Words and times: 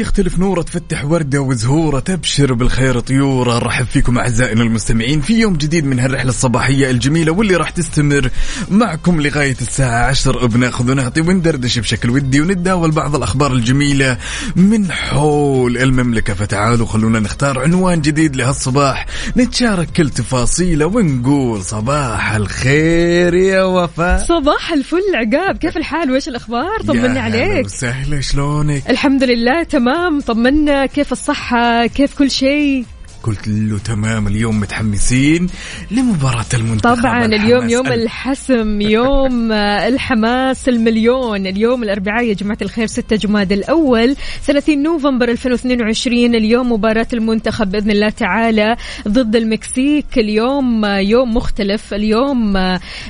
يختلف 0.00 0.38
نوره 0.38 0.62
تفتح 0.62 1.04
وردة 1.04 1.40
وزهورة 1.40 1.98
تبشر 2.00 2.54
بالخير 2.54 3.00
طيورة. 3.00 3.58
رحب 3.58 3.86
فيكم 3.86 4.18
أعزائنا 4.18 4.62
المستمعين 4.62 5.20
في 5.20 5.40
يوم 5.40 5.56
جديد 5.56 5.84
من 5.84 5.98
هالرحلة 6.00 6.28
الصباحية 6.28 6.90
الجميلة 6.90 7.32
واللي 7.32 7.56
راح 7.56 7.70
تستمر 7.70 8.30
معكم 8.70 9.20
لغاية 9.20 9.56
الساعة 9.60 10.06
10 10.06 10.46
بناخذ 10.46 10.90
ونعطي 10.90 11.20
وندردش 11.20 11.78
بشكل 11.78 12.10
ودي 12.10 12.40
ونتداول 12.40 12.90
بعض 12.90 13.16
الأخبار 13.16 13.52
الجميلة 13.52 14.18
من 14.56 14.92
حول 14.92 15.76
المملكة. 15.76 16.34
فتعالوا 16.34 16.86
خلونا 16.86 17.20
نختار 17.20 17.58
عنوان 17.58 18.00
جديد 18.00 18.36
لهالصباح. 18.36 19.06
نتشارك 19.36 19.88
كل 19.96 20.10
تفاصيله 20.10 20.86
ونقول 20.86 21.62
صباح 21.62 22.34
الخير 22.34 23.34
يا 23.34 23.62
وفاء. 23.62 24.24
صباح 24.24 24.72
الفل 24.72 25.14
عقاب 25.14 25.56
كيف 25.56 25.76
الحال؟ 25.76 26.10
وإيش 26.10 26.28
الأخبار؟ 26.28 26.82
هلا 26.88 27.20
عليك. 27.20 27.66
وسهلا 27.66 28.20
شلونك؟ 28.20 28.90
الحمد 28.90 29.24
لله 29.24 29.62
تمام. 29.62 29.83
طمنا 30.20 30.86
كيف 30.86 31.12
الصحة؟ 31.12 31.86
كيف 31.86 32.18
كل 32.18 32.30
شيء؟ 32.30 32.84
قلت 33.24 33.48
له 33.48 33.78
تمام 33.78 34.26
اليوم 34.26 34.60
متحمسين 34.60 35.46
لمباراة 35.90 36.44
المنتخب 36.54 36.96
طبعا 36.96 37.24
اليوم 37.24 37.68
يوم 37.68 37.86
ال- 37.86 37.92
الحسم 38.02 38.80
يوم 38.80 39.52
الحماس 39.92 40.68
المليون. 40.68 41.46
اليوم 41.46 41.82
الأربعاء 41.82 42.24
يا 42.24 42.34
جماعة 42.34 42.58
الخير 42.62 42.86
6 42.86 43.16
جماد 43.16 43.52
الأول 43.52 44.16
30 44.44 44.82
نوفمبر 44.82 45.28
2022 45.28 46.34
اليوم 46.34 46.72
مباراة 46.72 47.06
المنتخب 47.12 47.70
بإذن 47.70 47.90
الله 47.90 48.08
تعالى 48.08 48.76
ضد 49.08 49.36
المكسيك. 49.36 50.06
اليوم 50.18 50.84
يوم 50.84 51.34
مختلف. 51.36 51.94
اليوم 51.94 52.52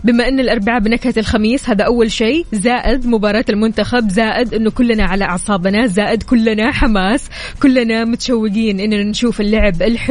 بما 0.04 0.28
أن 0.28 0.40
الأربعاء 0.40 0.80
بنكهة 0.80 1.14
الخميس 1.16 1.70
هذا 1.70 1.84
أول 1.84 2.10
شيء. 2.12 2.46
زائد 2.52 3.06
مباراة 3.06 3.44
المنتخب 3.48 4.08
زائد 4.08 4.54
أنه 4.54 4.70
كلنا 4.70 5.04
على 5.04 5.24
أعصابنا 5.24 5.86
زائد 5.86 6.22
كلنا 6.22 6.72
حماس 6.72 7.28
كلنا 7.62 8.04
متشوقين 8.04 8.80
أننا 8.80 9.02
نشوف 9.02 9.40
اللعب 9.40 9.82
الحلو 9.82 10.03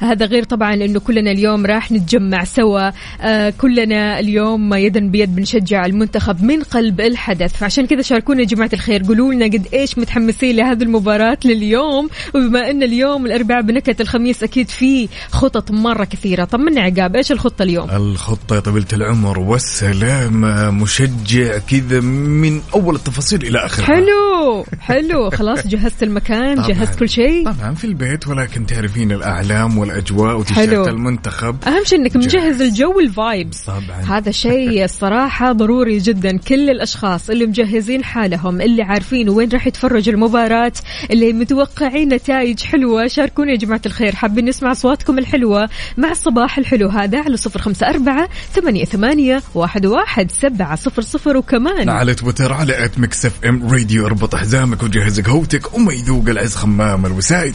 هذا 0.00 0.26
غير 0.26 0.44
طبعا 0.44 0.74
أنه 0.74 1.00
كلنا 1.00 1.30
اليوم 1.30 1.66
راح 1.66 1.92
نتجمع 1.92 2.44
سوا. 2.44 2.90
آه 3.20 3.50
كلنا 3.50 4.20
اليوم 4.20 4.74
يدا 4.74 5.00
بيد 5.00 5.36
بنشجع 5.36 5.86
المنتخب 5.86 6.42
من 6.44 6.62
قلب 6.62 7.00
الحدث. 7.00 7.56
فعشان 7.56 7.86
كذا 7.86 8.02
شاركونا 8.02 8.40
يا 8.40 8.46
جماعة 8.46 8.70
الخير. 8.72 9.02
قولوا 9.02 9.34
لنا 9.34 9.44
قد 9.44 9.66
إيش 9.72 9.98
متحمسين 9.98 10.56
لهذه 10.56 10.82
المباراة 10.82 11.38
لليوم. 11.44 12.08
وبما 12.34 12.70
أن 12.70 12.82
اليوم 12.82 13.26
الأربعاء 13.26 13.62
بنكهة 13.62 13.96
الخميس 14.00 14.42
أكيد 14.42 14.68
في 14.68 15.08
خطط 15.30 15.70
مرة 15.70 16.04
كثيرة. 16.04 16.44
طمنا 16.44 16.80
عقاب؟ 16.80 17.16
إيش 17.16 17.32
الخطة 17.32 17.62
اليوم؟ 17.62 17.90
الخطة 17.90 18.54
يا 18.54 18.60
طويلة 18.60 18.86
العمر. 18.92 19.38
والسلامة 19.38 20.70
مشجع 20.70 21.58
كذا 21.58 22.00
من 22.00 22.60
أول 22.74 22.94
التفاصيل 22.94 23.42
إلى 23.42 23.66
آخر 23.66 23.82
حلو 23.82 24.64
حلو. 24.80 25.30
خلاص 25.30 25.66
جهزت 25.72 26.02
المكان. 26.02 26.62
جهزت 26.62 26.98
كل 26.98 27.08
شيء. 27.08 27.52
طبعا 27.52 27.74
في 27.74 27.84
البيت 27.84 28.26
ولكن 28.28 28.66
تعرفين 28.66 29.12
الأعلام 29.16 29.78
والأجواء 29.78 30.28
حلو. 30.28 30.38
وتيشيرت 30.38 30.88
المنتخب 30.88 31.56
أهم 31.66 31.84
شيء 31.84 31.98
إنك. 31.98 32.16
مجهز 32.16 32.62
الجو 32.62 33.00
الفايبس 33.00 33.62
طبعاً. 33.64 34.18
هذا 34.18 34.30
شيء 34.30 34.84
الصراحة 34.90 35.52
ضروري 35.52 35.98
جدا 35.98 36.38
كل 36.38 36.70
الأشخاص 36.70 37.30
اللي 37.30 37.46
مجهزين 37.46 38.04
حالهم 38.04 38.60
اللي 38.60 38.82
عارفين 38.82 39.28
وين 39.28 39.48
راح 39.48 39.66
يتفرج 39.66 40.08
المباراة 40.08 40.72
اللي 41.10 41.32
متوقعين 41.32 42.14
نتائج 42.14 42.60
حلوة 42.60 43.06
شاركونا 43.06 43.50
يا 43.50 43.56
جماعة 43.56 43.80
الخير 43.86 44.14
حابين 44.14 44.44
نسمع 44.44 44.72
أصواتكم 44.72 45.18
الحلوة 45.18 45.68
مع 45.96 46.10
الصباح 46.10 46.58
الحلو 46.58 46.88
هذا 46.88 47.22
على 47.22 47.36
صفر 47.36 47.60
خمسة 47.60 47.88
أربعة 47.88 48.28
ثمانية 48.52 48.84
ثمانية 48.84 49.42
واحد 49.54 49.86
واحد 49.86 50.30
سبعة 50.30 50.76
صفر 50.76 51.02
صفر 51.02 51.36
وكمان 51.36 51.88
على 51.88 52.14
تويتر 52.14 52.52
على 52.52 52.84
at 52.84 52.98
Mix 52.98 53.26
FM 53.26 53.68
Radio 53.72 54.06
اربط 54.06 54.34
حزامك 54.34 54.82
وجهز 54.82 55.20
قهوتك 55.20 55.74
وما 55.74 55.92
يذوق 55.92 56.28
العز 56.28 56.54
خمام 56.54 57.06
الوسايد 57.06 57.54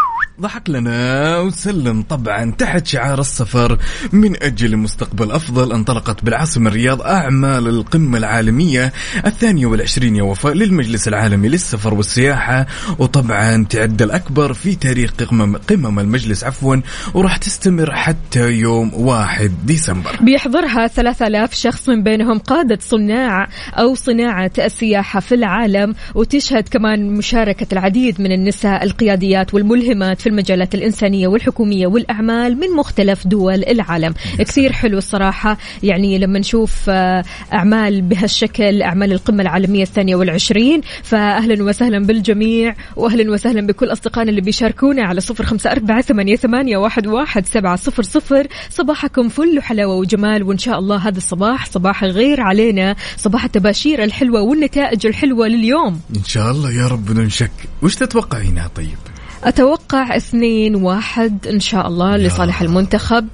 ضحك 0.39 0.69
لنا 0.69 1.37
وسلم 1.39 2.01
طبعا 2.01 2.51
تحت 2.51 2.87
شعار 2.87 3.19
السفر 3.19 3.77
من 4.11 4.43
أجل 4.43 4.77
مستقبل 4.77 5.31
أفضل. 5.31 5.73
انطلقت 5.73 6.23
بالعاصمة 6.23 6.69
الرياض 6.69 7.01
أعمال 7.01 7.67
القمة 7.67 8.17
العالمية 8.17 8.93
الثانية 9.25 9.65
والعشرين 9.65 10.15
يا 10.15 10.23
وفاء 10.23 10.53
للمجلس 10.53 11.07
العالمي 11.07 11.49
للسفر 11.49 11.93
والسياحة. 11.93 12.67
وطبعا 12.99 13.65
تعد 13.69 14.01
الأكبر 14.01 14.53
في 14.53 14.75
تاريخ 14.75 15.11
قمم, 15.13 15.57
قمم 15.57 15.99
المجلس 15.99 16.43
عفوا 16.43 16.75
وراح 17.13 17.37
تستمر 17.37 17.95
حتى 17.95 18.51
يوم 18.51 18.93
واحد 18.93 19.51
ديسمبر. 19.65 20.17
بيحضرها 20.21 20.87
3000 20.87 21.53
شخص 21.53 21.89
من 21.89 22.03
بينهم 22.03 22.39
قادة 22.39 22.79
صناع 22.81 23.47
أو 23.73 23.95
صناعة 23.95 24.51
السياحة 24.59 25.19
في 25.19 25.35
العالم. 25.35 25.95
وتشهد 26.15 26.67
كمان 26.69 27.13
مشاركة 27.13 27.67
العديد 27.71 28.21
من 28.21 28.31
النساء 28.31 28.83
القياديات 28.83 29.53
والملهمات 29.53 30.20
في 30.21 30.29
المجالات 30.29 30.75
الإنسانية 30.75 31.27
والحكومية 31.27 31.87
والأعمال 31.87 32.59
من 32.59 32.69
مختلف 32.69 33.27
دول 33.27 33.63
العالم. 33.63 34.13
كثير 34.39 34.71
حلو 34.71 34.97
الصراحة. 34.97 35.57
يعني 35.83 36.17
لما 36.19 36.39
نشوف 36.39 36.89
آه، 36.89 37.23
أعمال 37.53 38.01
بهالشكل 38.01 38.81
أعمال 38.81 39.11
القمة 39.11 39.41
العالمية 39.41 39.83
الثانية 39.83 40.15
والعشرين 40.15 40.81
فأهلا 41.03 41.63
وسهلا 41.63 41.99
بالجميع 41.99 42.75
وأهلا 42.95 43.31
وسهلا 43.31 43.67
بكل 43.67 43.91
أصدقائنا 43.91 44.29
اللي 44.29 44.41
بيشاركونا 44.41 45.03
على 45.03 45.21
صفر 45.21 45.43
خمسة 45.45 45.71
أربعة 45.71 46.01
ثمانية, 46.01 46.35
ثمانية 46.35 46.77
واحد, 46.77 47.07
واحد 47.07 47.45
سبعة 47.45 47.75
صفر 47.75 48.03
صفر. 48.03 48.47
صباحكم 48.69 49.29
فل 49.29 49.57
وحلاوة 49.57 49.95
وجمال 49.95 50.43
وإن 50.43 50.57
شاء 50.57 50.79
الله 50.79 50.97
هذا 50.97 51.17
الصباح 51.17 51.65
صباح 51.65 52.03
الغير 52.03 52.41
علينا 52.41 52.95
صباح 53.17 53.43
التباشير 53.43 54.03
الحلوة 54.03 54.41
والنتائج 54.41 55.07
الحلوة 55.07 55.47
لليوم. 55.47 56.01
إن 56.15 56.23
شاء 56.23 56.51
الله 56.51 56.71
يا 56.71 56.87
رب 56.87 57.05
بدون 57.05 57.29
شك 57.29 57.51
وش 57.81 57.95
تتوقعينها 57.95 58.67
طيب؟ 58.67 58.97
أتوقع 59.43 60.15
اثنين 60.15 60.75
واحد 60.75 61.47
إن 61.47 61.59
شاء 61.59 61.87
الله 61.87 62.17
لصالح 62.17 62.61
المنتخب. 62.61 63.27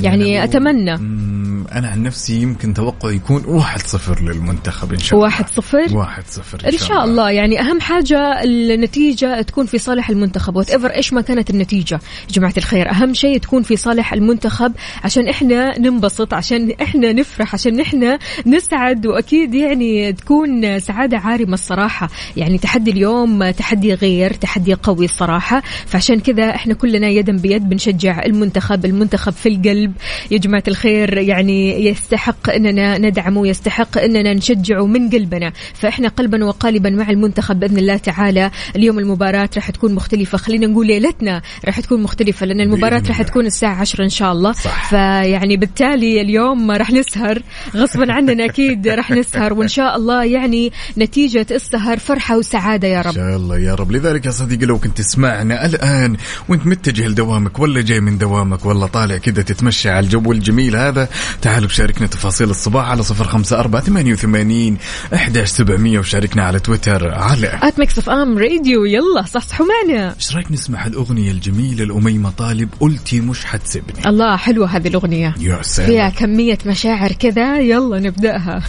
يعني 0.00 0.44
أتمنى. 0.44 0.96
مم، 0.96 1.64
أنا 1.72 1.88
عن 1.88 2.02
نفسي 2.02 2.42
يمكن 2.42 2.74
توقع 2.74 3.10
يكون 3.10 3.44
واحد 3.44 3.80
صفر 3.80 4.22
للمنتخب 4.22 4.92
إن 4.92 4.98
شاء 4.98 5.14
الله. 5.14 5.24
واحد 5.24 5.48
صفر؟ 5.48 5.86
واحد 5.96 6.22
صفر 6.28 6.68
إن 6.72 6.78
شاء 6.78 7.04
الله. 7.04 7.30
يعني 7.30 7.60
أهم 7.60 7.80
حاجة 7.80 8.44
النتيجة 8.44 9.42
تكون 9.42 9.66
في 9.66 9.78
صالح 9.78 10.10
المنتخب. 10.10 10.56
وات 10.56 10.70
ايفر 10.70 10.90
إيش 10.90 11.12
ما 11.12 11.20
كانت 11.20 11.50
النتيجة. 11.50 11.94
يا 11.94 12.32
جماعة 12.32 12.54
الخير 12.56 12.90
أهم 12.90 13.14
شيء 13.14 13.38
تكون 13.38 13.62
في 13.62 13.76
صالح 13.76 14.12
المنتخب 14.12 14.72
عشان 15.04 15.28
إحنا 15.28 15.78
ننبسط 15.78 16.34
عشان 16.34 16.72
إحنا 16.82 17.12
نفرح 17.12 17.54
عشان 17.54 17.80
إحنا 17.80 18.18
نسعد. 18.46 19.06
وأكيد 19.06 19.54
يعني 19.54 20.12
تكون 20.12 20.78
سعادة 20.78 21.18
عارمة 21.18 21.54
الصراحة. 21.54 22.08
يعني 22.36 22.58
تحدي 22.58 22.90
اليوم 22.90 23.50
تحدي 23.50 23.94
غير 23.94 24.32
تحدي 24.32 24.74
قوي 24.74 25.04
الصراحة. 25.04 25.62
فعشان 25.86 26.20
كذا 26.20 26.54
إحنا 26.54 26.74
كلنا 26.74 27.08
يدا 27.08 27.36
بيد 27.36 27.68
بنشجع 27.68 28.22
المنتخب 28.26 28.84
المنتخب 28.84 29.32
في 29.32 29.48
القلب. 29.48 29.79
قلب 29.80 29.92
يا 30.30 30.38
جماعة 30.38 30.62
الخير 30.68 31.18
يعني 31.18 31.86
يستحق 31.86 32.50
أننا 32.50 32.98
ندعمه 32.98 33.48
يستحق 33.48 33.98
أننا 33.98 34.34
نشجعه 34.34 34.86
من 34.86 35.10
قلبنا. 35.10 35.52
فإحنا 35.74 36.08
قلبا 36.08 36.44
وقالبا 36.44 36.90
مع 36.90 37.10
المنتخب 37.10 37.60
بإذن 37.60 37.78
الله 37.78 37.96
تعالى. 37.96 38.50
اليوم 38.76 38.98
المباراة 38.98 39.50
راح 39.56 39.70
تكون 39.70 39.94
مختلفة. 39.94 40.38
خلينا 40.38 40.66
نقول 40.66 40.86
ليلتنا 40.86 41.42
راح 41.64 41.80
تكون 41.80 42.02
مختلفة 42.02 42.46
لأن 42.46 42.60
المباراة 42.60 43.02
راح. 43.08 43.22
تكون 43.22 43.46
الساعة 43.46 43.74
10 43.74 44.04
إن 44.04 44.08
شاء 44.08 44.32
الله. 44.32 44.52
صح. 44.52 44.90
فيعني 44.90 45.56
بالتالي 45.56 46.20
اليوم 46.20 46.70
راح 46.70 46.90
نسهر. 46.90 47.42
غصبا 47.76 48.12
عننا 48.12 48.44
أكيد 48.44 48.88
راح 48.88 49.10
نسهر. 49.10 49.52
وإن 49.52 49.68
شاء 49.68 49.96
الله 49.96 50.24
يعني 50.24 50.72
نتيجة 50.98 51.46
السهر 51.50 51.98
فرحة 51.98 52.38
وسعادة 52.38 52.88
يا 52.88 53.00
إن 53.00 53.04
رب 53.06 53.14
شاء 53.14 53.36
الله 53.36 53.58
يا 53.58 53.74
رب. 53.74 53.92
لذلك 53.92 54.26
يا 54.26 54.30
صديقي 54.30 54.66
لو 54.66 54.78
كنت 54.78 54.98
تسمعنا 54.98 55.66
الآن 55.66 56.16
وانت 56.48 56.66
متجه 56.66 57.08
لدوامك 57.08 57.58
ولا 57.58 57.80
جاي 57.80 58.00
من 58.00 58.18
دوامك 58.18 58.66
ولا 58.66 58.86
طالع 58.86 59.16
كذا 59.16 59.42
تتمشى 59.42 59.69
على 59.86 60.00
الجو 60.00 60.32
الجميل 60.32 60.76
هذا. 60.76 61.08
تعال 61.42 61.66
بشاركنا 61.66 62.06
تفاصيل 62.06 62.50
الصباح 62.50 62.88
على 62.88 63.02
صفر 63.02 63.24
خمسة 63.24 63.60
أربعة 63.60 63.82
ثمانية 63.82 64.12
وثمانين 64.12 64.76
أحداش 65.14 65.48
سبعمية 65.48 65.98
وشاركنا 65.98 66.42
على 66.44 66.58
تويتر. 66.58 67.08
على 67.08 67.58
at 67.62 67.78
Mix 67.78 67.98
FM 67.98 68.38
Radio 68.38 68.84
يلا 68.84 69.22
صحصحوا 69.22 69.66
معنا 69.66 70.14
إيش 70.14 70.36
رأيك 70.36 70.52
نسمع 70.52 70.86
الأغنية 70.86 71.30
الجميلة 71.30 71.84
لأميمة 71.84 72.30
طالب 72.30 72.68
قلتي 72.80 73.20
مش 73.20 73.44
حتسيبني 73.44 74.08
الله 74.08 74.36
حلوة 74.36 74.66
هذه 74.66 74.88
الأغنية. 74.88 75.34
يا 75.40 75.62
سلام. 75.62 75.88
فيها 75.88 76.08
كمية 76.08 76.58
مشاعر 76.66 77.12
كذا. 77.12 77.58
يلا 77.58 78.00
نبدأها. 78.00 78.62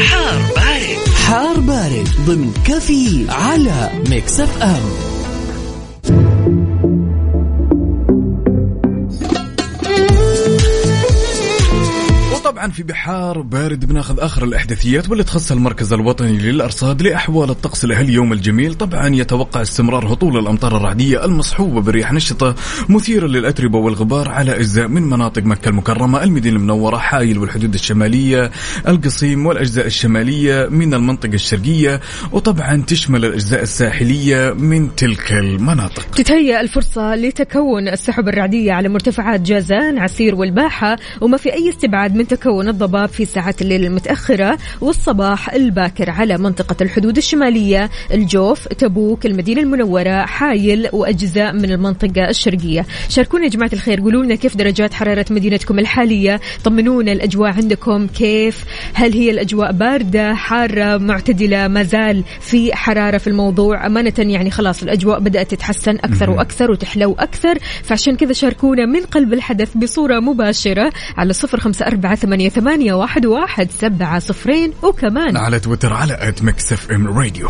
حار 0.00 0.40
بارد. 0.56 0.98
حار 1.26 1.60
بارد 1.60 2.08
ضمن 2.26 2.52
كفي 2.64 3.26
على 3.28 3.90
ميكس 4.10 4.40
اف 4.40 4.62
ام 4.62 5.17
Thank 6.08 6.82
you. 6.82 6.87
وطبعا 12.48 12.70
في 12.70 12.82
بحار 12.82 13.40
بارد 13.40 13.84
بناخذ 13.84 14.20
آخر 14.20 14.44
الأحداثيات 14.44 15.08
واللي 15.08 15.24
تخص 15.24 15.52
المركز 15.52 15.92
الوطني 15.92 16.38
للأرصاد 16.38 17.02
لأحوال 17.02 17.50
الطقس 17.50 17.84
لهاليوم 17.84 18.32
الجميل. 18.32 18.74
طبعا 18.74 19.08
يتوقع 19.08 19.62
استمرار 19.62 20.12
هطول 20.12 20.38
الأمطار 20.38 20.76
الرعدية 20.76 21.24
المصحوبة 21.24 21.80
برياح 21.80 22.12
نشطة 22.12 22.54
مثيره 22.88 23.26
للأتربة 23.26 23.78
والغبار 23.78 24.28
على 24.28 24.56
أجزاء 24.56 24.88
من 24.88 25.02
مناطق 25.02 25.42
مكة 25.42 25.68
المكرمة 25.68 26.24
المدينة 26.24 26.56
المنورة 26.56 26.96
حايل 26.96 27.38
والحدود 27.38 27.74
الشمالية 27.74 28.50
القصيم 28.88 29.46
والأجزاء 29.46 29.86
الشمالية 29.86 30.68
من 30.70 30.94
المنطقة 30.94 31.34
الشرقية 31.34 32.00
وطبعا 32.32 32.84
تشمل 32.86 33.24
الأجزاء 33.24 33.62
الساحلية 33.62 34.52
من 34.52 34.94
تلك 34.96 35.32
المناطق. 35.32 36.10
تتهيأ 36.10 36.60
الفرصة 36.60 37.14
لتكون 37.14 37.88
السحب 37.88 38.28
الرعدية 38.28 38.72
على 38.72 38.88
مرتفعات 38.88 39.40
جازان 39.40 39.98
عسير 39.98 40.34
والباحة 40.34 40.96
وما 41.20 41.36
في 41.36 41.52
أي 41.52 41.68
استبعاد 41.68 42.14
من 42.14 42.26
الضباب 42.46 43.08
في 43.08 43.24
ساعات 43.24 43.62
الليل 43.62 43.84
المتأخرة 43.84 44.58
والصباح 44.80 45.54
الباكر 45.54 46.10
على 46.10 46.38
منطقة 46.38 46.76
الحدود 46.80 47.16
الشمالية 47.16 47.90
الجوف 48.14 48.68
تبوك 48.68 49.26
المدينة 49.26 49.62
المنورة 49.62 50.24
حايل 50.24 50.88
وأجزاء 50.92 51.52
من 51.52 51.72
المنطقة 51.72 52.28
الشرقية. 52.28 52.86
شاركونا 53.08 53.44
يا 53.44 53.48
جماعة 53.48 53.70
الخير 53.72 54.00
قولوا 54.00 54.24
لنا 54.24 54.34
كيف 54.34 54.56
درجات 54.56 54.94
حرارة 54.94 55.26
مدينتكم 55.30 55.78
الحالية؟ 55.78 56.40
طمنونا 56.64 57.12
الأجواء 57.12 57.50
عندكم 57.50 58.06
كيف؟ 58.06 58.64
هل 58.94 59.12
هي 59.12 59.30
الأجواء 59.30 59.72
باردة 59.72 60.34
حارة 60.34 60.96
معتدلة 60.96 61.68
ما 61.68 61.82
زال 61.82 62.24
في 62.40 62.76
حرارة 62.76 63.18
في 63.18 63.26
الموضوع؟ 63.26 63.86
أمانة 63.86 64.14
يعني 64.18 64.50
خلاص 64.50 64.82
الأجواء 64.82 65.20
بدأت 65.20 65.50
تتحسن 65.50 65.96
أكثر 65.96 66.30
وأكثر 66.30 66.70
وتحلو 66.70 67.12
أكثر 67.18 67.58
فعشان 67.82 68.16
كذا 68.16 68.32
شاركونا 68.32 68.86
من 68.86 69.00
قلب 69.00 69.32
الحدث 69.32 69.76
بصورة 69.76 70.20
مباشرة 70.20 70.92
على 71.16 71.32
صفر 71.32 71.60
خمسة 71.60 71.86
أربعة 71.86 72.18
ثمانية, 72.28 72.48
ثمانية 72.48 72.92
واحد, 72.92 73.26
واحد 73.26 73.70
سبعة 73.70 74.18
صفرين 74.18 74.72
وكمان 74.82 75.36
على 75.36 75.60
تويتر 75.60 75.92
على 75.92 76.28
at 76.28 76.42
Mix 76.42 76.72
FM 76.72 77.06
Radio 77.18 77.48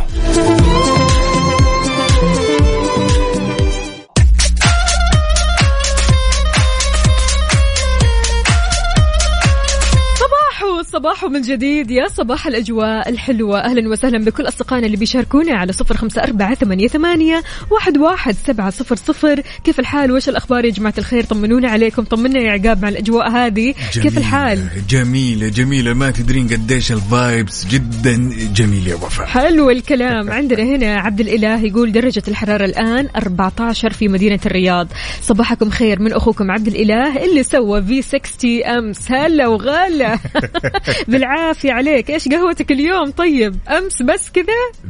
صباحو 10.98 11.18
صباحو 11.18 11.28
من 11.28 11.40
جديد. 11.40 11.90
يا 11.90 12.08
صباح 12.08 12.46
الأجواء 12.46 13.08
الحلوة. 13.08 13.58
أهلا 13.60 13.88
وسهلا 13.88 14.18
بكل 14.24 14.48
أصدقائنا 14.48 14.86
اللي 14.86 14.96
بيشاركونا 14.96 15.54
على 15.54 15.72
صفر 15.72 15.96
خمسة 15.96 16.22
أربعة 16.22 16.54
ثمانية, 16.54 16.88
ثمانية 16.88 17.42
واحد, 17.70 17.98
واحد 17.98 18.36
سبعة 18.46 18.70
صفر 18.70 18.96
صفر. 18.96 19.42
كيف 19.64 19.80
الحال؟ 19.80 20.12
وش 20.12 20.28
الأخبار 20.28 20.64
يا 20.64 20.70
جماعة 20.70 20.94
الخير؟ 20.98 21.24
طمنونا 21.24 21.68
عليكم. 21.68 22.04
طمنا 22.04 22.40
يا 22.40 22.50
عقاب 22.52 22.82
مع 22.82 22.88
الأجواء 22.88 23.30
هذه. 23.30 23.74
كيف 23.92 24.18
الحال؟ 24.18 24.68
جميلة 24.88 25.48
جميلة. 25.48 25.94
ما 25.94 26.10
تدرين 26.10 26.48
قديش 26.48 26.92
الفايبس 26.92 27.66
جدا 27.66 28.30
جميل 28.54 28.88
يا 28.88 28.94
وفاء. 28.94 29.26
حلو 29.26 29.70
الكلام. 29.70 30.30
عندنا 30.30 30.62
هنا 30.62 31.00
عبد 31.00 31.20
الإله 31.20 31.60
يقول 31.60 31.92
درجة 31.92 32.22
الحرارة 32.28 32.64
الآن 32.64 33.08
14 33.16 33.92
في 33.92 34.08
مدينة 34.08 34.40
الرياض. 34.46 34.88
صباحكم 35.22 35.70
خير 35.70 36.02
من 36.02 36.12
أخوكم 36.12 36.50
عبد 36.50 36.66
الإله 36.66 37.24
اللي 37.24 37.42
سوى 37.42 37.82
في 37.82 38.02
60 38.02 38.64
أمس. 38.64 39.12
هلا 39.12 39.46
وغلا. 39.46 40.18
بالعافية 41.08 41.72
عليك. 41.72 42.10
إيش 42.10 42.28
قهوتك 42.28 42.72
اليوم؟ 42.72 43.10
طيب 43.10 43.56
أمس 43.68 44.02
بس 44.02 44.30
كذا؟ 44.30 44.44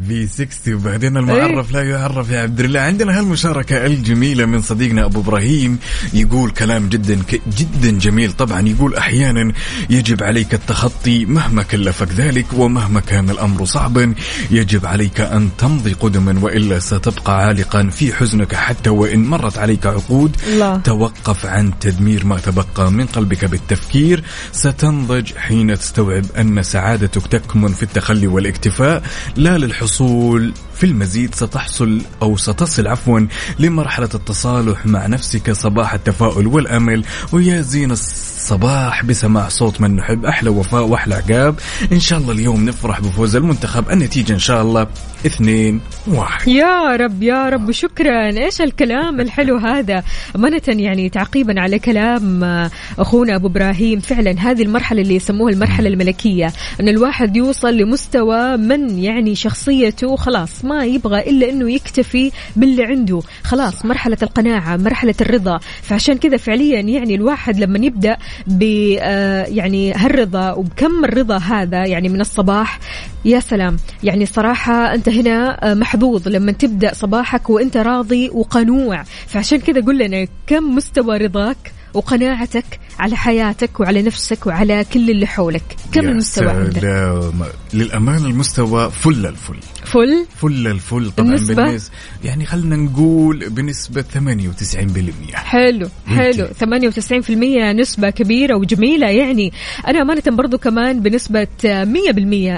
في 0.09 0.27
60 0.27 0.75
وبعدين 0.75 1.17
المعرف 1.17 1.73
لا 1.73 1.83
يعرف 1.83 2.31
يا 2.31 2.41
عبد 2.41 2.61
الله. 2.61 2.81
عندنا 2.81 3.19
هالمشاركة 3.19 3.87
الجميلة 3.87 4.47
من 4.47 4.63
صديقنا 4.63 5.05
أبو 5.05 5.21
إبراهيم. 5.21 5.79
يقول 6.15 6.51
كلام 6.51 6.89
جدا 6.89 7.19
جدا 7.59 7.99
جميل. 7.99 8.33
طبعا 8.33 8.69
يقول 8.69 8.95
أحيانا 8.95 9.53
يجب 9.91 10.23
عليك 10.23 10.55
التخطي 10.55 11.25
مهما 11.25 11.63
كلفك 11.63 12.09
ذلك 12.13 12.47
ومهما 12.57 13.01
كان 13.01 13.31
الأمر 13.31 13.65
صعبا. 13.65 14.15
يجب 14.51 14.87
عليك 14.87 15.21
أن 15.21 15.51
تمضي 15.59 15.93
قدما 15.93 16.41
وإلا 16.43 16.79
ستبقى 16.79 17.39
عالقا 17.39 17.89
في 17.89 18.15
حزنك 18.15 18.55
حتى 18.55 18.91
وإن 18.91 19.25
مرت 19.25 19.59
عليك 19.59 19.87
عقود. 19.87 20.37
الله. 20.49 20.77
توقف 20.77 21.47
عن 21.47 21.79
تدمير 21.79 22.27
ما 22.27 22.39
تبقى 22.39 22.93
من 22.93 23.07
قلبك 23.07 23.45
بالتفكير. 23.45 24.23
ستنضج 24.53 25.33
حين 25.35 25.71
تستوعب 25.89 26.25
أن 26.39 26.63
سعادتك 26.63 27.27
تكمن 27.27 27.69
في 27.69 27.83
التخلي 27.83 28.27
والاكتفاء 28.27 29.03
لا 29.37 29.59
للحصول 29.59 30.53
في 30.79 30.87
المزيد 30.87 31.35
ستحصل 31.35 32.01
أو 32.23 32.37
ستصل 32.37 32.87
عفوا 32.87 33.21
لمرحلة 33.59 34.09
التصالح 34.15 34.87
مع 34.87 35.07
نفسك 35.07 35.53
صباح 35.53 35.95
التفاؤل 35.95 36.47
والأمل. 36.47 37.05
ويا 37.33 37.61
زين 37.61 37.91
الصباح 37.91 39.05
بسماع 39.05 39.49
صوت 39.49 39.81
من 39.81 39.97
نحب 39.97 40.25
أحلى 40.25 40.51
وفاء 40.51 40.87
وأحلى 40.87 41.15
عقاب. 41.15 41.55
إن 41.93 42.01
شاء 42.01 42.19
الله 42.19 42.33
اليوم 42.33 42.65
نفرح 42.65 43.01
بفوز 43.01 43.37
المنتخب. 43.37 43.91
النتيجة 43.91 44.33
إن 44.33 44.39
شاء 44.39 44.63
الله 44.63 44.87
اثنين 45.27 45.81
واحد. 46.07 46.49
يا 46.49 46.97
رب 46.97 47.23
يا 47.23 47.49
رب 47.49 47.71
شكرا. 47.71 48.27
إيش 48.27 48.61
الكلام 48.61 49.21
الحلو 49.21 49.57
هذا؟ 49.57 50.03
أمانة 50.37 50.63
يعني 50.69 51.09
تعقيبا 51.09 51.61
على 51.61 51.79
كلام 51.79 52.45
آه، 52.45 52.71
أخونا 52.99 53.37
أبو 53.37 53.47
إبراهيم. 53.47 54.01
فعلا 54.01 54.35
هذه 54.39 54.63
المرحلة 54.63 55.03
اللي 55.03 55.15
يسموها 55.15 55.53
المرحلة 55.53 55.89
الملكية. 55.89 56.53
إن 56.81 56.89
الواحد 56.89 57.37
يوصل 57.37 57.77
لمستوى 57.77 58.57
من 58.57 58.99
يعني 58.99 59.35
شخصيته 59.35 60.17
خلاص 60.17 60.68
ما 60.69 60.85
يبغى 60.85 61.31
إلا 61.31 61.51
إنه 61.51 61.73
يكتفي 61.73 62.31
باللي 62.57 62.85
عنده. 62.85 63.21
خلاص 63.45 63.85
مرحلة 63.85 64.17
القناعة 64.23 64.77
مرحلة 64.77 65.15
الرضا. 65.21 65.59
فعشان 65.83 66.19
كذا 66.19 66.37
فعليا 66.37 66.81
يعني 66.81 67.15
الواحد 67.15 67.59
لما 67.61 67.87
يبدأ 67.87 68.17
ب 68.47 68.63
آه، 69.01 69.45
يعني 69.45 69.93
هالرضا 69.93 70.53
وبكم 70.53 71.05
الرضا 71.05 71.37
هذا 71.37 71.87
يعني 71.87 72.09
من 72.09 72.21
الصباح 72.21 72.79
يا 73.25 73.41
سلام. 73.41 73.77
يعني 74.03 74.27
صراحة 74.27 74.95
أنت 74.95 75.09
هنا 75.09 75.71
آه، 75.71 75.75
محظوظ 75.75 76.29
لما 76.29 76.53
تبدأ 76.53 76.95
صباحك 76.95 77.51
وأنت 77.51 77.77
راضي 77.77 78.31
وقنوع. 78.31 79.03
فعشان 79.03 79.59
كذا 79.59 79.81
قل 79.81 79.99
لنا 79.99 80.27
كم 80.47 80.75
مستوى 80.75 81.17
رضاك؟ 81.17 81.78
وقناعتك 81.95 82.81
على 82.99 83.17
حياتك 83.17 83.81
وعلى 83.81 84.03
نفسك 84.03 84.47
وعلى 84.47 84.85
كل 84.93 85.11
اللي 85.11 85.27
حولك. 85.27 85.77
كم 85.93 86.09
المستوى 86.09 86.49
عندك. 86.49 87.33
للأمانة 87.75 88.27
المستوى 88.27 88.91
فل 88.91 89.27
الفل. 89.27 89.57
فل؟ 89.85 90.27
فل 90.37 90.67
الفل 90.67 91.11
طبعا 91.11 91.29
النسبة؟ 91.29 91.55
بالنسبة 91.55 91.95
يعني 92.25 92.47
خلينا 92.47 92.77
نقول 92.77 93.49
بنسبة 93.49 94.05
98% 94.15 95.35
حلو 95.35 95.89
حلو. 96.07 96.47
98% 96.47 97.73
نسبة 97.73 98.11
كبيرة 98.11 98.57
وجميلة. 98.57 99.09
يعني 99.09 99.53
أنا 99.87 100.03
أمانة 100.03 100.23
برضو 100.27 100.59
كمان 100.59 101.01
بنسبة 101.01 101.47
100% 101.65 101.67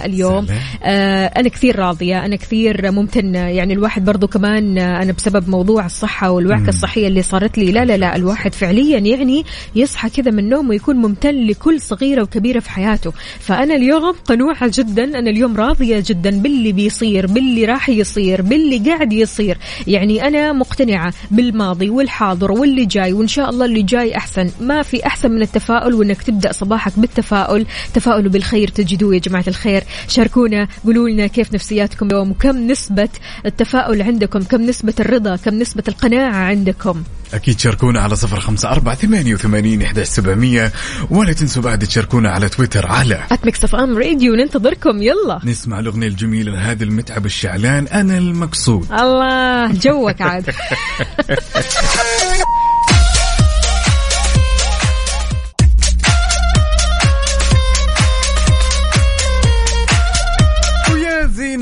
اليوم. 0.05 0.47
سلام. 0.47 0.61
آه 0.83 1.27
أنا 1.27 1.49
كثير 1.49 1.79
راضية 1.79 2.25
أنا 2.25 2.37
كثير 2.37 2.93
ممتنة. 2.93 3.39
يعني 3.39 3.75
الواحد 3.75 4.05
برضو 4.05 4.27
كمان 4.27 4.79
أنا 4.79 5.13
بسبب 5.13 5.49
موضوع 5.49 5.87
الصحة 5.87 6.31
والوعكة 6.31 6.69
الصحية 6.69 7.09
اللي 7.09 7.23
صارت 7.23 7.59
لي. 7.59 7.73
لا 7.73 7.85
لا 7.85 7.97
لا 7.97 8.17
الواحد 8.17 8.55
فعليا 8.55 8.99
يعني 8.99 9.30
يصحى 9.75 10.11
كذا 10.11 10.31
من 10.31 10.49
نومه 10.49 10.71
ويكون 10.71 10.97
ممتن 10.97 11.47
لكل 11.47 11.81
صغيرة 11.81 12.23
وكبيرة 12.23 12.61
في 12.61 12.71
حياته. 12.71 13.13
فأنا 13.41 13.75
اليوم 13.75 14.15
قنوعة 14.25 14.71
جدا 14.75 15.05
أنا 15.05 15.31
اليوم 15.31 15.57
راضية 15.57 16.05
جدا 16.07 16.31
باللي 16.31 16.73
بيصير 16.73 17.01
يصير 17.01 17.27
باللي 17.27 17.65
راح 17.65 17.89
يصير 17.89 18.43
باللي 18.43 18.79
قاعد 18.79 19.13
يصير. 19.13 19.59
يعني 19.87 20.29
أنا 20.29 20.53
مقتنعة 20.53 21.15
بالماضي 21.31 21.91
والحاضر 21.91 22.53
واللي 22.53 22.85
جاي 22.85 23.13
وإن 23.13 23.29
شاء 23.29 23.51
الله 23.51 23.65
اللي 23.65 23.83
جاي 23.83 24.17
أحسن. 24.17 24.51
ما 24.61 24.83
في 24.83 25.07
أحسن 25.07 25.31
من 25.31 25.43
التفاؤل 25.43 25.95
وإنك 25.95 26.23
تبدأ 26.23 26.53
صباحك 26.53 26.93
بالتفاؤل. 26.97 27.67
تفاؤلوا 27.95 28.31
بالخير 28.31 28.69
تجدوه 28.69 29.15
يا 29.15 29.21
جماعة 29.21 29.45
الخير. 29.49 29.83
شاركونا 30.09 30.69
قولوا 30.85 31.09
لنا 31.09 31.27
كيف 31.27 31.55
نفسياتكم 31.55 32.07
اليوم؟ 32.07 32.31
وكم 32.31 32.67
نسبة 32.67 33.09
التفاؤل 33.47 34.03
عندكم؟ 34.03 34.43
كم 34.43 34.63
نسبة 34.63 34.95
الرضا؟ 35.01 35.37
كم 35.37 35.55
نسبة 35.55 35.85
القناعة 35.89 36.45
عندكم؟ 36.45 37.03
أكيد 37.35 37.61
شاركونا 37.61 38.01
على 38.01 38.17
صفر 38.17 38.41
خمسة 38.41 38.71
أربعة 38.71 38.95
ثمانية 38.95 39.35
وثمانين 39.35 39.83
إحدى 39.83 40.05
سبعمية. 40.05 40.73
ولا 41.11 41.33
تنسوا 41.33 41.63
بعد 41.63 41.79
تشاركونا 41.79 42.31
على 42.31 42.49
تويتر 42.49 42.87
على 42.87 43.25
at 43.33 43.65
Mix 43.65 43.75
FM 43.75 43.99
Radio 43.99 44.35
ننتظركم. 44.35 45.03
يلا. 45.03 45.41
نسمع 45.45 45.79
الأغنية 45.79 46.09
الجميلة 46.09 46.71
هذه 46.71 46.85
لمتعب 46.85 47.27
الشعلان 47.27 47.87
أنا 47.87 48.19
المقصود. 48.19 48.93
الله 48.93 49.73
جوك 49.73 50.23
عاد. 50.23 50.51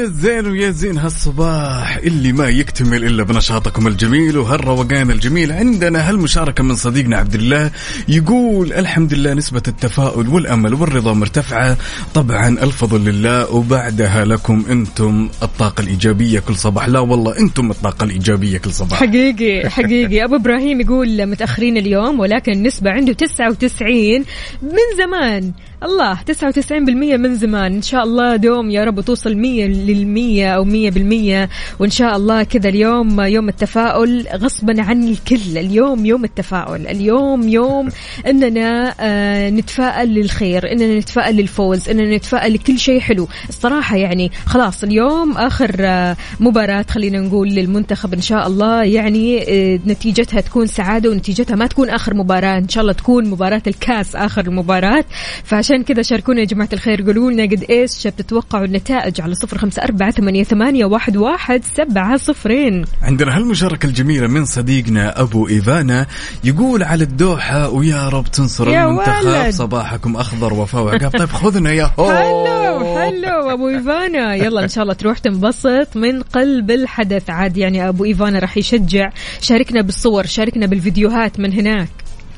الزين 0.09 0.47
ويا 0.47 0.71
زين 0.71 0.99
هالصباح. 0.99 1.97
اللي 1.97 2.33
ما 2.33 2.49
يكتمل 2.49 3.05
إلا 3.05 3.23
بنشاطكم 3.23 3.87
الجميل 3.87 4.39
وهالروقان 4.39 5.11
الجميل. 5.11 5.53
عندنا 5.53 6.09
هالمشاركة 6.09 6.65
من 6.65 6.77
صديقنا 6.77 7.17
عبد 7.17 7.35
الله 7.35 7.71
يقول 8.09 8.73
الحمد 8.73 9.15
لله 9.15 9.35
نسبة 9.35 9.63
التفاؤل 9.69 10.29
والأمل 10.29 10.75
والرضا 10.75 11.13
مرتفعة. 11.13 11.77
طبعا 12.15 12.49
الفضل 12.49 13.05
لله 13.05 13.55
وبعدها 13.55 14.25
لكم 14.25 14.65
أنتم 14.71 15.29
الطاقة 15.43 15.81
الإيجابية 15.81 16.41
كل 16.41 16.57
صباح. 16.57 16.89
لا 16.89 17.01
والله 17.01 17.39
أنتم 17.39 17.71
الطاقة 17.71 18.05
الإيجابية 18.05 18.59
كل 18.59 18.71
صباح. 18.71 19.01
حقيقي 19.01 19.71
حقيقي. 19.77 20.25
أبو 20.25 20.37
إبراهيم 20.37 20.81
يقول 20.81 21.27
متأخرين 21.27 21.77
اليوم 21.77 22.21
ولكن 22.21 22.53
النسبة 22.53 22.91
عنده 22.91 23.13
99 23.13 24.25
من 24.63 24.89
زمان. 24.99 25.53
الله 25.83 26.15
99% 26.15 27.17
من 27.17 27.35
زمان. 27.35 27.75
إن 27.75 27.83
شاء 27.83 28.05
الله 28.05 28.37
دوم 28.37 28.71
يا 28.71 28.85
رب 28.85 29.01
توصل 29.01 29.37
100 29.37 29.67
للمية 29.99 30.55
أو 30.55 30.65
100% 30.65 31.49
وإن 31.79 31.91
شاء 31.91 32.17
الله 32.17 32.43
كذا 32.43 32.69
اليوم 32.69 33.21
يوم 33.21 33.49
التفاؤل 33.49 34.27
غصبا 34.35 34.83
عن 34.83 35.09
الكل. 35.09 35.59
اليوم 35.59 36.07
يوم 36.07 36.25
التفاؤل. 36.25 36.87
اليوم 36.87 37.49
يوم 37.49 37.89
إننا 38.27 38.95
آه 39.01 39.51
نتفائل 39.51 40.09
للخير 40.09 40.73
إننا 40.73 40.99
نتفائل 40.99 41.37
للفوز 41.37 41.89
إننا 41.89 42.17
نتفائل 42.17 42.55
لكل 42.55 42.79
شيء 42.79 43.01
حلو. 43.01 43.29
الصراحة 43.49 43.97
يعني 43.97 44.31
خلاص 44.47 44.83
اليوم 44.85 45.33
آخر 45.33 45.77
آه 45.81 46.17
مباراة 46.41 46.85
خلينا 46.91 47.21
نقول 47.21 47.49
للمنتخب 47.49 48.15
إن 48.15 48.21
شاء 48.21 48.47
الله. 48.47 48.85
يعني 48.85 49.43
آه 49.43 49.79
نتيجتها 49.87 50.41
تكون 50.41 50.67
سعادة 50.67 51.11
ونتيجتها 51.11 51.57
ما 51.57 51.67
تكون 51.67 51.91
آخر 51.91 52.15
مباراة. 52.15 52.59
إن 52.59 52.69
شاء 52.69 52.83
الله 52.83 52.93
تكون 52.93 53.31
مباراة 53.31 53.63
الكاس 53.67 54.17
آخر 54.17 54.47
المباراه 54.47 55.05
فعشان 55.45 55.83
كذا 55.83 56.03
شاركونا 56.03 56.41
يا 56.41 56.45
جماعة 56.45 56.69
الخير. 56.73 57.03
قولوا 57.03 57.31
لنا 57.31 57.43
قد 57.43 57.65
إيش 57.71 58.07
بتتوقعوا 58.07 58.65
النتائج 58.65 59.21
على 59.21 59.35
صفر 59.35 59.59
خمسة 59.59 59.78
أربعة 59.79 60.11
ثمانية, 60.11 60.45
ثمانية 60.45 60.85
واحد, 60.85 61.17
واحد 61.17 61.63
سبعة 61.65 62.17
صفرين. 62.17 62.85
عندنا 63.03 63.37
هالمشاركة 63.37 63.87
الجميلة 63.87 64.27
من 64.27 64.45
صديقنا 64.45 65.21
أبو 65.21 65.49
إيفانا 65.49 66.07
يقول 66.45 66.83
على 66.83 67.05
الدوحة 67.05 67.69
ويا 67.69 68.09
رب 68.09 68.27
تنصر 68.27 68.69
يا 68.69 68.85
المنتخب 68.89 69.27
ولد. 69.27 69.51
صباحكم 69.51 70.17
أخضر 70.17 70.55
وفاء 70.55 70.83
وعقاب 70.83 71.11
طيب 71.19 71.29
خذنا 71.29 71.73
يا 71.73 71.91
هو. 71.99 72.11
هلو 72.11 72.97
هلو 72.97 73.51
أبو 73.51 73.69
إيفانا. 73.69 74.35
يلا 74.35 74.63
إن 74.63 74.69
شاء 74.69 74.83
الله 74.83 74.95
تروح 74.95 75.19
تنبسط 75.19 75.97
من 75.97 76.23
قلب 76.23 76.71
الحدث. 76.71 77.31
عاد 77.31 77.57
يعني 77.57 77.89
أبو 77.89 78.05
إيفانا 78.05 78.39
راح 78.39 78.57
يشجع. 78.57 79.11
شاركنا 79.41 79.83
بالصور 79.83 80.27
شاركنا 80.27 80.67
بالفيديوهات 80.67 81.41
من 81.41 81.53
هناك. 81.53 81.89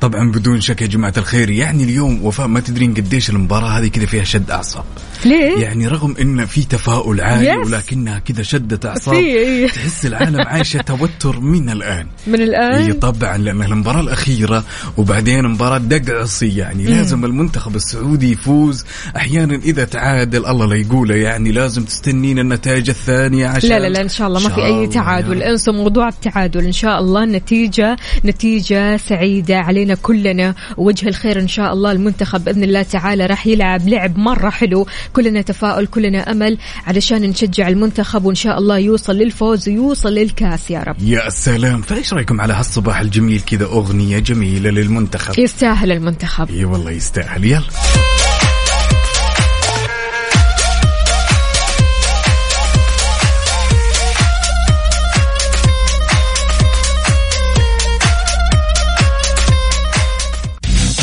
طبعا 0.01 0.31
بدون 0.31 0.61
شك 0.61 0.81
يا 0.81 0.87
جماعة 0.87 1.13
الخير 1.17 1.49
يعني 1.49 1.83
اليوم 1.83 2.25
وفاء 2.25 2.47
ما 2.47 2.59
تدرين 2.59 2.93
قديش 2.93 3.29
المباراة 3.29 3.67
هذه 3.69 3.87
كذا 3.87 4.05
فيها 4.05 4.23
شد 4.23 4.51
أعصاب. 4.51 4.83
ليه؟ 5.25 5.57
يعني 5.61 5.87
رغم 5.87 6.15
إن 6.21 6.45
في 6.45 6.63
تفاؤل 6.63 7.21
عالي 7.21 7.51
Yes. 7.51 7.65
ولكنها 7.65 8.19
كذا 8.19 8.43
شدة 8.43 8.89
أعصاب 8.89 9.15
في- 9.15 9.67
تحس 9.67 10.05
العالم 10.05 10.41
عايشة 10.41 10.81
توتر 10.81 11.39
من 11.39 11.69
الآن. 11.69 12.07
من 12.27 12.35
اي 12.39 12.43
الان 12.43 12.93
طبعا 12.93 13.37
لأن 13.37 13.61
المباراة 13.63 14.01
الأخيرة 14.01 14.63
وبعدين 14.97 15.47
مباراة 15.47 15.77
دقعصي 15.77 16.55
يعني 16.57 16.83
لازم 16.85 17.25
المنتخب 17.25 17.75
السعودي 17.75 18.31
يفوز. 18.31 18.85
أحيانا 19.17 19.55
إذا 19.55 19.83
تعادل 19.85 20.45
الله 20.45 20.65
لا 20.65 20.75
يقوله 20.75 21.15
يعني 21.15 21.51
لازم 21.51 21.83
تستنين 21.83 22.39
النتائج 22.39 22.89
الثانية 22.89 23.47
عشان 23.47 23.69
لا 23.69 23.79
لا 23.79 23.89
لا 23.89 24.01
إن 24.01 24.09
شاء 24.09 24.27
الله 24.27 24.39
ما 24.39 24.49
في 24.49 24.65
أي 24.65 24.87
تعادل. 24.87 25.43
إنسوا 25.43 25.73
موضوع 25.73 26.07
التعادل 26.07 26.65
إن 26.65 26.71
شاء 26.71 26.99
الله 26.99 27.23
النتيجه 27.23 27.97
نتيجة 28.25 28.97
سعيدة 28.97 29.57
علينا 29.57 29.90
كلنا 29.95 30.55
ووجه 30.77 31.07
الخير 31.07 31.39
إن 31.39 31.47
شاء 31.47 31.73
الله. 31.73 31.91
المنتخب 31.91 32.43
بإذن 32.43 32.63
الله 32.63 32.81
تعالى 32.81 33.25
راح 33.25 33.47
يلعب 33.47 33.89
لعب 33.89 34.17
مرة 34.17 34.49
حلو. 34.49 34.87
كلنا 35.13 35.41
تفاؤل 35.41 35.87
كلنا 35.87 36.31
أمل 36.31 36.57
علشان 36.87 37.21
نشجع 37.21 37.67
المنتخب 37.67 38.25
وإن 38.25 38.35
شاء 38.35 38.57
الله 38.57 38.77
يوصل 38.77 39.15
للفوز 39.15 39.69
ويوصل 39.69 40.09
للكاس 40.09 40.71
يا 40.71 40.83
رب. 40.83 40.95
يا 41.01 41.29
سلام. 41.29 41.81
فإيش 41.81 42.13
رأيكم 42.13 42.41
على 42.41 42.53
هالصباح 42.53 42.99
الجميل 42.99 43.41
كذا؟ 43.41 43.65
أغنية 43.65 44.19
جميلة 44.19 44.69
للمنتخب. 44.69 45.39
يستاهل 45.39 45.91
المنتخب. 45.91 46.49
إي 46.49 46.65
والله 46.65 46.91
يستاهل. 46.91 47.45
يلا. 47.45 48.10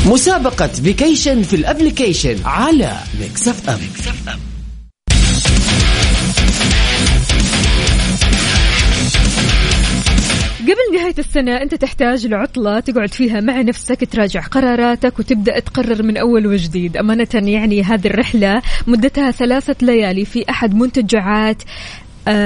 مسابقة 0.08 0.66
vacation 0.66 1.42
في 1.42 1.56
ال 1.56 1.63
application 1.63 2.37
على 2.44 2.92
Mix 3.20 3.49
FM 3.49 3.78
قبل 10.60 10.98
نهاية 10.98 11.14
السنة 11.18 11.62
أنت 11.62 11.74
تحتاج 11.74 12.26
لعطلة 12.26 12.80
تقعد 12.80 13.14
فيها 13.14 13.40
مع 13.40 13.60
نفسك 13.60 14.12
تراجع 14.12 14.40
قراراتك 14.40 15.18
وتبدأ 15.18 15.58
تقرر 15.58 16.02
من 16.02 16.16
أول 16.16 16.46
وجديد. 16.46 16.96
أمانة 16.96 17.28
يعني 17.34 17.82
هذه 17.82 18.06
الرحلة 18.06 18.62
مدتها 18.86 19.30
ثلاثة 19.30 19.76
ليالي 19.82 20.24
في 20.24 20.50
أحد 20.50 20.74
منتجعات 20.74 21.62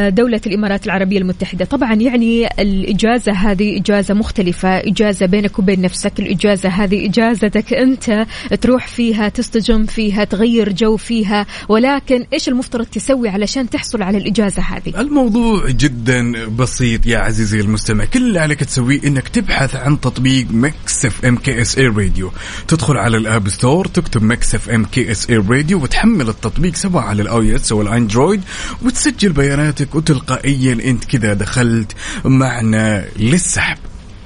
دولة 0.09 0.41
الإمارات 0.47 0.87
العربية 0.87 1.19
المتحدة. 1.19 1.65
طبعا 1.65 1.95
يعني 1.95 2.47
الإجازة 2.47 3.33
هذه 3.33 3.79
إجازة 3.81 4.15
مختلفة 4.15 4.79
إجازة 4.79 5.27
بينك 5.27 5.59
وبين 5.59 5.81
نفسك 5.81 6.13
الإجازة 6.19 6.69
هذه 6.69 7.07
إجازتك 7.09 7.75
أنت 7.75 8.27
تروح 8.61 8.87
فيها 8.87 9.29
تستجم 9.29 9.87
فيها 9.87 10.25
تغير 10.25 10.73
جو 10.73 10.97
فيها. 10.97 11.47
ولكن 11.69 12.27
إيش 12.33 12.49
المفترض 12.49 12.87
تسوي 12.87 13.29
علشان 13.29 13.71
تحصل 13.71 14.03
على 14.03 14.19
الإجازة 14.19 14.63
هذه؟ 14.63 15.01
الموضوع 15.01 15.71
جدا 15.71 16.47
بسيط 16.47 17.07
يا 17.07 17.19
عزيزي 17.19 17.61
المستمع. 17.61 18.05
كل 18.05 18.23
اللي 18.23 18.41
عليك 18.41 18.61
تسويه 18.61 19.01
إنك 19.07 19.29
تبحث 19.29 19.77
عن 19.77 20.01
تطبيق 20.01 20.47
Mix 20.51 21.07
FM 21.07 21.37
KSA 21.37 21.79
Radio. 21.79 22.31
تدخل 22.69 22.97
على 22.97 23.17
ال 23.17 23.25
App 23.25 23.49
Store 23.49 23.87
تكتب 23.87 24.23
Mix 24.23 24.55
FM 24.55 24.85
KSA 24.85 25.31
Radio 25.31 25.83
وتحمل 25.83 26.29
التطبيق 26.29 26.75
سواء 26.75 27.03
على 27.03 27.23
ال 27.23 27.55
iOS 27.55 27.73
أو 27.73 27.83
ال 27.83 27.90
Android 27.90 28.41
وتسجل 28.83 29.33
بياناتك 29.73 29.95
وتلقائيا 29.95 30.73
أنت 30.73 31.05
كذا 31.05 31.33
دخلت 31.33 31.93
معنا 32.25 33.05
للسحب. 33.17 33.79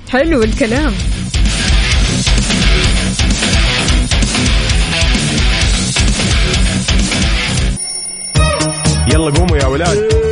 حلو 0.08 0.42
الكلام. 0.42 0.92
يلا 9.12 9.30
قوموا 9.30 9.56
يا 9.56 9.66
ولاد. 9.66 10.25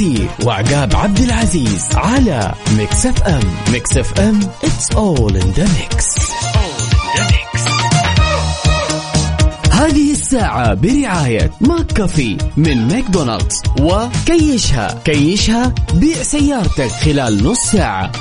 وفاء 0.00 0.10
بوازير 0.10 0.28
وعقاب 0.44 0.96
عبد 0.96 1.18
العزيز 1.18 1.84
على 1.94 2.52
Mix 2.76 3.06
FM 3.06 3.40
Mix 3.72 3.96
FM 3.96 4.40
it's 4.40 4.96
all 4.96 5.34
in 5.34 5.52
the 5.56 5.66
mix. 5.66 6.20
هذه 9.72 10.12
الساعة 10.12 10.74
برعاية 10.74 11.50
McCafé 11.60 12.38
من 12.56 12.88
ماكدونالدز 12.88 13.62
وكيشها. 13.80 15.00
كيشها 15.04 15.74
بيع 15.94 16.22
سيارتك 16.22 16.90
خلال 16.90 17.44
نص 17.44 17.58
ساعة. 17.58 18.12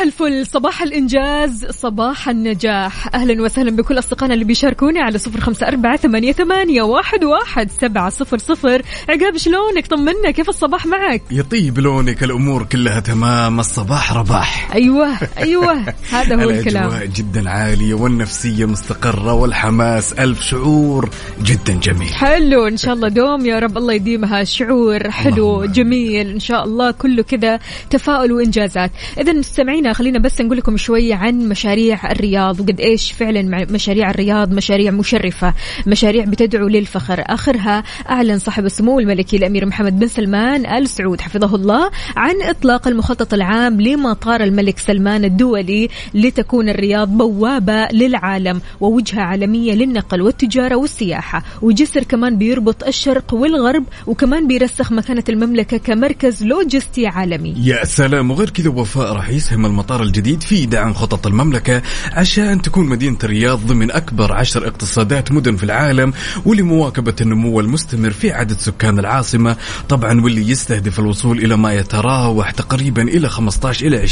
صباح 0.00 0.12
الفل 0.12 0.46
صباح 0.46 0.82
الإنجاز 0.82 1.66
صباح 1.70 2.28
النجاح. 2.28 3.14
أهلا 3.14 3.42
وسهلا 3.42 3.70
بكل 3.70 3.98
أصدقائنا 3.98 4.34
اللي 4.34 4.44
بيشاركونا 4.44 5.00
على 5.02 5.18
صفر 5.18 5.40
خمسة 5.40 5.68
أربعة 5.68 5.96
ثمانية, 5.96 6.32
ثمانية 6.32 6.82
واحد, 6.82 7.24
واحد 7.24 7.70
سبعة 7.80 8.10
صفر 8.10 8.38
صفر. 8.38 8.82
عقاب 9.08 9.36
شلونك؟ 9.36 9.86
طمنا 9.86 10.30
كيف 10.30 10.48
الصباح 10.48 10.86
معك؟ 10.86 11.22
يطيب 11.30 11.78
لونك 11.78 12.22
الأمور 12.22 12.62
كلها 12.62 13.00
تمام 13.00 13.60
الصباح 13.60 14.12
رباح. 14.12 14.74
أيوة 14.74 15.08
أيوة 15.38 15.84
هذا 16.12 16.44
هو 16.44 16.50
الكلام. 16.50 16.88
الاجواء 16.88 17.06
جدا 17.06 17.50
عالية 17.50 17.94
والنفسية 17.94 18.64
مستقرة 18.64 19.32
والحماس 19.32 20.12
ألف 20.12 20.42
شعور 20.42 21.10
جدا 21.42 21.72
جميل. 21.72 22.08
حلو 22.14 22.66
إن 22.66 22.76
شاء 22.76 22.94
الله 22.94 23.08
دوم 23.08 23.46
يا 23.46 23.58
رب 23.58 23.78
الله 23.78 23.92
يديمها. 23.94 24.44
شعور 24.44 25.10
حلو 25.10 25.64
جميل 25.64 26.30
إن 26.30 26.40
شاء 26.40 26.64
الله 26.64 26.90
كله 26.90 27.22
كذا 27.22 27.58
تفاؤل 27.90 28.32
وإنجازات. 28.32 28.90
اذا 29.18 29.32
مستمعينا 29.32 29.89
خلينا 29.92 30.18
بس 30.18 30.40
نقول 30.40 30.56
لكم 30.56 30.76
شوية 30.76 31.14
عن 31.14 31.48
مشاريع 31.48 32.12
الرياض 32.12 32.60
وقد 32.60 32.80
إيش 32.80 33.12
فعلا 33.12 33.66
مشاريع 33.70 34.10
الرياض 34.10 34.52
مشاريع 34.52 34.90
مشرفة 34.90 35.54
مشاريع 35.86 36.24
بتدعو 36.24 36.68
للفخر. 36.68 37.24
آخرها 37.26 37.82
أعلن 38.10 38.38
صاحب 38.38 38.66
السمو 38.66 39.00
الملكي 39.00 39.36
الأمير 39.36 39.66
محمد 39.66 39.98
بن 39.98 40.06
سلمان 40.06 40.66
آل 40.66 40.88
سعود 40.88 41.20
حفظه 41.20 41.54
الله 41.54 41.90
عن 42.16 42.34
إطلاق 42.42 42.88
المخطط 42.88 43.34
العام 43.34 43.80
لمطار 43.80 44.42
الملك 44.42 44.78
سلمان 44.78 45.24
الدولي 45.24 45.88
لتكون 46.14 46.68
الرياض 46.68 47.08
بوابة 47.08 47.88
للعالم 47.92 48.60
ووجهة 48.80 49.20
عالمية 49.20 49.72
للنقل 49.72 50.22
والتجارة 50.22 50.76
والسياحة. 50.76 51.42
وجسر 51.62 52.02
كمان 52.02 52.38
بيربط 52.38 52.84
الشرق 52.84 53.34
والغرب 53.34 53.84
وكمان 54.06 54.46
بيرسخ 54.46 54.92
مكانة 54.92 55.24
المملكة 55.28 55.76
كمركز 55.76 56.44
لوجستي 56.44 57.06
عالمي. 57.06 57.54
يا 57.64 57.84
سلام 57.84 58.30
وغير 58.30 58.50
كذا 58.50 58.70
وفاء 58.70 59.12
راح 59.12 59.30
يسهم 59.30 59.66
المطار 59.80 60.02
الجديد 60.02 60.42
في 60.42 60.66
دعم 60.66 60.94
خطط 60.94 61.26
المملكة 61.26 61.82
عشان 62.12 62.62
تكون 62.62 62.86
مدينة 62.86 63.18
الرياض 63.24 63.66
ضمن 63.66 63.90
أكبر 63.90 64.32
عشر 64.32 64.68
اقتصادات 64.68 65.32
مدن 65.32 65.56
في 65.56 65.64
العالم 65.64 66.12
ولمواكبة 66.44 67.14
النمو 67.20 67.60
المستمر 67.60 68.10
في 68.10 68.32
عدد 68.32 68.58
سكان 68.58 68.98
العاصمة. 68.98 69.56
طبعا 69.88 70.20
واللي 70.20 70.50
يستهدف 70.50 71.00
الوصول 71.00 71.38
إلى 71.38 71.56
ما 71.56 71.74
يتراوح 71.74 72.50
تقريبا 72.50 73.02
إلى 73.02 73.28
15 73.28 73.86
إلى 73.86 74.08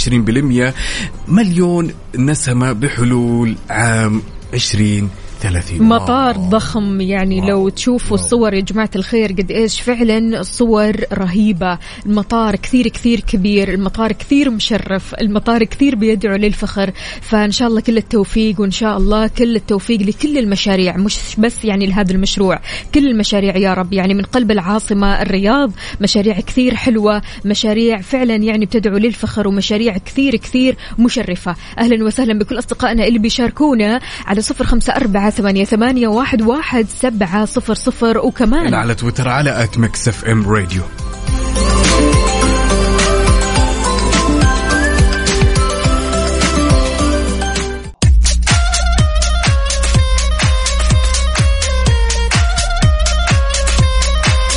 20% 0.71 0.75
مليون 1.29 1.93
نسمة 2.19 2.73
بحلول 2.73 3.57
عام 3.71 4.23
20 4.55 5.11
30 5.41 5.83
مطار 5.83 6.37
ضخم 6.37 7.01
يعني 7.01 7.41
لو 7.41 7.69
تشوفوا 7.69 8.17
الصور 8.17 8.55
يا 8.55 8.61
جماعة 8.61 8.91
الخير 8.97 9.33
قد 9.33 9.51
إيش 9.51 9.81
فعلا 9.81 10.43
صور 10.43 10.97
رهيبة. 11.13 11.79
المطار 12.07 12.57
كثير 12.57 12.89
كثير 12.89 13.21
كبير 13.21 13.75
المطار 13.75 14.13
كثير 14.13 14.51
مشرف 14.51 15.15
المطار 15.15 15.65
كثير 15.65 15.95
بيدعو 15.95 16.37
للفخر. 16.37 16.91
فإن 17.21 17.51
شاء 17.51 17.69
الله 17.69 17.81
كل 17.81 17.97
التوفيق 17.97 18.61
وإن 18.61 18.71
شاء 18.71 18.97
الله 18.97 19.27
كل 19.27 19.57
التوفيق 19.57 20.01
لكل 20.01 20.39
المشاريع 20.39 20.97
مش 20.97 21.19
بس 21.39 21.65
يعني 21.65 21.87
لهذا 21.87 22.13
المشروع. 22.13 22.61
كل 22.95 23.07
المشاريع 23.07 23.57
يا 23.57 23.75
رب 23.75 23.93
يعني 23.93 24.15
من 24.15 24.23
قلب 24.23 24.51
العاصمة 24.51 25.23
الرياض 25.23 25.73
مشاريع 26.01 26.41
كثير 26.41 26.75
حلوة 26.75 27.23
مشاريع 27.45 28.01
فعلا 28.01 28.37
يعني 28.37 28.67
بتدعو 28.67 28.97
للفخر 28.97 29.49
ومشاريع 29.49 29.99
كثير 29.99 30.37
كثير 30.37 30.77
مشرفة. 30.99 31.57
أهلا 31.79 32.05
وسهلا 32.05 32.39
بكل 32.39 32.59
أصدقائنا 32.59 33.07
اللي 33.07 33.19
بيشاركونا 33.19 34.01
على 34.27 34.41
صفر 34.41 34.65
خمسة 34.65 34.93
أربعة 34.93 35.28
ثمانية, 35.31 35.65
ثمانية 35.65 36.09
واحد, 36.09 36.43
واحد 36.43 36.87
سبعة 36.89 37.45
صفر 37.45 37.75
صفر 37.75 38.19
وكمان 38.19 38.75
على 38.75 38.95
تويتر 38.95 39.29
على 39.29 39.63
at 39.63 39.79
Mix 39.79 40.09
FM 40.09 40.49
Radio. 40.49 40.83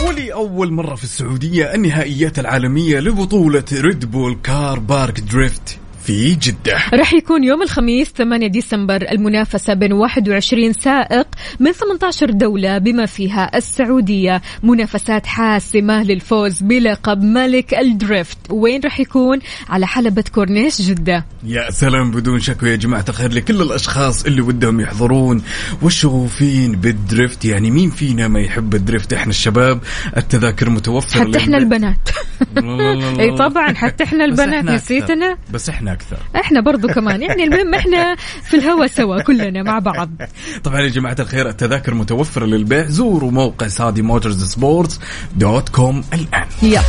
ولأول 0.08 0.74
مرة 0.74 0.96
في 0.96 1.04
السعودية 1.04 1.76
النهائيات 1.76 2.40
العالمية 2.40 3.00
لبطولة 3.00 3.64
ريد 3.74 4.12
بول 4.12 4.38
كار 4.44 4.80
بارك 4.80 5.20
دريفت 5.20 5.80
في 6.04 6.36
جدة. 6.36 6.78
راح 6.94 7.14
يكون 7.14 7.44
يوم 7.44 7.62
الخميس 7.62 8.12
8 8.18 8.48
ديسمبر 8.48 9.12
المنافسة 9.12 9.74
بين 9.74 9.94
21 9.94 10.74
سائق 10.74 11.28
من 11.60 11.72
18 11.72 12.30
دولة 12.30 12.78
بما 12.78 13.06
فيها 13.06 13.58
السعودية. 13.58 14.42
منافسات 14.64 15.26
حاسمة 15.26 16.04
للفوز 16.04 16.62
بلقب 16.62 17.24
ملك 17.24 17.74
الدريفت. 17.74 18.38
وين 18.50 18.82
راح 18.84 19.00
يكون؟ 19.00 19.40
على 19.70 19.88
حلبة 19.88 20.24
كورنيش 20.36 20.82
جدة. 20.82 21.26
يا 21.44 21.72
سلام 21.72 22.12
بدون 22.12 22.40
شك 22.40 22.64
يا 22.64 22.76
جماعة 22.76 23.06
الخير 23.10 23.34
لكل 23.34 23.62
الأشخاص 23.62 24.26
اللي 24.26 24.42
ودهم 24.42 24.80
يحضرون. 24.80 25.44
والشغوفين 25.82 26.72
بالدريفت 26.72 27.46
يعني 27.46 27.72
مين 27.72 27.90
فينا 27.90 28.28
ما 28.28 28.40
يحب 28.40 28.76
الدريفت؟ 28.76 29.14
إحنا 29.14 29.30
الشباب 29.30 29.80
التذاكر 30.18 30.70
متوفرة 30.70 31.20
حتى 31.20 31.38
إحنا 31.38 31.58
البنات. 31.58 32.10
أي 33.20 33.36
طبعا 33.38 33.74
حتى 33.74 34.04
إحنا 34.04 34.26
البنات. 34.26 34.66
نسيتنا؟ 34.66 35.38
بس 35.54 35.70
إحنا 35.70 35.91
أكثر. 35.94 36.18
إحنا 36.36 36.62
برضو 36.62 36.88
كمان. 36.88 37.22
يعني 37.22 37.44
المهم 37.44 37.74
إحنا 37.74 38.16
في 38.44 38.58
الهوا 38.58 38.88
سوا 38.88 39.22
كلنا 39.22 39.64
مع 39.64 39.80
بعض. 39.80 40.10
طبعا 40.64 40.82
يا 40.82 40.90
جماعة 40.90 41.16
الخير 41.20 41.50
التذاكر 41.50 41.94
متوفرة 41.94 42.46
للبيع. 42.46 42.86
زوروا 42.86 43.32
موقع 43.32 43.68
سعودي 43.68 44.02
motorsports 44.02 45.00
dot 45.36 45.70
com 45.70 46.04
الآن. 46.14 46.48
يلا. 46.62 46.82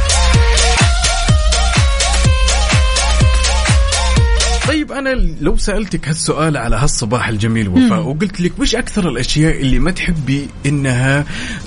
طيب 4.68 4.81
أنا 4.98 5.08
لو 5.40 5.56
سألتك 5.56 6.08
هالسؤال 6.08 6.56
على 6.56 6.76
هالصباح 6.76 7.28
الجميل 7.28 7.68
وفاء 7.68 8.00
وقلت 8.00 8.40
لك 8.40 8.52
وش 8.58 8.74
أكثر 8.74 9.08
الأشياء 9.08 9.60
اللي 9.60 9.78
ما 9.78 9.90
تحبي 9.90 10.46
إنها 10.66 11.24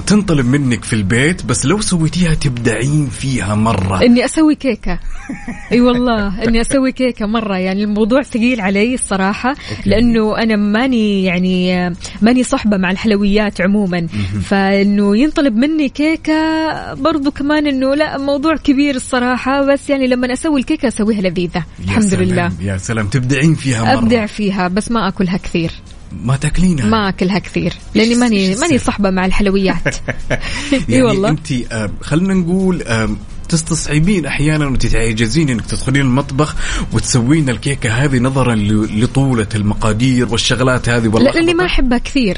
تنطلب 0.08 0.46
منك 0.46 0.84
في 0.84 0.94
البيت 0.94 1.46
بس 1.46 1.66
لو 1.66 1.82
سويتيها 1.82 2.34
تبدعين 2.34 3.08
فيها 3.08 3.56
مرة؟ 3.56 4.02
إني 4.02 4.26
أسوي 4.26 4.56
كيكة. 4.56 5.00
أي 5.72 5.82
والله 5.82 6.44
إني 6.44 6.62
أسوي 6.62 6.92
كيكة 6.92 7.26
مرة. 7.26 7.58
يعني 7.58 7.84
الموضوع 7.84 8.22
ثقيل 8.22 8.62
علي 8.62 8.94
الصراحة 8.94 9.56
لأنه 9.86 10.38
أنا 10.38 10.56
ماني 10.56 11.24
يعني 11.24 11.90
ماني 12.22 12.44
صحبة 12.44 12.78
مع 12.78 12.92
الحلويات 12.92 13.62
عموما. 13.62 14.08
فإنه 14.44 15.18
ينطلب 15.18 15.56
مني 15.56 15.90
كيكة 15.90 16.94
برضو 16.94 17.32
كمان 17.32 17.68
إنه 17.68 17.96
لا 17.96 18.18
موضوع 18.18 18.56
كبير 18.56 18.96
الصراحة. 18.96 19.66
بس 19.74 19.90
يعني 19.90 20.08
لما 20.08 20.34
أسوي 20.34 20.60
الكيكة 20.60 20.88
أسويها 20.88 21.22
لذيذة. 21.22 21.66
الحمد 21.84 22.04
سلام، 22.04 22.24
لله 22.24 22.52
يا 22.62 22.78
سلام. 22.78 23.08
تبدعين 23.16 23.56
فيها 23.56 23.84
مرة. 23.84 24.04
أبدع 24.04 24.26
فيها 24.26 24.68
بس 24.68 24.92
ما 24.92 25.08
أكلها 25.08 25.38
كثير. 25.38 25.72
ما 26.24 26.36
تاكلينها؟ 26.36 26.86
ما 26.86 27.10
أكلها 27.10 27.40
كثير 27.40 27.74
لأني 27.96 28.16
ماني 28.16 28.56
ماني؟ 28.56 28.78
صحبة 28.78 29.10
مع 29.10 29.26
الحلويات. 29.26 29.88
إي 30.74 30.82
يعني 30.90 31.04
والله. 31.04 31.30
انت 31.30 31.52
آه، 31.52 31.92
خلينا 32.02 32.34
نقول 32.34 32.84
تستصعبين 33.46 34.26
أحيانا 34.26 34.68
وتتعجزين 34.68 35.50
إنك 35.50 35.66
تدخلين 35.66 36.02
المطبخ 36.02 36.56
وتسوين 36.94 37.50
الكيكة 37.50 37.90
هذه 37.90 38.20
نظرا 38.20 38.56
لطولة 38.56 39.48
المقادير 39.56 40.28
والشغلات 40.32 40.90
هذه. 40.90 41.08
والله 41.08 41.32
لا 41.32 41.40
لأني 41.40 41.54
ما 41.54 41.66
أحبها 41.66 41.98
كثير. 41.98 42.38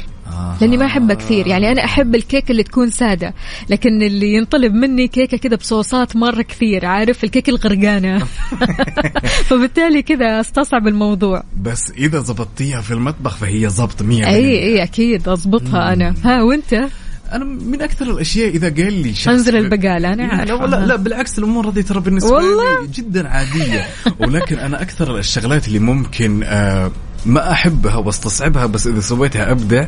لأني 0.60 0.76
ما 0.76 0.86
أحبها 0.86 1.16
كثير. 1.16 1.46
يعني 1.46 1.72
أنا 1.72 1.84
أحب 1.84 2.14
الكيكة 2.14 2.52
اللي 2.52 2.62
تكون 2.62 2.90
سادة 2.90 3.34
لكن 3.68 4.02
اللي 4.02 4.34
ينطلب 4.34 4.74
مني 4.74 5.08
كيكة 5.08 5.36
كذا 5.36 5.56
بصوصات 5.56 6.16
مرة 6.16 6.42
كثير 6.42 6.86
عارف؟ 6.86 7.24
الكيكة 7.24 7.50
الغرقانة. 7.50 8.18
فبالتالي 9.48 10.02
كذا 10.02 10.40
استصعب 10.40 10.88
الموضوع. 10.88 11.42
بس 11.60 11.90
إذا 11.90 12.20
زبطتيها 12.20 12.80
في 12.80 12.90
المطبخ 12.90 13.36
فهي 13.36 13.68
زبط 13.68 14.02
100% 14.02 14.04
اي 14.04 14.62
اي 14.62 14.82
أكيد 14.82 15.28
أضبطها 15.28 15.92
أنا. 15.92 16.14
ها 16.24 16.42
وأنت؟ 16.42 16.88
أنا 17.32 17.44
من 17.44 17.82
أكثر 17.82 18.10
الأشياء 18.10 18.48
إذا 18.48 18.68
قال 18.68 18.92
لي 18.92 19.14
شخص 19.14 19.28
أنزل 19.28 19.56
البقاله 19.56 20.12
أنا 20.12 20.22
لا 20.22 20.34
عارفه 20.34 20.66
لا, 20.66 20.86
لا 20.86 20.96
بالعكس 20.96 21.38
الأمور 21.38 21.68
هذه 21.68 21.80
ترى 21.80 22.00
بالنسبة 22.00 22.30
والله؟ 22.30 22.82
لي 22.82 22.88
جدا 22.94 23.28
عادية. 23.28 23.86
ولكن 24.18 24.58
أنا 24.58 24.82
أكثر 24.82 25.18
الشغلات 25.18 25.68
اللي 25.68 25.78
ممكن 25.78 26.42
آه 26.44 26.90
ما 27.26 27.52
أحبها 27.52 27.96
واستصعبها 27.96 28.66
بس 28.66 28.86
إذا 28.86 29.00
سويتها 29.00 29.50
ابدع 29.50 29.86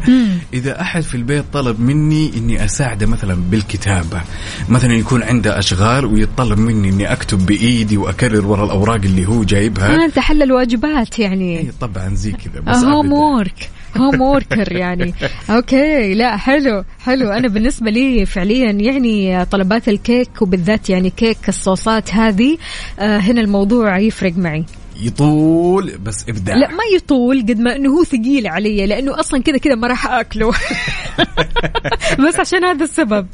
إذا 0.55 0.81
أحد 0.81 1.03
في 1.03 1.14
البيت 1.14 1.44
طلب 1.53 1.81
مني 1.81 2.31
إني 2.37 2.64
أساعده 2.64 3.07
مثلا 3.07 3.35
بالكتابة. 3.35 4.20
مثلا 4.68 4.94
يكون 4.94 5.22
عنده 5.22 5.59
أشغال 5.59 6.05
ويطلب 6.05 6.59
مني 6.59 6.88
إني 6.88 7.12
أكتب 7.12 7.46
بإيدي 7.46 7.96
وأكرر 7.96 8.46
ورا 8.46 8.64
الأوراق 8.64 9.00
اللي 9.05 9.26
هو 9.26 9.44
جايبها. 9.44 10.05
انت 10.05 10.18
حل 10.18 10.42
الواجبات 10.42 11.18
يعني. 11.18 11.59
إيه 11.59 11.72
طبعا 11.81 12.14
زي 12.14 12.33
كذا 12.33 12.61
بس 12.61 12.76
home. 12.77 13.12
work 13.12 13.70
homeworker 13.96 14.73
يعني. 14.72 15.14
okay 15.51 16.14
لا 16.14 16.37
حلو 16.37 16.85
حلو. 17.00 17.31
أنا 17.31 17.48
بالنسبة 17.48 17.90
لي 17.90 18.26
فعليا 18.26 18.70
يعني 18.70 19.44
طلبات 19.44 19.88
الكيك 19.88 20.42
وبالذات 20.42 20.90
يعني 20.90 21.11
كيك 21.11 21.48
الصوصات 21.48 22.14
هذه 22.14 22.59
آه 22.98 23.18
هنا 23.18 23.40
الموضوع 23.40 23.98
يفرق 23.98 24.33
معي. 24.37 24.64
يطول 25.03 25.99
بس 25.99 26.25
إبداع. 26.29 26.57
لا 26.57 26.69
ما 26.69 26.85
يطول 26.97 27.41
قد 27.41 27.59
ما 27.59 27.77
إنه 27.77 27.91
هو 27.91 28.05
ثقيل 28.05 28.47
علي 28.47 28.87
لأنه 28.87 29.21
أصلا 29.21 29.43
كذا 29.43 29.59
كذا 29.59 29.75
ما 29.75 29.89
راح 29.89 30.07
أكله. 30.07 30.51
بس 32.29 32.41
عشان 32.41 32.65
هذا 32.65 32.85
السبب. 32.85 33.27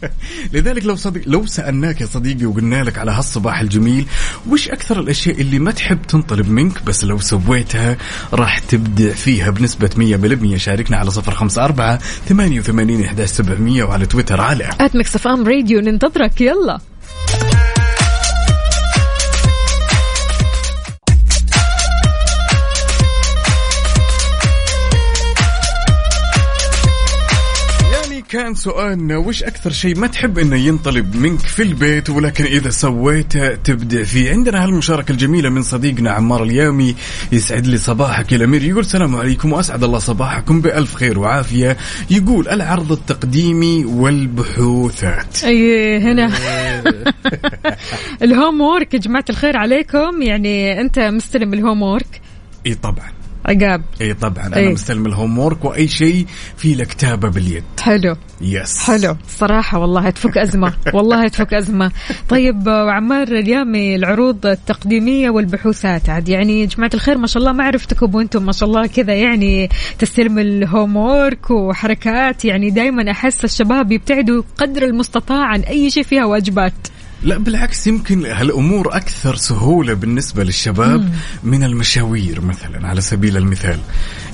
لذلك 0.52 0.84
لو 0.84 0.96
صديق 0.96 1.22
لو 1.26 1.46
سألناك 1.46 2.00
يا 2.00 2.06
صديقي 2.06 2.46
وقلنا 2.46 2.84
لك 2.84 2.98
على 2.98 3.10
هالصباح 3.10 3.60
الجميل 3.60 4.06
وش 4.48 4.68
أكثر 4.68 5.00
الأشياء 5.00 5.40
اللي 5.40 5.58
ما 5.58 5.70
تحب 5.70 6.02
تنطلب 6.02 6.50
منك؟ 6.50 6.84
بس 6.84 7.04
لو 7.04 7.18
سويتها 7.18 7.96
راح 8.32 8.58
تبدع 8.58 9.10
فيها 9.10 9.50
بنسبة 9.50 9.90
100% 10.54 10.56
شاركنا 10.56 10.96
على 10.96 11.10
054 11.10 11.98
88 12.28 13.04
11700 13.04 13.82
وعلى 13.82 14.06
تويتر 14.06 14.40
على 14.40 14.70
at 14.80 14.96
Mix 14.96 15.16
FM 15.16 15.48
Radio 15.48 15.80
ننتظرك. 15.80 16.40
يلا. 16.40 16.80
كان 28.36 28.54
سؤالنا 28.54 29.16
وش 29.16 29.42
أكثر 29.42 29.72
شيء 29.72 29.98
ما 29.98 30.06
تحب 30.06 30.38
إنه 30.38 30.56
ينطلب 30.56 31.16
منك 31.16 31.40
في 31.40 31.62
البيت؟ 31.62 32.10
ولكن 32.10 32.44
إذا 32.44 32.70
سويته 32.70 33.54
تبدع 33.54 34.02
فيه. 34.02 34.30
عندنا 34.30 34.64
هالمشاركة 34.64 35.12
الجميلة 35.12 35.50
من 35.50 35.62
صديقنا 35.62 36.10
عمار 36.10 36.42
اليامي 36.42 36.94
يسعد 37.32 37.66
لي 37.66 37.76
صباحك 37.76 38.32
يا 38.32 38.36
الأمير. 38.36 38.64
يقول 38.64 38.80
السلام 38.80 39.16
عليكم 39.16 39.52
وأسعد 39.52 39.84
الله 39.84 39.98
صباحكم 39.98 40.60
بألف 40.60 40.94
خير 40.94 41.18
وعافية. 41.18 41.76
يقول 42.10 42.48
العرض 42.48 42.92
التقديمي 42.92 43.84
والبحوثات. 43.84 45.44
أي 45.44 45.98
هنا. 45.98 46.32
ال 48.22 48.60
homework 48.60 48.94
يا 48.94 48.98
جماعة 48.98 49.24
الخير 49.30 49.56
عليكم. 49.56 50.22
يعني 50.22 50.80
أنت 50.80 50.98
مستلم 50.98 51.54
ال 51.54 51.82
homework. 51.82 52.20
إي 52.66 52.74
طبعا. 52.74 53.15
عقاب. 53.46 53.82
إي 54.00 54.14
طبعا 54.14 54.46
أنا 54.46 54.56
إيه. 54.56 54.72
مستلم 54.72 55.06
ال 55.06 55.38
homework 55.38 55.64
وأي 55.64 55.88
شيء 55.88 56.26
في 56.56 56.74
له 56.74 56.84
كتابه 56.84 57.28
باليد. 57.28 57.64
حلو. 57.80 58.16
yes 58.40 58.78
حلو. 58.78 59.16
صراحة 59.28 59.78
والله 59.78 60.10
تفك 60.10 60.38
أزمة. 60.38 60.72
والله 60.94 61.28
تفك 61.28 61.54
أزمة. 61.54 61.90
طيب 62.28 62.66
وعمار 62.66 63.28
اليامي 63.28 63.96
العروض 63.96 64.46
التقديمية 64.46 65.30
والبحوثات. 65.30 66.08
عاد 66.08 66.28
يعني 66.28 66.60
يا 66.60 66.66
جماعة 66.66 66.90
الخير 66.94 67.18
ما 67.18 67.26
شاء 67.26 67.40
الله 67.40 67.52
ما 67.52 67.64
عرفتكم 67.64 68.14
وأنتم 68.14 68.46
ما 68.46 68.52
شاء 68.52 68.68
الله 68.68 68.86
كذا 68.86 69.14
يعني 69.14 69.68
تستلم 69.98 70.38
ال 70.38 70.96
homework 70.96 71.50
وحركات. 71.50 72.44
يعني 72.44 72.70
دائما 72.70 73.10
أحس 73.10 73.44
الشباب 73.44 73.92
يبتعدوا 73.92 74.42
قدر 74.58 74.82
المستطاع 74.82 75.44
عن 75.44 75.60
أي 75.60 75.90
شيء 75.90 76.02
فيها 76.02 76.24
واجبات. 76.24 76.95
لا 77.26 77.38
بالعكس 77.38 77.86
يمكن 77.86 78.26
هالأمور 78.26 78.96
أكثر 78.96 79.36
سهولة 79.36 79.94
بالنسبة 79.94 80.44
للشباب 80.44 81.14
من 81.42 81.64
المشاوير 81.64 82.40
مثلا 82.40 82.88
على 82.88 83.00
سبيل 83.00 83.36
المثال 83.36 83.78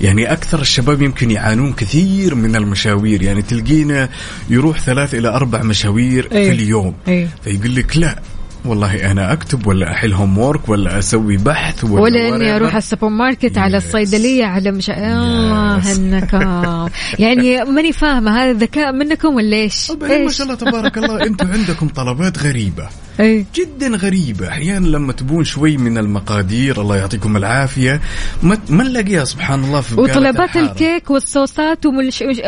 يعني 0.00 0.32
أكثر 0.32 0.60
الشباب 0.60 1.02
يمكن 1.02 1.30
يعانون 1.30 1.72
كثير 1.72 2.34
من 2.34 2.56
المشاوير 2.56 3.22
يعني 3.22 3.42
تلقينا 3.42 4.08
يروح 4.50 4.80
ثلاث 4.80 5.14
إلى 5.14 5.28
أربع 5.28 5.62
مشاوير 5.62 6.28
إيه. 6.32 6.50
في 6.50 6.54
اليوم 6.54 6.94
إيه. 7.08 7.28
فيقول 7.44 7.76
لك 7.76 7.96
لا 7.96 8.18
والله 8.64 9.10
أنا 9.10 9.32
أكتب 9.32 9.66
ولا 9.66 9.90
أحل 9.92 10.12
homework 10.12 10.68
ولا 10.68 10.98
أسوي 10.98 11.36
بحث 11.36 11.84
ولا, 11.84 12.00
ولا 12.02 12.28
إني. 12.36 12.56
أروح 12.56 12.70
على 12.70 12.78
السوبر 12.78 13.08
ماركت 13.08 13.58
على. 13.58 13.76
الصيدلية 13.76 14.44
على 14.44 14.70
مش 14.70 14.90
الله 14.90 15.82
Yes. 15.82 15.86
النكام 15.96 16.88
يعني 17.18 17.64
ماني 17.64 17.92
فاهمة 17.92 18.30
هذا 18.42 18.52
ذكاء 18.52 18.92
منكم 18.92 19.34
ولا 19.34 19.56
إيش؟ 19.56 19.90
ما؟ 19.90 20.30
شاء 20.30 20.46
الله 20.46 20.54
تبارك 20.58 20.98
الله 20.98 21.26
أنتم 21.26 21.52
عندكم 21.52 21.88
طلبات 21.88 22.38
غريبة 22.38 22.88
إيه 23.20 23.44
جدا 23.54 23.88
غريبة. 23.96 24.48
أحيانا 24.48 24.86
لما 24.86 25.12
تبون 25.12 25.44
شوي 25.44 25.76
من 25.76 25.98
المقادير 25.98 26.80
الله 26.80 26.96
يعطيكم 26.96 27.36
العافية. 27.36 28.00
ما, 28.42 28.58
ما 28.68 28.84
نلاقيها 28.84 29.24
سبحان 29.24 29.64
الله 29.64 29.80
في 29.80 30.00
وطلبات 30.00 30.56
الحارة. 30.56 30.72
الكيك 30.72 31.10
والصوصات 31.10 31.86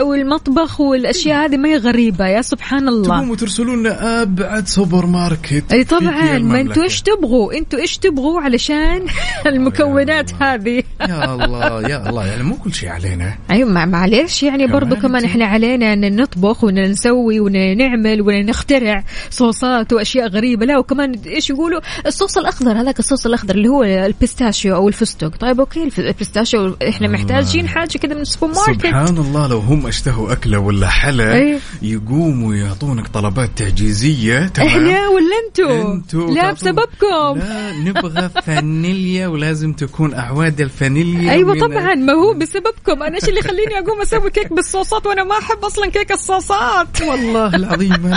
والمطبخ 0.02 0.80
والأشياء 0.80 1.44
هذه 1.44 1.56
ما 1.56 1.68
هي 1.68 1.76
غريبة 1.76 2.26
يا 2.26 2.42
سبحان 2.42 2.88
الله. 2.88 3.04
تقوموا 3.16 3.36
ترسلوا 3.36 3.76
لنا 3.76 4.22
ابعد 4.22 4.66
سوبر 4.68 5.06
ماركت 5.06 5.72
أي 5.72 5.84
طبعا 5.84 6.38
ما. 6.38 6.60
أنتوا 6.60 6.82
إيش 6.82 7.02
تبغوا؟ 7.02 7.52
أنتوا 7.52 7.78
إيش 7.78 7.98
تبغوا 7.98 8.40
علشان 8.40 9.06
المكونات 9.46 10.30
هذه؟ 10.42 10.82
يا 11.00 11.34
الله 11.34 11.88
يا 11.88 12.08
الله. 12.10 12.26
يعني 12.26 12.42
مو 12.42 12.54
كل 12.56 12.74
شيء 12.74 12.88
علينا. 12.88 13.34
أيوه 13.50 13.68
مع- 13.70 13.86
معليش 13.86 14.42
يعني 14.42 14.66
برضو 14.66 14.96
كمان 14.96 15.24
إحنا 15.24 15.44
علينا 15.46 15.92
إن 15.92 16.16
نطبخ 16.16 16.64
وان 16.64 16.82
نسوي 16.90 17.40
وان 17.40 17.76
نعمل 17.78 18.22
وان 18.22 18.46
نخترع 18.46 19.04
صوصات 19.30 19.92
وأشياء 19.92 20.28
غريبة. 20.28 20.53
لا 20.62 20.78
وكمان 20.78 21.12
إيش 21.26 21.50
يقولوا؟ 21.50 21.80
الصوص 22.06 22.38
الأخضر 22.38 22.80
هذاك 22.80 22.98
الصوص 22.98 23.26
الأخضر 23.26 23.54
اللي 23.54 23.68
هو 23.68 23.84
ال 23.84 23.93
pistachio 23.93 24.74
أو 24.74 24.88
الفستق. 24.88 25.36
طيب 25.36 25.60
okay 25.60 25.90
ال 25.98 26.06
pistachio 26.06 26.76
إحنا 26.88 27.08
محتاجين 27.08 27.68
حاجة 27.68 27.98
كذا 27.98 28.14
من 28.14 28.20
السوبر 28.20 28.54
ماركت 28.54 28.86
سبحان 28.86 29.18
الله 29.18 29.46
لو 29.46 29.58
هم 29.58 29.86
اشتهوا 29.86 30.32
أكلة 30.32 30.58
ولا 30.58 30.88
حلا 30.88 31.34
إيه. 31.34 31.58
يقوموا 31.82 32.54
يعطونك 32.54 33.08
طلبات 33.08 33.50
تعجيزية 33.56 34.46
تمام؟ 34.46 34.68
إحنا 34.68 35.08
ولا 35.08 35.34
أنتوا؟ 35.46 35.94
أنتوا 35.94 36.30
لا 36.30 36.52
بسببكم. 36.52 37.38
لا 37.38 37.72
نبغى 37.72 38.28
فانيليا 38.42 39.28
ولازم 39.28 39.72
تكون 39.72 40.14
أعواد 40.14 40.60
الفانيليا 40.60 41.32
أيوه 41.32 41.58
طبعا 41.58 41.94
ما 41.94 42.12
هو 42.12 42.34
بسببكم. 42.34 43.02
أنا 43.02 43.14
إيش 43.14 43.28
اللي 43.28 43.40
يخليني 43.40 43.78
أقوم 43.78 44.00
أسوي 44.00 44.30
كيك 44.30 44.52
بالصوصات 44.52 45.06
وأنا 45.06 45.24
ما 45.24 45.38
أحب 45.38 45.64
أصلا 45.64 45.90
كيك 45.90 46.12
الصوصات؟ 46.12 47.02
والله 47.02 47.56
العظيم 47.56 48.14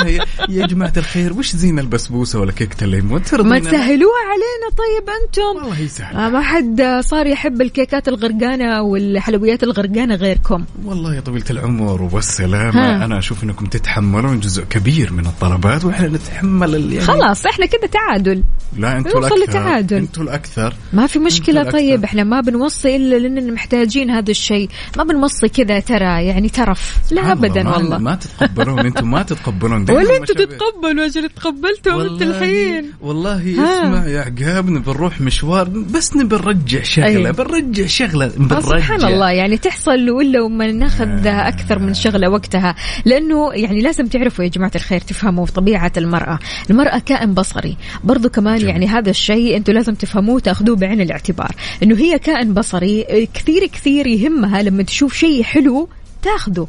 يا, 0.49 0.65
جماعة 0.65 0.93
الخير 0.97 1.33
وش 1.33 1.55
زين 1.55 1.79
البسبوسة 2.27 2.39
ولا 2.39 2.51
كيكة 2.51 2.83
الليمون 2.83 3.21
ما 3.33 3.59
تسهلوها 3.59 4.21
علينا 4.31 4.67
طيب 4.77 5.09
أنتم. 5.23 5.41
والله 5.41 5.79
يسهل 5.79 6.15
آه، 6.15 6.29
ما 6.29 6.41
حد 6.41 6.81
صار 6.99 7.27
يحب 7.27 7.61
الكيكات 7.61 8.07
الغرقانة 8.07 8.81
والحلويات 8.81 9.63
الغرقانة 9.63 10.15
غيركم. 10.15 10.65
والله 10.85 11.15
يا 11.15 11.19
طويلة 11.19 11.45
العمر 11.49 12.09
والسلامة. 12.13 12.81
ها. 12.81 13.05
أنا 13.05 13.19
أشوف 13.19 13.43
أنكم 13.43 13.65
تتحملون 13.65 14.39
جزء 14.39 14.63
كبير 14.63 15.13
من 15.13 15.25
الطلبات 15.25 15.85
وإحنا 15.85 16.07
نتحمل 16.07 16.93
يعني 16.93 17.05
خلاص 17.05 17.45
إحنا 17.45 17.65
كده 17.65 17.87
تعادل. 17.87 18.43
لا 18.77 18.97
أنتوا 18.97 19.21
نوصل 19.21 19.35
الأكثر. 19.35 19.59
لتعادل. 19.59 19.97
أنتوا 19.97 20.23
الأكثر. 20.23 20.73
ما 20.93 21.07
في 21.07 21.19
مشكلة 21.19 21.63
طيب. 21.63 22.03
إحنا 22.03 22.23
ما 22.23 22.41
بنوصي 22.41 22.95
إلا 22.95 23.15
لأننا 23.15 23.51
محتاجين 23.51 24.09
هذا 24.09 24.31
الشيء. 24.31 24.69
ما 24.97 25.03
بنوصي 25.03 25.47
كذا 25.49 25.79
ترى 25.79 26.25
يعني 26.25 26.49
ترف. 26.49 26.97
لا 27.11 27.31
ابدا 27.31 27.69
والله. 27.69 27.97
ما 27.97 28.15
تتقبلون 28.15 28.79
أنتم 28.79 29.11
ما 29.11 29.23
تتقبلون. 29.23 29.85
ولا 29.91 30.01
مشاوير. 30.01 30.25
تتقبلوا 30.25 31.05
أجل 31.05 31.29
تقبلتوا 31.29 31.93
والله 32.21 32.37
الحين 32.37 32.93
والله. 33.01 33.41
اسمع 33.41 34.07
يا 34.07 34.19
عقاب 34.19 34.69
نبي 34.69 34.91
نروح 34.91 35.21
مشوار 35.21 35.69
بس 35.69 36.15
نبي 36.15 36.35
نرجع 36.35 36.83
شغلة 36.83 37.07
أيوة. 37.07 37.31
بنرجع 37.31 37.85
شغلة 37.85 38.25
آه، 38.25 38.29
بنرجع 38.37 38.77
سبحان 38.77 39.03
الله 39.03 39.31
يعني 39.31 39.57
تحصل 39.57 40.09
ولا 40.09 40.41
وما 40.41 40.71
ناخذ 40.71 41.27
أكثر 41.27 41.79
من 41.79 41.93
شغلة 41.93 42.29
وقتها. 42.29 42.75
لأنه 43.05 43.53
يعني 43.53 43.81
لازم 43.81 44.07
تعرفوا 44.07 44.43
يا 44.43 44.49
جماعة 44.49 44.71
الخير 44.75 44.99
تفهموا 44.99 45.45
في 45.45 45.51
طبيعة 45.51 45.91
المرأة. 45.97 46.39
المرأة 46.69 46.99
كائن 46.99 47.33
بصري. 47.33 47.77
برضو 48.03 48.29
كمان 48.29 48.57
جميل. 48.57 48.69
يعني 48.69 48.87
هذا 48.87 49.09
الشيء 49.09 49.57
أنتم 49.57 49.73
لازم 49.73 49.93
تفهموه 49.93 50.39
تأخذوه 50.39 50.75
بعين 50.75 51.01
الاعتبار. 51.01 51.51
إنه 51.83 51.97
هي 51.97 52.19
كائن 52.19 52.53
بصري 52.53 53.27
كثير 53.33 53.65
كثير 53.65 54.07
يهمها 54.07 54.61
لما 54.61 54.83
تشوف 54.83 55.13
شيء 55.13 55.43
حلو 55.43 55.89
تاخذه. 56.21 56.67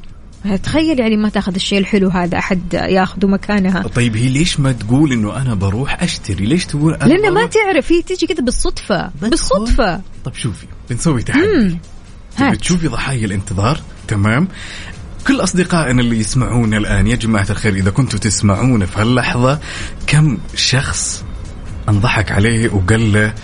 تخيل 0.62 1.00
يعني 1.00 1.16
ما 1.16 1.28
تاخذ 1.28 1.54
الشيء 1.54 1.78
الحلو 1.78 2.08
هذا 2.08 2.38
أحد 2.38 2.74
ياخذه 2.74 3.26
مكانها. 3.26 3.82
طيب 3.82 4.16
هي 4.16 4.28
ليش 4.28 4.60
ما 4.60 4.72
تقول 4.72 5.12
إنه 5.12 5.36
أنا 5.36 5.54
بروح 5.54 6.02
أشتري؟ 6.02 6.46
ليش 6.46 6.66
تقول 6.66 6.94
أنا 6.94 7.12
لأن 7.12 7.34
ما 7.34 7.46
تعرف 7.46 7.92
هي 7.92 8.02
تيجي 8.02 8.26
كذا 8.26 8.44
بالصدفة. 8.44 9.10
بالصدفة. 9.22 10.00
طيب 10.24 10.34
شوفي 10.34 10.66
بنسوي 10.90 11.22
تحدي 11.22 11.42
تبي 11.42 11.78
هات. 12.36 12.56
تشوفي 12.56 12.88
ضحايا 12.88 13.26
الانتظار؟ 13.26 13.80
تمام. 14.08 14.48
كل 15.26 15.40
أصدقائنا 15.40 16.02
اللي 16.02 16.18
يسمعونا 16.18 16.76
الآن 16.76 17.06
يا 17.06 17.16
جماعة 17.16 17.46
الخير 17.50 17.74
إذا 17.74 17.90
كنتوا 17.90 18.18
تسمعونا 18.18 18.86
في 18.86 19.00
هاللحظة 19.00 19.58
كم 20.06 20.38
شخص 20.54 21.24
أنضحك 21.88 22.32
عليه 22.32 22.68
وقال 22.68 23.12
له 23.12 23.34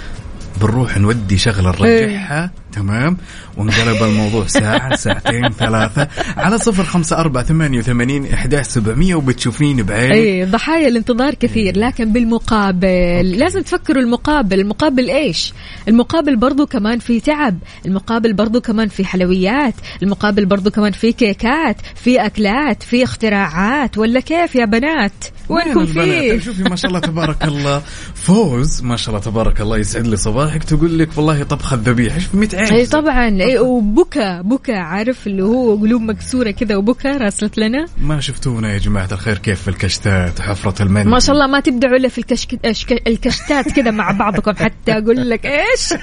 بنروح 0.61 0.98
نودي 0.98 1.38
شغلة 1.38 1.70
نرجعها؟ 1.70 2.50
تمام؟ 2.74 3.16
وانقلب 3.56 4.02
الموضوع 4.02 4.46
ساعة 4.46 4.96
ساعتين 4.96 5.48
ثلاثة. 5.48 6.08
على 6.37 6.58
صفر 6.58 6.84
خمسة 6.84 7.16
أربعة 7.18 7.44
ثمانية 7.44 7.78
وثمانين 7.78 8.32
إحداش 8.32 8.66
سبعمية 8.66 9.14
وبتشوفين 9.14 9.82
بعينك 9.82 10.12
اي 10.12 10.44
ضحايا 10.44 10.88
الانتظار 10.88 11.34
كثير 11.34 11.78
لكن 11.78 12.12
بالمقابل 12.12 13.30
لازم 13.38 13.62
تفكروا 13.62 14.02
المقابل. 14.02 14.60
المقابل 14.60 15.10
إيش؟ 15.10 15.52
المقابل 15.88 16.37
برضو 16.37 16.66
كمان 16.66 16.98
في 16.98 17.20
تعب 17.20 17.58
المقابل 17.87 18.32
برضو 18.32 18.60
كمان 18.60 18.88
في 18.88 19.04
حلويات 19.04 19.74
المقابل 20.02 20.46
برضو 20.46 20.70
كمان 20.70 20.92
في 20.92 21.12
كيكات 21.12 21.76
في 21.94 22.26
أكلات 22.26 22.82
في 22.82 23.04
اختراعات. 23.04 23.98
ولا 23.98 24.20
كيف 24.20 24.54
يا 24.54 24.64
بنات؟ 24.64 25.24
وينكم؟ 25.48 25.87
فيه؟ 25.87 26.40
شوفي 26.40 26.62
ما 26.62 26.76
شاء 26.76 26.88
الله 26.88 27.00
تبارك 27.00 27.44
الله. 27.44 27.82
فوز 28.14 28.82
ما 28.82 28.96
شاء 28.96 29.08
الله 29.08 29.20
تبارك 29.20 29.60
الله 29.60 29.78
يسعد 29.78 30.06
لي 30.06 30.16
صباحك 30.16 30.64
تقول 30.64 30.98
لك 30.98 31.08
والله 31.16 31.42
طبخة 31.42 31.76
ذبيحة 31.76 32.18
شوف 32.18 32.34
100 32.34 32.48
عين 32.54 32.63
اي 32.72 32.87
طبعا. 32.87 33.29
اي 33.29 33.59
وبكى 33.59 34.42
بكى 34.44 34.74
عارف 34.74 35.27
اللي 35.27 35.42
هو 35.42 35.77
قلوب 35.77 36.03
مكسورة 36.03 36.50
كذا 36.50 36.77
وبكى 36.77 37.09
راسلت 37.09 37.59
لنا. 37.59 37.87
ما 38.00 38.20
شفتونا 38.20 38.72
يا 38.72 38.79
جماعة 38.79 39.09
الخير 39.12 39.38
كيف 39.38 39.62
في 39.62 39.68
الكشتات 39.68 40.40
حفرة 40.40 40.83
المندي 40.83 41.09
ما 41.09 41.18
شاء 41.18 41.35
الله 41.35 41.46
ما 41.46 41.61
تبدعوا 41.61 41.96
إلا 41.96 42.09
في 42.09 42.18
الكشك... 42.18 43.07
الكشتات 43.07 43.72
كذا 43.72 43.90
مع 43.90 44.11
بعضكم. 44.11 44.53
حتى 44.53 44.92
أقول 44.92 45.31
لك 45.31 45.46
إيش؟ 45.46 45.94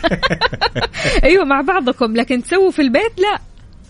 أيوه 1.24 1.46
مع 1.46 1.62
بعضكم. 1.62 2.16
لكن 2.16 2.44
تسووا 2.44 2.72
في 2.72 2.82
البيت؟ 2.82 3.20
لا. 3.20 3.40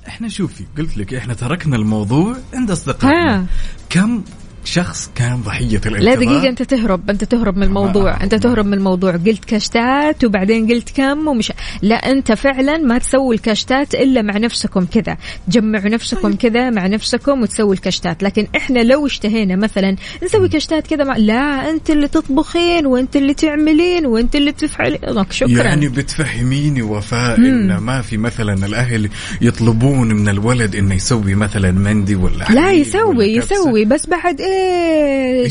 إحنا 0.08 0.30
شوفي 0.30 0.66
قلت 0.78 0.98
لك 0.98 1.14
إحنا 1.14 1.34
تركنا 1.34 1.76
الموضوع 1.76 2.36
عند 2.54 2.72
أصدقائنا. 2.72 3.46
كم 3.90 4.24
شخص 4.66 5.12
كان 5.16 5.42
ضحية 5.42 5.66
الانتظار. 5.86 6.00
لا 6.02 6.16
دقيقة 6.16 6.50
أنت 6.50 6.64
تهرب 6.64 7.10
أنت 7.10 7.24
تهرب 7.24 7.58
من 7.58 7.64
الموضوع. 7.64 8.04
ما- 8.04 8.24
أنت 8.24 8.36
تهرب 8.36 8.66
من 8.66 8.74
الموضوع. 8.74 9.12
قلت 9.12 9.46
كاشتات 9.46 10.24
وبعدين 10.24 10.68
قلت 10.72 10.90
كم 10.98 11.28
ومش 11.28 11.52
لا 11.82 11.96
أنت 11.96 12.32
فعلا 12.32 12.78
ما 12.78 12.98
تسوي 12.98 13.36
الكاشتات 13.36 13.96
إلا 13.96 14.22
مع 14.22 14.38
نفسكم 14.38 14.86
كذا. 14.86 15.18
تجمعوا 15.48 15.90
نفسكم 15.90 16.34
كذا 16.34 16.70
مع 16.70 16.88
نفسكم 16.88 17.42
وتسوي 17.42 17.74
الكاشتات 17.76 18.24
لكن 18.24 18.48
إحنا 18.56 18.80
لو 18.80 19.06
اشتهينا 19.06 19.56
مثلا 19.56 19.96
نسوي 20.24 20.50
كاشتات 20.50 20.88
كذا 20.88 21.04
مع... 21.04 21.18
لا 21.18 21.70
أنت 21.70 21.90
اللي 21.90 22.08
تطبخين 22.08 22.86
وأنت 22.86 23.16
اللي 23.16 23.34
تعملين 23.34 24.06
وأنت 24.06 24.36
اللي 24.36 24.52
تفعلين. 24.52 25.00
شكرا. 25.32 25.50
يعني 25.64 25.88
بتفهميني 25.90 26.82
وفاء 26.82 27.38
إن 27.38 27.78
ما 27.78 28.02
في 28.02 28.18
مثلا 28.18 28.54
الأهل 28.66 29.10
يطلبون 29.42 30.14
من 30.14 30.30
الولد 30.30 30.76
إنه 30.76 30.96
يسوي 30.96 31.36
مثلا 31.36 31.72
مندي 31.72 32.16
ولا 32.16 32.46
لا 32.50 32.72
يسوي؟ 32.72 33.34
يسوي 33.36 33.86
بس 33.86 34.06
بعد 34.08 34.42
إيه، 34.42 34.51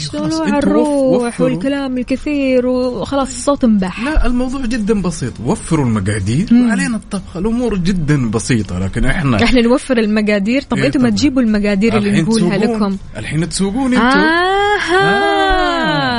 خلاص، 0.08 0.38
طلوع 0.38 0.58
الروح. 0.58 1.40
والكلام 1.40 1.98
الكثير 1.98 2.66
وخلاص 2.66 3.28
الصوت 3.28 3.64
انبح 3.64 4.00
لا 4.04 4.26
الموضوع 4.26 4.60
جدا 4.66 5.02
بسيط. 5.02 5.32
وفروا 5.44 5.84
المقادير. 5.86 6.48
وعلينا 6.52 6.96
الطبخ. 6.96 7.36
الأمور 7.36 7.76
جدا 7.78 8.30
بسيطة 8.30 8.78
لكن 8.78 9.04
إحنا 9.04 9.44
إحنا 9.44 9.60
نوفر 9.60 9.98
المقادير. 9.98 10.62
طب 10.62 10.76
إيه 10.76 10.86
أنتم 10.86 11.02
ما. 11.02 11.10
تجيبوا 11.10 11.42
المقادير 11.42 11.96
اللي 11.96 12.22
نقولها. 12.22 12.56
لكم؟ 12.56 12.96
الحين 13.16 13.48
تسوقون 13.48 13.94
أنتم 13.94 14.04
آها! 14.04 15.00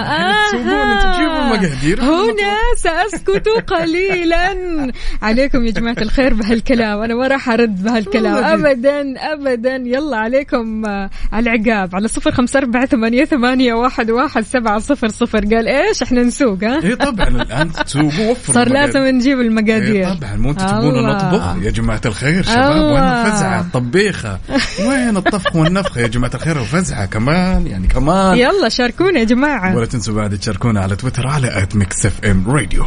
آه، 0.01 0.31
الحين 0.31 0.63
تسوقون، 0.99 1.10
المقادير. 1.53 2.01
هنا 2.01 2.55
سأسكت 2.77 3.47
قليلا. 3.67 4.91
عليكم 5.21 5.65
يا 5.65 5.71
جماعة 5.71 5.95
الخير 6.01 6.33
بهالكلام. 6.33 7.01
أنا 7.01 7.15
ما 7.15 7.27
راح 7.27 7.49
أرد 7.49 7.83
بهالكلام. 7.83 8.65
أبدا 8.65 9.33
أبدا. 9.33 9.75
يلا 9.75 10.17
عليكم 10.17 10.85
آه، 10.85 11.09
على 11.31 11.49
العقاب 11.49 11.95
على 11.95 12.07
صفر 12.07 12.31
خمسة 12.31 12.59
أربعة 12.59 12.85
ثمانية, 12.85 13.25
ثمانية 13.25 13.73
واحد, 13.73 14.11
واحد 14.11 14.43
سبعة 14.43 14.79
صفر 14.79 15.09
صفر. 15.09 15.39
قال 15.39 15.67
إيش؟ 15.67 16.01
إحنا 16.01 16.23
نسوق 16.23 16.63
ها؟ 16.63 16.83
اي 16.83 16.95
طبعا 16.95 17.27
الآن 17.27 17.71
تسوقوا 17.71 18.31
وفروا 18.31 18.55
صار. 18.55 18.69
لازم 18.69 18.99
نجيب 18.99 19.39
المقادير. 19.39 20.07
إيه 20.07 20.13
طبعا 20.13 20.35
مو 20.35 20.49
أنتم 20.49 20.67
تبون. 20.67 21.07
نطبخ 21.09 21.63
يا 21.63 21.71
جماعة 21.71 22.01
الخير 22.05 22.43
شباب. 22.43 22.75
وين 22.75 23.31
فزعه 23.31 23.65
طبيخه 23.73 24.39
وين 24.87 25.17
الطبخ 25.17 25.55
والنفخه 25.55 26.01
يا 26.01 26.07
جماعة 26.07 26.31
الخير؟ 26.33 26.57
وفزعه 26.57 27.05
كمان 27.05 27.67
يعني 27.67 27.87
كمان. 27.87 28.37
يلا 28.37 28.69
شاركونا 28.69 29.19
يا 29.19 29.23
جماعة. 29.23 29.75
ولا 29.75 29.85
تنسوا 29.85 30.13
بعد 30.13 30.37
تشاركونا 30.37 30.81
على 30.81 30.95
تويتر 30.95 31.27
على 31.27 31.40
at 31.45 31.75
Mix 31.75 32.05
FM 32.05 32.51
Radio. 32.51 32.85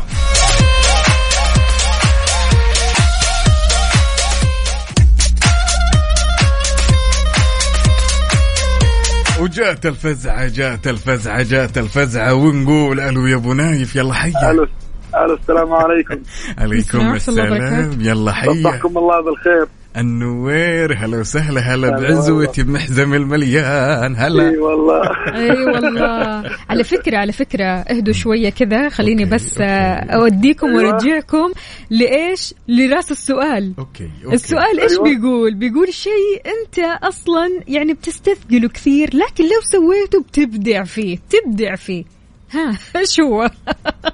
وجات 9.40 9.87
الفزعة 9.87 10.49
جات 10.49 10.87
الفزعة 10.87 11.43
جات 11.43 11.79
الفزعة 11.79 12.35
ونقول 12.35 13.01
ألو 13.01 13.27
يا 13.27 13.37
أبو 13.37 13.53
نايف 13.53 13.97
يلا 13.97 14.14
حيا. 14.14 14.51
ألو 14.51 14.67
ألو 15.14 15.35
السلام 15.35 15.73
عليكم. 15.73 16.23
عليكم 16.62 17.14
السلام. 17.14 18.01
يلا 18.01 18.33
حيا. 18.33 18.62
صبحكم 18.62 18.99
الله 18.99 19.21
بالخير. 19.21 19.67
النوير. 19.96 20.94
هلا 20.98 21.18
وسهلا 21.18 21.61
هلا 21.61 21.90
بعزوتي 21.90 22.62
بمحزم 22.62 23.14
المليان. 23.14 24.14
إي 24.14 24.26
هلا 24.26 24.61
والله. 24.61 25.02
إي 25.35 25.64
والله. 25.64 26.50
على 26.70 26.85
فكرة 26.85 27.16
على 27.16 27.33
فكرة 27.33 27.64
اهدوا 27.64 28.12
شوية 28.12 28.50
كذا. 28.50 28.88
خليني 28.88 29.24
okay، 29.24 29.35
بس 29.35 29.52
okay. 29.53 29.64
آه، 29.64 30.14
أوديكم 30.14 30.66
أيوة. 30.66 30.85
وأرجعكم 30.85 31.52
لإيش؟ 31.90 32.54
لرأس 32.68 33.11
السؤال. 33.11 33.74
okay 33.79 34.11
okay. 34.24 34.35
السؤال 34.35 34.80
إيش 34.80 34.92
أيوة. 34.92 35.04
بيقول؟ 35.04 35.54
بيقول 35.54 35.92
شيء 35.92 36.42
أنت 36.46 36.78
أصلا 37.02 37.61
يعني 37.68 37.92
بتستثقله 37.92 38.68
كثير 38.68 39.11
لكن 39.16 39.44
لو 39.44 39.61
سويته 39.72 40.22
بتبدع 40.22 40.85
فيه 40.85 41.18
تبدع 41.30 41.74
فيه. 41.74 42.04
ها 42.52 42.78
إيش 43.00 43.20
هو 43.20 43.50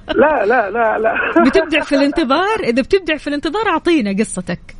لا 0.08 0.46
لا 0.46 0.70
لا 0.70 0.98
لا. 0.98 1.44
بتبدع 1.46 1.80
في 1.80 1.94
الانتظار؟ 1.94 2.60
إذا 2.64 2.82
بتبدع 2.82 3.16
في 3.16 3.26
الانتظار 3.26 3.68
أعطينا 3.68 4.16
قصتك. 4.18 4.79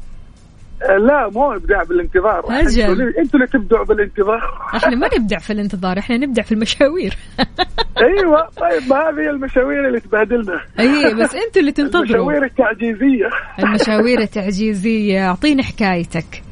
لا 0.88 1.28
مو 1.28 1.52
ابداع 1.52 1.82
بالانتظار. 1.82 2.44
أجل. 2.48 2.80
أنتوا 3.18 3.34
اللي- 3.40 3.46
تبدعوا 3.46 3.84
بالانتظار. 3.84 4.40
إحنا 4.76 4.96
ما 4.96 5.08
نبدع 5.18 5.38
في 5.38 5.52
الانتظار 5.52 5.98
إحنا 5.98 6.16
نبدع 6.16 6.42
في 6.42 6.52
المشاوير. 6.52 7.16
أيوه 8.00 8.48
طيب 8.56 8.82
ما 8.90 8.96
هذه 8.96 9.30
المشاوير 9.30 9.88
اللي 9.88 10.00
تبهدلنا 10.00 10.60
أي 10.80 11.14
بس 11.14 11.34
أنتوا 11.34 11.60
اللي 11.60 11.72
تنتظروا. 11.72 12.04
المشاوير 12.04 12.44
التعجيزية. 12.44 13.30
المشاوير 13.58 14.18
التعجيزية. 14.20 15.28
اعطينا 15.28 15.62
حكايتك. 15.62 16.42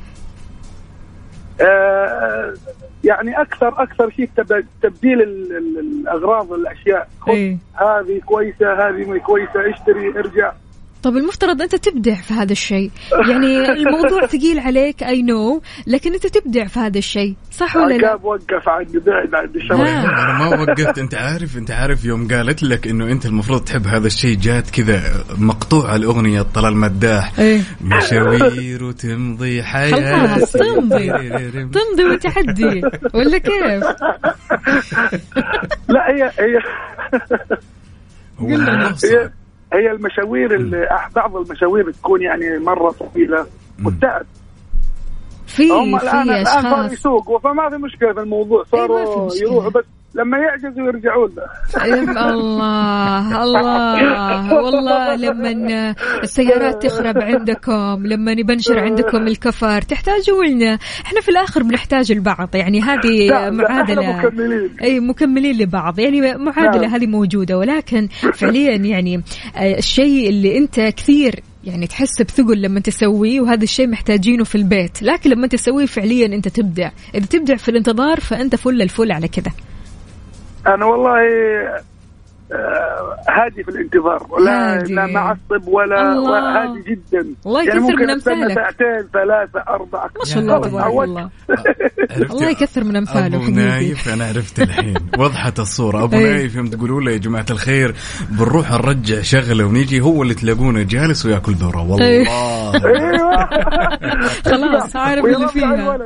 آه، 1.61 2.55
يعني 3.05 3.41
أكثر 3.41 3.83
أكثر 3.83 4.11
شيء 4.11 4.29
تب- 4.37 4.65
تبديل 4.83 5.23
ال- 5.23 5.57
ال- 5.57 6.01
الأغراض 6.01 6.53
الأشياء. 6.53 7.09
خذ 7.21 7.33
إيه. 7.33 7.59
هذه 7.75 8.21
كويسة 8.27 8.73
هذه 8.89 9.05
مو 9.11 9.21
كويسة 9.21 9.71
اشتري 9.71 10.09
ارجع. 10.19 10.53
طب 11.03 11.17
المفترض 11.17 11.63
أنت 11.63 11.75
تبدع 11.75 12.15
في 12.15 12.35
هذا 12.35 12.53
الشيء. 12.53 12.91
يعني 13.29 13.73
الموضوع 13.73 14.27
ثقيل 14.37 14.59
عليك 14.59 15.03
اي 15.03 15.23
نو 15.23 15.63
لكن 15.87 16.15
أنت 16.15 16.27
تبدع 16.27 16.67
في 16.67 16.81
هذا 16.81 16.99
الشيء 16.99 17.35
صح 17.53 17.77
ولا 17.77 17.95
لا؟ 17.95 18.15
وقف 18.23 18.69
عندي 18.69 18.99
بعد. 19.33 19.57
الشوارع 19.57 20.03
أنا 20.05 20.39
ما 20.39 20.47
وقفت. 20.49 20.99
أنت 20.99 21.15
عارف 21.15 21.57
أنت 21.57 21.71
عارف 21.71 22.05
يوم 22.05 22.29
قالت 22.29 22.63
لك 22.63 22.87
إنه 22.87 23.05
أنت 23.05 23.27
المفروض 23.27 23.65
تحب 23.65 23.87
هذا 23.87 24.07
الشيء 24.07 24.37
جات 24.37 24.71
كذا 24.71 25.03
مقطوعه 25.39 25.97
الأغنية 25.97 26.43
طلال 26.43 26.77
مداح. 26.77 27.39
إيه. 27.39 27.61
مشاوير 27.81 28.85
وتمضي 28.85 29.63
حياة. 29.63 30.27
خلاص 30.37 30.53
تمضي. 30.53 31.07
تمضي 31.75 32.05
وتحدي. 32.13 32.83
ولا 33.15 33.39
كيف؟ 33.39 33.85
لا 35.89 36.11
هي 36.11 36.33
هي 36.39 36.61
هي 39.73 39.91
المشاوير 39.91 40.55
اللي 40.55 40.89
بعض 41.17 41.37
المشاوير 41.37 41.91
تكون 41.91 42.23
يعني 42.23 42.59
مرة 42.59 42.91
طويلة 42.91 43.47
والتعب 43.85 44.27
في 45.47 45.71
هم 45.71 45.99
في 45.99 46.05
الآن 46.05 46.31
اشخاص 46.31 46.93
يسوقوا 46.93 47.39
فما 47.39 47.71
في 47.71 47.77
مشكلة 47.77 48.13
في 48.13 48.21
الموضوع 48.21 48.59
إيه، 48.59 48.65
صاروا 48.65 49.27
مشكلة. 49.27 49.51
يروحوا 49.51 49.71
بس 49.71 49.85
لما 50.15 50.39
يعجزوا 50.39 50.87
يرجعون. 50.87 51.35
له 51.77 52.31
الله 52.31 53.43
الله 53.45 54.55
والله 54.55 55.17
لما 55.17 55.95
السيارات 56.23 56.87
تخرب 56.87 57.19
عندكم 57.19 58.07
لما 58.07 58.35
نبنشر 58.35 58.79
عندكم 58.79 59.27
الكفر 59.27 59.83
تحتاجوا 59.83 60.45
لنا 60.45 60.79
إحنا 61.07 61.21
في 61.21 61.29
الآخر 61.29 61.63
بنحتاج 61.63 62.13
البعض 62.13 62.57
يعني 62.57 62.81
هذه 62.81 63.31
معادله 63.51 64.11
إحنا 64.11 64.29
مكملين. 64.29 64.71
أي 64.83 65.01
مكملين 65.01 65.59
لبعض. 65.59 65.99
يعني 65.99 66.21
معادلة 66.21 66.83
نعم. 66.83 66.95
هذه 66.95 67.07
موجودة 67.07 67.59
ولكن 67.59 68.09
فعليا 68.35 68.77
يعني 68.77 69.23
آه، 69.57 69.79
الشيء 69.79 70.29
اللي 70.29 70.59
أنت 70.59 70.81
كثير 70.81 71.41
يعني 71.65 71.87
تحس 71.87 72.23
بثقل 72.23 72.63
لما 72.63 72.81
تسويه 72.81 73.41
وهذا 73.41 73.65
الشيء 73.65 73.89
محتاجينه 73.89 74.45
في 74.45 74.55
البيت. 74.55 75.03
لكن 75.03 75.31
لما 75.31 75.47
تسويه 75.47 75.87
فعليا 75.87 76.27
أنت 76.27 76.49
تبدع. 76.49 76.91
إذا 77.15 77.27
تبدع 77.27 77.57
في 77.57 77.69
الانتظار 77.69 78.21
فأنت 78.21 78.57
فل 78.57 78.83
الفل 78.83 79.13
على 79.13 79.29
كذا. 79.29 79.53
أنا 80.67 80.87
والله 80.87 81.23
هادي 83.29 83.65
في 83.65 83.71
الانتظار. 83.71 84.27
ولا 84.31 84.75
هادي. 84.75 84.95
لا 84.95 85.07
معصب 85.07 85.69
ولا 85.69 86.13
الله. 86.13 86.63
هادي 86.63 86.81
جدا. 86.91 87.27
الله 87.47 87.63
يعني 87.65 87.79
يكثر 87.79 87.81
ممكن 87.81 87.97
من 88.05 88.11
أمثالك. 88.11 88.55
ساعتين 88.55 89.09
ثلاثة 89.13 89.65
أربعة. 89.69 90.11
ما 90.19 90.25
شاء 90.25 90.39
الله 90.39 90.53
يعني 90.53 90.69
تبارك. 90.71 91.05
الله؟ 91.05 91.31
الله 92.31 92.49
يكثر 92.49 92.85
من 92.85 92.97
امثاله 92.97 93.27
أبو 93.27 93.37
حقيقي 93.37 93.53
نايف 93.53 94.09
أنا 94.09 94.25
عرفت 94.27 94.61
الحين. 94.61 94.95
وضحت 95.19 95.59
الصورة. 95.59 96.05
أبو 96.05 96.17
إيه. 96.17 96.33
نايف 96.33 96.57
يوم 96.57 96.67
تقولوا 96.67 97.01
له 97.01 97.13
يا 97.13 97.17
جماعة 97.17 97.47
الخير 97.51 97.95
بنروح 98.31 98.73
نرجع 98.73 99.23
شغلة 99.23 99.65
ونيجي 99.65 100.01
هو 100.01 100.23
اللي 100.23 100.35
تلاقونه 100.35 100.83
جالس 100.83 101.27
وياكل 101.27 101.53
ذرة. 101.53 101.91
والله. 101.91 102.07
أيوه 102.07 103.49
خلاص 104.51 104.97
عارف 104.97 105.25
اللي 105.25 105.49
فيها. 105.49 105.99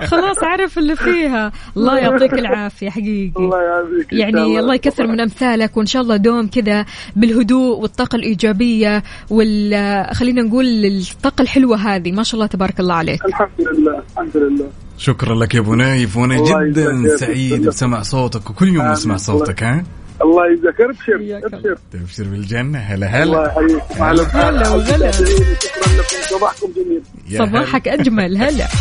خلاص 0.10 0.44
عارف 0.44 0.78
اللي 0.78 0.96
فيها. 0.96 1.52
الله 1.76 1.98
يعطيك 1.98 2.32
العافية 2.32 2.90
حقيقي. 2.90 3.32
الله 3.36 3.62
يعافيك. 3.62 4.12
شاء 4.12 4.33
يعني 4.38 4.58
الله. 4.60 4.74
يكثر 4.74 5.06
من 5.06 5.20
أمثالك 5.20 5.76
وإن 5.76 5.86
شاء 5.86 6.02
الله 6.02 6.16
دوم 6.16 6.46
كذا 6.46 6.86
بالهدوء 7.16 7.78
والطاقة 7.80 8.16
الإيجابية 8.16 9.02
وال 9.30 10.14
خلينا 10.14 10.42
نقول 10.42 10.66
الطاقة 10.84 11.42
الحلوة 11.42 11.76
هذه. 11.76 12.12
ما 12.12 12.22
شاء 12.22 12.34
الله 12.34 12.46
تبارك 12.46 12.80
الله 12.80 12.94
عليك. 12.94 13.24
الحمد 13.24 13.48
لله 13.58 14.02
الحمد 14.12 14.36
لله. 14.36 14.66
شكرا 14.98 15.34
لك 15.34 15.54
يا 15.54 15.60
أبو 15.60 15.74
نايف. 15.74 16.16
وأنا 16.16 16.34
الله 16.34 16.68
جدا. 16.68 17.16
سعيد 17.16 17.66
بسمع 17.66 18.02
صوتك 18.02 18.50
وكل 18.50 18.68
يوم. 18.68 18.92
نسمع 18.92 19.16
صوتك 19.16 19.62
ها؟ 19.62 19.84
الله 20.22 20.42
يجزاك. 20.52 20.80
أبشر 20.80 21.16
الله. 21.16 21.38
أبشر. 21.38 21.78
تبشر 21.92 22.24
بالجنة. 22.24 22.78
هلا 22.78 23.22
الله 23.22 23.40
هلا. 23.40 23.46
يحييك 23.46 23.82
الألف 23.96 24.36
هلا 24.36 24.70
وغلا. 24.70 25.10
شكرا 25.10 25.92
لكم 25.96 26.16
صباحكم 26.30 26.68
جميل. 26.76 27.02
صباحك 27.38 27.88
أجمل. 27.88 28.36
هلا. 28.36 28.66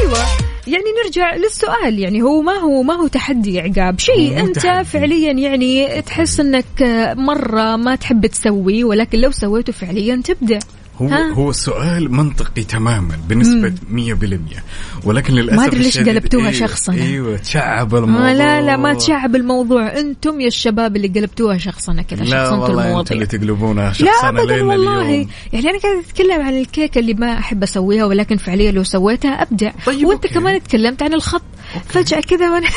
أيوه. 0.00 0.49
يعني 0.66 0.84
نرجع 1.04 1.34
للسؤال 1.34 1.98
يعني 1.98 2.22
هو 2.22 2.42
ما 2.42 2.52
هو 2.52 2.82
ما 2.82 2.94
هو 2.94 3.06
تحدي 3.06 3.60
عقاب 3.60 3.98
شيء 3.98 4.40
أنت 4.40 4.58
تحدي. 4.58 4.84
فعليا 4.84 5.32
يعني 5.32 6.02
تحس 6.02 6.40
إنك 6.40 6.82
مرة 7.16 7.76
ما 7.76 7.94
تحب 7.94 8.26
تسويه 8.26 8.84
ولكن 8.84 9.18
لو 9.18 9.30
سويته 9.30 9.72
فعليا 9.72 10.22
تبدع 10.24 10.58
هو 11.02 11.08
ها؟ 11.08 11.32
هو 11.32 11.50
السؤال 11.50 12.12
منطقي 12.12 12.62
تماما 12.64 13.18
بنسبة 13.28 13.74
100% 13.90 15.04
ولكن 15.04 15.34
للأسف 15.34 15.58
ما 15.58 15.66
أدري 15.66 15.80
ليش 15.82 15.98
قلبتوها 15.98 16.42
أيوة 16.48 16.52
شخصنة. 16.52 17.02
أيوه 17.02 17.36
تشعب 17.36 17.94
الموضوع 17.94 18.30
آه 18.30 18.34
لا 18.34 18.60
لا 18.60 18.76
ما 18.76 18.94
تشعب 18.94 19.36
الموضوع. 19.36 20.00
أنتم 20.00 20.40
يا 20.40 20.46
الشباب 20.46 20.96
اللي 20.96 21.08
قلبتوها 21.08 21.58
شخصنه 21.58 22.02
كذا 22.02 22.24
لا 22.24 22.44
شخصنتوا 22.44 22.68
المواضيع 22.68 23.12
اللي 23.12 23.26
تقلبونها 23.26 23.86
لا 23.86 23.92
شخصنا 23.92 24.28
ابدا 24.28 24.56
لين 24.56 24.64
والله. 24.64 25.02
اليوم 25.02 25.28
يعني 25.52 25.70
أنا 25.70 25.78
قاعدة 25.78 26.00
أتكلم 26.00 26.42
عن 26.42 26.54
الكيكة 26.60 26.98
اللي 26.98 27.14
ما 27.14 27.38
أحب 27.38 27.62
أسويها 27.62 28.04
ولكن 28.04 28.36
فعليا 28.36 28.72
لو 28.72 28.84
سويتها 28.84 29.42
أبدع. 29.42 29.70
طيب، 29.86 30.06
وأنت 30.06 30.24
أوكي. 30.24 30.34
كمان 30.34 30.62
تكلمت 30.62 31.02
عن 31.02 31.14
الخط. 31.14 31.42
فجأة 31.88 32.20
كذا 32.20 32.50
وأنا 32.50 32.68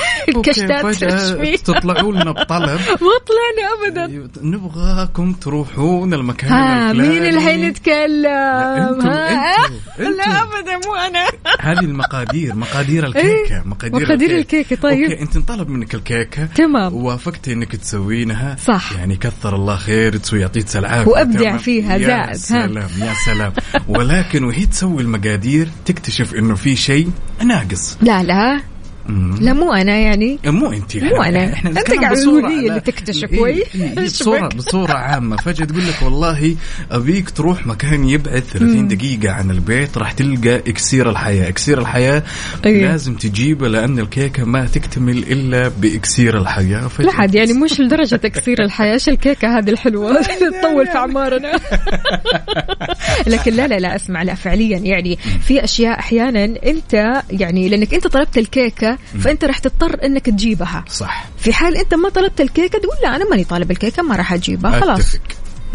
فجأة 0.84 0.92
تشفي. 0.92 1.58
تطلعوا 1.58 2.12
لنا 2.12 2.32
بطلب 2.32 2.80
ما 3.06 3.14
طلعنا 3.28 3.88
ابدا 3.88 4.06
أيوة، 4.06 4.30
نبغاكم 4.42 5.34
تروحون 5.34 6.14
المكان 6.14 6.52
ها. 6.52 6.94
مين 6.94 7.26
اللي 7.26 7.68
أنتم. 7.68 9.10
لا 10.00 10.44
ابدا 10.44 10.88
مو 10.88 10.96
أنا 10.96 11.26
هذه 11.70 11.80
المقادير 11.80 12.56
مقادير 12.56 13.06
الكيكة 13.06 13.64
مقادير, 13.66 14.02
مقادير 14.02 14.38
الكيكة، 14.38 14.76
طيب. 14.76 15.04
أوكي 15.04 15.22
أنت 15.22 15.36
انطلب 15.36 15.70
منك 15.70 15.96
الكيكة 15.96 16.46
تمام. 16.46 16.94
ووافقتي 16.94 17.54
إنك 17.54 17.76
تسوينها 17.76 18.56
صح. 18.66 18.92
يعني 18.94 19.16
كثر 19.16 19.56
الله 19.56 19.76
خير 19.76 20.18
تسوي 20.18 20.40
يعطيك 20.40 20.76
العافية 20.76 21.12
وأبدع 21.12 21.40
تمام. 21.40 21.58
فيها 21.58 21.96
يا 21.96 22.08
زائد، 22.08 22.30
ها. 22.30 22.34
سلام 22.34 22.90
يا 23.00 23.14
سلام 23.26 23.54
ولكن 23.88 24.44
وهي 24.44 24.66
تسوي 24.66 25.02
المقادير 25.02 25.70
تكتشف 25.86 26.36
إنه 26.36 26.56
في 26.56 26.76
شيء 26.76 27.10
ناقص 27.44 27.98
لا 28.02 28.24
لا. 28.24 28.62
لا 29.42 29.54
مو 29.54 29.74
أنا 29.74 29.98
يعني 29.98 30.40
مو 30.46 30.72
أنت 30.72 30.98
مو 30.98 31.22
أنا. 31.22 31.44
أنت 31.46 31.68
نتكلم 31.68 32.02
قاعد 32.02 32.16
بصورة 32.16 32.42
تقول 32.42 32.52
هي 32.52 32.68
اللي. 32.68 32.80
تكتشف 32.80 33.34
إيه، 33.34 33.40
كويس. 33.40 33.76
إيه، 33.76 33.82
إيه، 33.82 34.48
بك؟ 34.48 34.56
بصورة 34.56 34.94
عامة 34.94 35.36
فجأة 35.38 35.66
تقول 35.66 35.88
لك 35.88 36.02
والله 36.02 36.56
أبيك 36.92 37.30
تروح 37.30 37.68
مكان 37.68 38.10
يبعد 38.10 38.40
30 38.40 38.88
دقيقة 38.88 39.32
عن 39.32 39.52
البيت 39.52 39.98
راح 39.98 40.12
تلقى 40.12 40.56
إكسير 40.56 41.10
الحياة، 41.10 41.50
إكسير 41.50 41.80
الحياة 41.80 42.24
إيه. 42.66 42.86
لازم 42.86 43.16
تجيبه 43.16 43.68
لأن 43.68 44.00
الكيكة 44.00 44.44
ما 44.46 44.66
تكتمل 44.66 45.18
إلا 45.18 45.68
بإكسير 45.68 46.38
الحياة 46.38 46.88
فجأة 46.88 47.06
لا 47.06 47.12
حد 47.12 47.36
يعني 47.36 47.54
مش 47.54 47.80
لدرجة 47.80 48.16
تكسير 48.16 48.64
الحياة 48.64 48.94
إيش 48.94 49.10
الكيكة 49.10 49.58
هذه 49.58 49.70
الحلوة 49.70 50.14
تطول 50.62 50.88
في 50.88 50.96
أعمارنا 50.98 51.52
لكن 53.28 53.54
لا 53.54 53.68
لا 53.68 53.80
لا 53.80 53.96
أسمع 53.96 54.24
لا 54.24 54.36
فعليا 54.36 54.78
يعني 54.78 55.18
في 55.48 55.64
أشياء 55.64 56.00
أحيانا 56.00 56.44
أنت 56.44 57.24
يعني 57.32 57.70
لأنك 57.70 57.94
أنت 57.94 58.08
طلبت 58.08 58.38
فأنت 59.20 59.46
راح 59.46 59.58
تضطر 59.58 60.06
أنك 60.06 60.26
تجيبها. 60.26 60.86
صح. 60.90 61.26
في 61.38 61.54
حال 61.54 61.78
أنت 61.78 61.94
ما 61.94 62.10
طلبت 62.10 62.42
الكيكة 62.42 62.80
تقول 62.80 62.96
لا 63.04 63.16
أنا 63.16 63.30
ماني 63.30 63.44
طالب 63.44 63.72
الكيكة 63.72 64.04
ما 64.04 64.16
راح 64.16 64.34
أجيبها. 64.34 64.80
خلاص. 64.80 65.00
أتفق. 65.00 65.22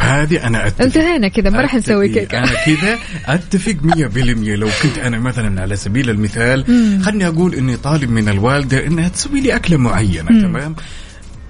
هذه 0.01 0.47
أنا 0.47 0.67
أتفق. 0.67 0.83
انتهينا 0.83 1.29
كذا 1.29 1.51
ما 1.51 1.61
راح 1.61 1.75
أتفق. 1.75 1.89
نسوي 1.93 2.09
كيكة. 2.09 2.39
أنا 2.39 2.53
كذا 2.67 2.99
أتفق 3.27 3.77
100% 3.83 4.57
لو 4.57 4.69
كنت 4.83 4.99
أنا 4.99 5.19
مثلا 5.19 5.63
على 5.63 5.77
سبيل 5.77 6.11
المثال 6.11 6.65
خلني 7.05 7.27
أقول 7.27 7.55
إني 7.55 7.77
طالب 7.77 8.11
من 8.11 8.29
الوالدة 8.29 8.87
إنها 8.87 9.09
تسوي 9.09 9.41
لي 9.41 9.57
أكلة 9.57 9.77
معينة 9.77 10.29
تمام؟ 10.29 10.77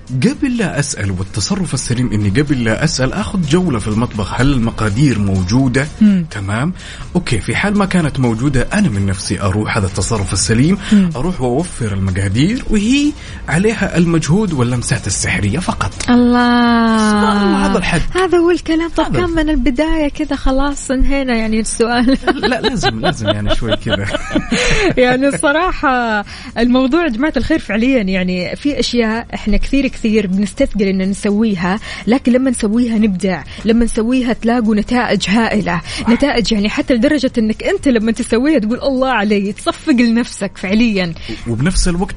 قبل 0.09 0.57
لا 0.57 0.79
أسأل 0.79 1.11
والتصرف 1.11 1.75
السليم 1.75 2.13
إني 2.13 2.29
قبل 2.29 2.65
لا 2.65 2.85
أسأل 2.85 3.13
آخذ 3.13 3.49
جولة 3.49 3.79
في 3.79 3.89
المطبخ. 3.89 4.41
هل 4.41 4.53
المقادير 4.53 5.19
موجودة؟ 5.19 5.87
تمام. 6.31 6.73
أوكي 7.17 7.39
في 7.39 7.57
حال 7.57 7.79
ما 7.79 7.85
كانت 7.85 8.21
موجودة 8.21 8.69
أنا 8.73 8.89
من 8.89 9.07
نفسي 9.07 9.41
أروح. 9.41 9.77
هذا 9.77 9.87
التصرف 9.87 10.33
السليم. 10.33 10.79
أروح 11.17 11.41
وأوفر 11.41 11.93
المقادير 11.93 12.65
وهي 12.71 13.13
عليها 13.49 13.97
المجهود 13.97 14.53
واللمسات 14.53 15.07
السحرية 15.07 15.59
فقط. 15.59 15.93
الله. 16.11 17.67
هذا 17.67 17.79
الحد. 17.79 18.03
هذا 18.15 18.39
هو 18.39 18.51
الكلام. 18.51 18.91
طب. 18.97 19.17
كان 19.17 19.31
من 19.31 19.51
البداية 19.51 20.09
كذا 20.09 20.37
خلاص 20.37 20.91
انهينا 20.91 21.35
يعني 21.35 21.61
السؤال. 21.61 22.19
لا 22.35 22.61
لازم 22.61 23.01
لازم 23.01 23.27
يعني 23.27 23.55
شوي 23.55 23.77
كذا. 23.77 24.07
يعني 25.05 25.29
الصراحة 25.29 26.25
الموضوع 26.59 27.05
يا 27.05 27.09
جماعة 27.09 27.33
الخير 27.37 27.59
فعليا 27.59 28.03
يعني 28.03 28.57
في 28.57 28.81
أشياء 28.81 29.27
إحنا 29.35 29.57
كثير 29.57 29.85
كثير 29.99 30.27
بنستثقل 30.27 30.83
إن 30.83 31.11
نسويها 31.11 31.81
لكن 32.07 32.33
لما 32.33 32.51
نسويها 32.51 32.99
نبدع 32.99 33.43
لما 33.65 33.85
نسويها 33.85 34.33
تلاقوا 34.33 34.75
نتائج 34.75 35.29
هائلة. 35.29 35.81
نتائج 36.09 36.53
يعني 36.53 36.69
حتى 36.69 36.95
لدرجة 36.95 37.33
إنك 37.39 37.65
أنت 37.65 37.89
لما 37.89 38.13
تسويها 38.13 38.59
تقول 38.59 38.81
الله 38.83 39.09
علي 39.09 39.53
تصفق 39.53 39.93
لنفسك 39.93 40.53
فعليا. 40.55 41.15
وبنفس 41.49 41.89
الوقت 41.89 42.17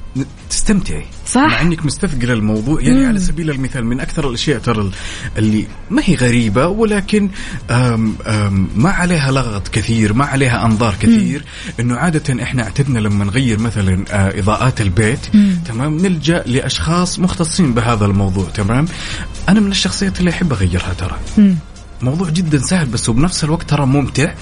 تستمتعي. 0.49 1.05
صح. 1.27 1.41
مع 1.41 1.61
إنك 1.61 1.85
مستثقل 1.85 2.31
الموضوع 2.31 2.81
يعني 2.81 3.05
على 3.05 3.19
سبيل 3.19 3.49
المثال 3.49 3.85
من 3.85 3.99
أكثر 3.99 4.29
الأشياء 4.29 4.59
ترى 4.59 4.91
اللي 5.37 5.67
ما 5.89 6.01
هي 6.05 6.15
غريبة 6.15 6.67
ولكن 6.67 7.29
آم 7.71 8.15
آم 8.27 8.69
ما 8.75 8.89
عليها 8.89 9.31
لغط 9.31 9.67
كثير 9.67 10.13
ما 10.13 10.25
عليها 10.25 10.65
أنظار 10.65 10.95
كثير 11.01 11.43
إنه 11.79 11.95
عادة 11.95 12.43
إحنا 12.43 12.63
اعتدنا 12.63 12.99
لما 12.99 13.25
نغير 13.25 13.59
مثلا 13.59 14.05
آه 14.11 14.39
إضاءات 14.39 14.81
البيت 14.81 15.19
تمام؟ 15.65 15.97
نلجأ 15.97 16.43
لأشخاص 16.45 17.19
مختصين 17.19 17.73
بهذا 17.73 18.05
الموضوع 18.05 18.45
تمام؟ 18.49 18.85
أنا 19.49 19.59
من 19.59 19.71
الشخصيات 19.71 20.19
اللي 20.19 20.29
أحب 20.31 20.53
أغيرها 20.53 20.93
ترى. 20.93 21.17
موضوع 22.01 22.29
جدا 22.29 22.59
سهل 22.59 22.87
بس 22.87 23.09
وبنفس 23.09 23.43
الوقت 23.43 23.69
ترى 23.69 23.85
ممتع 23.85 24.33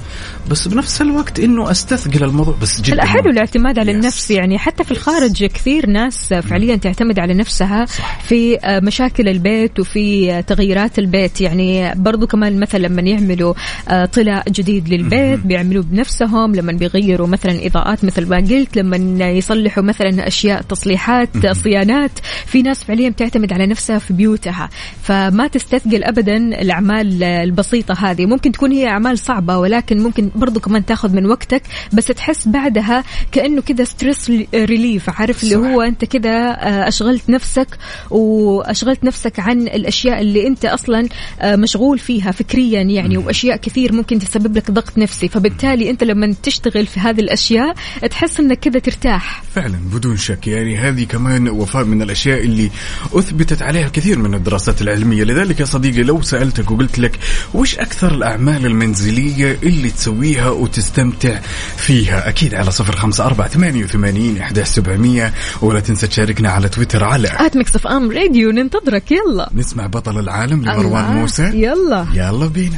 بس 0.49 0.67
بنفس 0.67 1.01
الوقت 1.01 1.39
إنه 1.39 1.71
أستثقل 1.71 2.23
الموضوع 2.23 2.55
بس 2.61 2.81
جدا. 2.81 3.05
حلو. 3.05 3.29
الاعتماد 3.29 3.79
على. 3.79 3.91
النفس 3.91 4.31
يعني 4.31 4.57
حتى 4.57 4.83
في 4.83 4.91
الخارج 4.91 5.45
كثير 5.45 5.89
ناس 5.89 6.33
فعليا 6.33 6.75
تعتمد 6.75 7.19
على 7.19 7.33
نفسها 7.33 7.85
في 8.23 8.57
آه، 8.59 8.79
مشاكل 8.79 9.27
البيت 9.27 9.79
وفي 9.79 10.31
آه، 10.31 10.41
تغييرات 10.41 10.99
البيت. 10.99 11.41
يعني 11.41 11.95
برضو 11.95 12.27
كمان 12.27 12.59
مثلا 12.59 12.79
لما 12.87 13.01
يعملوا 13.01 13.53
آه، 13.89 14.05
طلاء 14.05 14.49
جديد 14.49 14.89
للبيت 14.89 15.39
بيعملوه 15.39 15.83
بنفسهم 15.83 16.55
لما 16.55 16.71
بيغيروا 16.71 17.27
مثلا 17.27 17.65
إضاءات 17.65 18.05
مثل 18.05 18.27
ما 18.29 18.37
قلت 18.37 18.77
لما 18.77 19.29
يصلحوا 19.29 19.83
مثلا 19.83 20.27
أشياء 20.27 20.61
تصليحات 20.61 21.47
صيانات 21.51 22.11
في 22.45 22.61
ناس 22.61 22.83
فعليا 22.83 23.09
بتعتمد 23.09 23.53
على 23.53 23.67
نفسها 23.67 23.99
في 23.99 24.13
بيوتها. 24.13 24.69
فما 25.03 25.47
تستثقل 25.47 26.03
ابدا 26.03 26.37
الأعمال 26.37 27.23
البسيطة 27.23 27.93
هذه. 27.93 28.25
ممكن 28.25 28.51
تكون 28.51 28.71
هي 28.71 28.87
أعمال 28.87 29.19
صعبة 29.19 29.57
ولكن 29.57 29.99
ممكن 30.03 30.29
برضو 30.39 30.59
كمان 30.59 30.85
تاخذ 30.85 31.15
من 31.15 31.25
وقتك 31.25 31.61
بس 31.93 32.05
تحس 32.05 32.47
بعدها 32.47 33.03
كأنه 33.31 33.61
كذا 33.61 33.83
stress 33.83 34.31
relief 34.55 35.09
عارف 35.09 35.43
اللي. 35.43 35.55
هو 35.55 35.81
أنت 35.81 36.05
كذا 36.05 36.29
آه، 36.29 36.87
أشغلت 36.87 37.29
نفسك 37.29 37.67
وأشغلت 38.09 39.03
نفسك 39.03 39.39
عن 39.39 39.61
الأشياء 39.61 40.21
اللي 40.21 40.47
أنت 40.47 40.65
أصلا 40.65 41.07
آه، 41.41 41.55
مشغول 41.55 41.99
فيها 41.99 42.31
فكريا 42.31 42.81
يعني 42.81 43.17
وأشياء 43.17 43.57
كثير 43.57 43.93
ممكن 43.93 44.19
تسبب 44.19 44.57
لك 44.57 44.71
ضغط 44.71 44.97
نفسي. 44.97 45.27
فبالتالي 45.27 45.89
أنت 45.89 46.03
لما 46.03 46.35
تشتغل 46.43 46.85
في 46.85 46.99
هذه 46.99 47.19
الأشياء 47.19 47.75
تحس 48.09 48.39
إنك 48.39 48.59
كذا 48.59 48.79
ترتاح. 48.79 49.43
فعلا 49.55 49.77
بدون 49.93 50.17
شك. 50.17 50.47
يعني 50.47 50.77
هذه 50.77 51.03
كمان 51.03 51.49
وفاء 51.49 51.83
من 51.83 52.01
الأشياء 52.01 52.39
اللي 52.39 52.69
أثبتت 53.13 53.61
عليها 53.61 53.85
الكثير 53.87 54.19
من 54.19 54.33
الدراسات 54.33 54.81
العلمية. 54.81 55.23
لذلك 55.23 55.59
يا 55.59 55.65
صديقي 55.65 56.03
لو 56.03 56.21
سألتك 56.21 56.71
وقلت 56.71 56.99
لك 56.99 57.19
وش 57.53 57.75
أكثر 57.75 58.13
الأعمال 58.13 58.65
المنزلية 58.65 59.57
اللي 59.63 59.89
تسويها 59.89 60.28
وتستمتع 60.37 61.39
فيها. 61.77 62.29
أكيد 62.29 62.55
على 62.55 62.71
صفر 62.71 62.95
خمسة 62.95 63.25
أربعة 63.25 63.47
ثمانية 63.47 63.83
وثمانين 63.83 64.37
احدى 64.37 64.65
سبعمئه 64.65 65.33
ولا 65.61 65.79
تنسى 65.79 66.07
تشاركنا 66.07 66.49
على 66.49 66.69
تويتر 66.69 67.03
على 67.03 67.29
at 67.37 67.57
Mix 67.57 67.75
FM 67.75 68.11
Radio 68.11 68.51
ننتظرك. 68.51 69.11
يلا. 69.11 69.49
نسمع 69.55 69.87
بطل 69.87 70.19
العالم 70.19 70.61
لمروان. 70.61 71.15
موسى. 71.15 71.43
يلا. 71.43 72.07
يلا 72.13 72.47
بينا. 72.47 72.77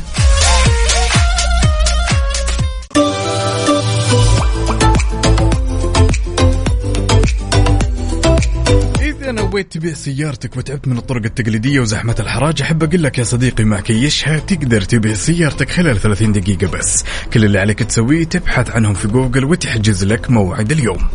إذا 9.31 9.41
نويت 9.41 9.71
تبيع 9.73 9.93
سيارتك 9.93 10.57
وتعبت 10.57 10.87
من 10.87 10.97
الطرق 10.97 11.23
التقليدية 11.25 11.79
وزحمة 11.79 12.15
الحراج 12.19 12.61
أحب 12.61 12.83
أقول 12.83 13.03
لك 13.03 13.17
يا 13.17 13.23
صديقي 13.23 13.63
مع 13.63 13.79
كيشها 13.79 14.39
تقدر 14.39 14.81
تبيع 14.81 15.13
سيارتك 15.13 15.69
خلال 15.69 15.99
30 15.99 16.31
دقيقة 16.31 16.67
بس. 16.67 17.03
كل 17.33 17.45
اللي 17.45 17.59
عليك 17.59 17.83
تسويه 17.83 18.23
تبحث 18.23 18.69
عنهم 18.71 18.93
في 18.93 19.07
جوجل 19.07 19.45
وتحجز 19.45 20.03
لك 20.03 20.29
موعد 20.31 20.71
اليوم. 20.71 21.07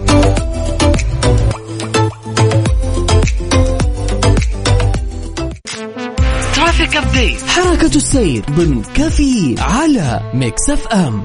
traffic 6.54 6.96
update 6.96 7.42
حركة 7.42 7.96
السير 7.96 8.44
ضمن 8.50 8.82
كافيين 8.82 9.54
على 9.58 10.30
Mix 10.34 10.70
FM. 10.70 11.24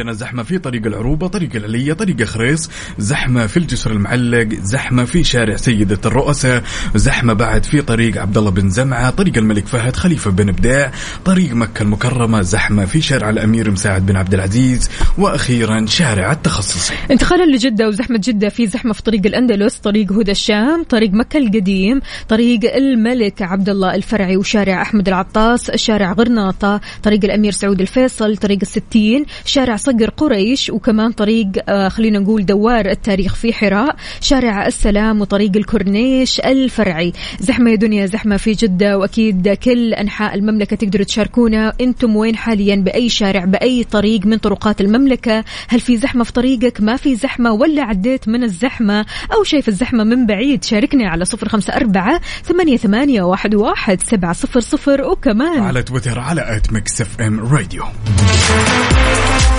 عندنا 0.00 0.12
زحمة 0.12 0.42
في 0.42 0.58
طريق 0.58 0.86
العروبة 0.86 1.26
طريق 1.26 1.56
العلية 1.56 1.92
طريق 1.92 2.22
خريص 2.22 2.70
زحمة 2.98 3.46
في 3.46 3.56
الجسر 3.56 3.90
المعلق 3.90 4.48
زحمة 4.54 5.04
في 5.04 5.24
شارع 5.24 5.56
سيدة 5.56 5.98
الرؤساء 6.06 6.62
زحمة 6.94 7.32
بعد 7.32 7.64
في 7.64 7.82
طريق 7.82 8.20
عبد 8.20 8.38
الله 8.38 8.50
بن 8.50 8.70
زمعة 8.70 9.10
طريق 9.10 9.38
الملك 9.38 9.66
فهد 9.66 9.96
خليفة 9.96 10.30
بن 10.30 10.52
بداع 10.52 10.92
طريق 11.24 11.52
مكة 11.54 11.82
المكرمة 11.82 12.40
زحمة 12.40 12.84
في 12.84 13.00
شارع 13.00 13.30
الأمير 13.30 13.70
مساعد 13.70 14.06
بن 14.06 14.16
عبد 14.16 14.34
العزيز 14.34 14.90
وأخيرا 15.18 15.86
شارع 15.86 16.32
التخصصي 16.32 16.94
انتقالا 17.10 17.56
لجدة 17.56 17.88
وزحمة 17.88 18.20
جدة 18.24 18.48
في 18.48 18.66
زحمة 18.66 18.92
في 18.92 19.02
طريق 19.02 19.26
الأندلس 19.26 19.76
طريق 19.76 20.12
هدى 20.12 20.30
الشام 20.30 20.82
طريق 20.82 21.10
مكة 21.10 21.36
القديم 21.36 22.00
طريق 22.28 22.74
الملك 22.74 23.42
عبد 23.42 23.68
الله 23.68 23.94
الفرعي 23.94 24.36
وشارع 24.36 24.82
أحمد 24.82 25.08
العطاس 25.08 25.70
شارع 25.70 26.12
غرناطة 26.12 26.80
طريق 27.02 27.24
الأمير 27.24 27.52
سعود 27.52 27.80
الفيصل 27.80 28.36
طريق 28.36 28.58
الستين 28.62 29.24
شارع 29.44 29.76
صقر 29.90 30.10
قريش 30.10 30.70
وكمان 30.70 31.12
طريق 31.12 31.48
آه 31.68 31.88
خلينا 31.88 32.18
نقول 32.18 32.46
دوار 32.46 32.90
التاريخ 32.90 33.34
في 33.34 33.52
حراء 33.52 33.96
شارع 34.20 34.66
السلام 34.66 35.20
وطريق 35.20 35.56
الكورنيش 35.56 36.40
الفرعي. 36.40 37.12
زحمة 37.40 37.70
يا 37.70 37.76
دنيا 37.76 38.06
زحمة 38.06 38.36
في 38.36 38.52
جدة 38.52 38.98
وأكيد 38.98 39.48
كل 39.48 39.94
أنحاء 39.94 40.34
المملكة 40.34 40.76
تقدروا 40.76 41.04
تشاركونا. 41.04 41.72
أنتم 41.80 42.16
وين 42.16 42.36
حاليا؟ 42.36 42.76
بأي 42.76 43.08
شارع 43.08 43.44
بأي 43.44 43.84
طريق 43.84 44.26
من 44.26 44.36
طرقات 44.36 44.80
المملكة؟ 44.80 45.44
هل 45.68 45.80
في 45.80 45.96
زحمة 45.96 46.24
في 46.24 46.32
طريقك؟ 46.32 46.80
ما 46.80 46.96
في 46.96 47.14
زحمة؟ 47.16 47.52
ولا 47.52 47.82
عديت 47.82 48.28
من 48.28 48.44
الزحمة؟ 48.44 49.06
أو 49.34 49.44
شايف 49.44 49.68
الزحمة 49.68 50.04
من 50.04 50.26
بعيد؟ 50.26 50.64
شاركنا 50.64 51.08
على 51.08 51.24
صفر 51.24 51.48
خمسة 51.48 51.72
أربعة 51.72 52.20
ثمانية, 52.44 52.76
ثمانية 52.76 53.22
واحد, 53.22 53.54
واحد 53.54 54.02
سبعة 54.02 54.32
صفر 54.32 54.60
صفر. 54.60 55.02
وكمان 55.02 55.62
على 55.62 55.82
تويتر 55.82 56.18
على 56.18 56.56
at 56.56 56.72
Mix 56.72 57.00
FM 57.00 57.40
Radio 57.40 57.82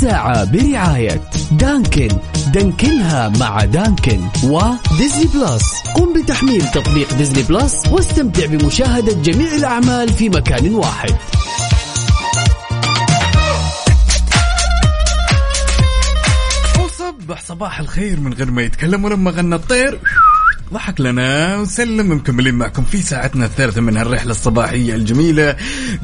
الساعة 0.00 0.44
برعاية 0.44 1.20
دانكن. 1.50 2.08
دانكنها 2.54 3.28
مع 3.28 3.64
دانكن 3.64 4.20
وديزني 4.44 5.24
بلس. 5.34 5.82
قم 5.94 6.22
بتحميل 6.22 6.70
تطبيق 6.70 7.14
ديزني 7.14 7.42
بلس 7.42 7.86
واستمتع 7.90 8.46
بمشاهدة 8.46 9.12
جميع 9.12 9.54
الأعمال 9.54 10.08
في 10.08 10.28
مكان 10.28 10.74
واحد. 10.74 11.14
وصبح 16.84 17.42
صباح 17.42 17.80
الخير 17.80 18.20
من 18.20 18.32
غير 18.32 18.50
ما 18.50 18.62
يتكلم 18.62 19.04
ولما 19.04 19.30
غنى 19.30 19.54
الطير. 19.54 20.00
ضحك 20.72 21.00
لنا 21.00 21.56
وسلم 21.58 22.12
مكملين 22.12 22.54
معكم 22.54 22.82
في 22.82 22.98
ساعتنا 23.02 23.44
الثالثة 23.44 23.80
من 23.80 23.96
هالرحلة 23.96 24.30
الصباحية 24.30 24.94
الجميلة. 24.94 25.56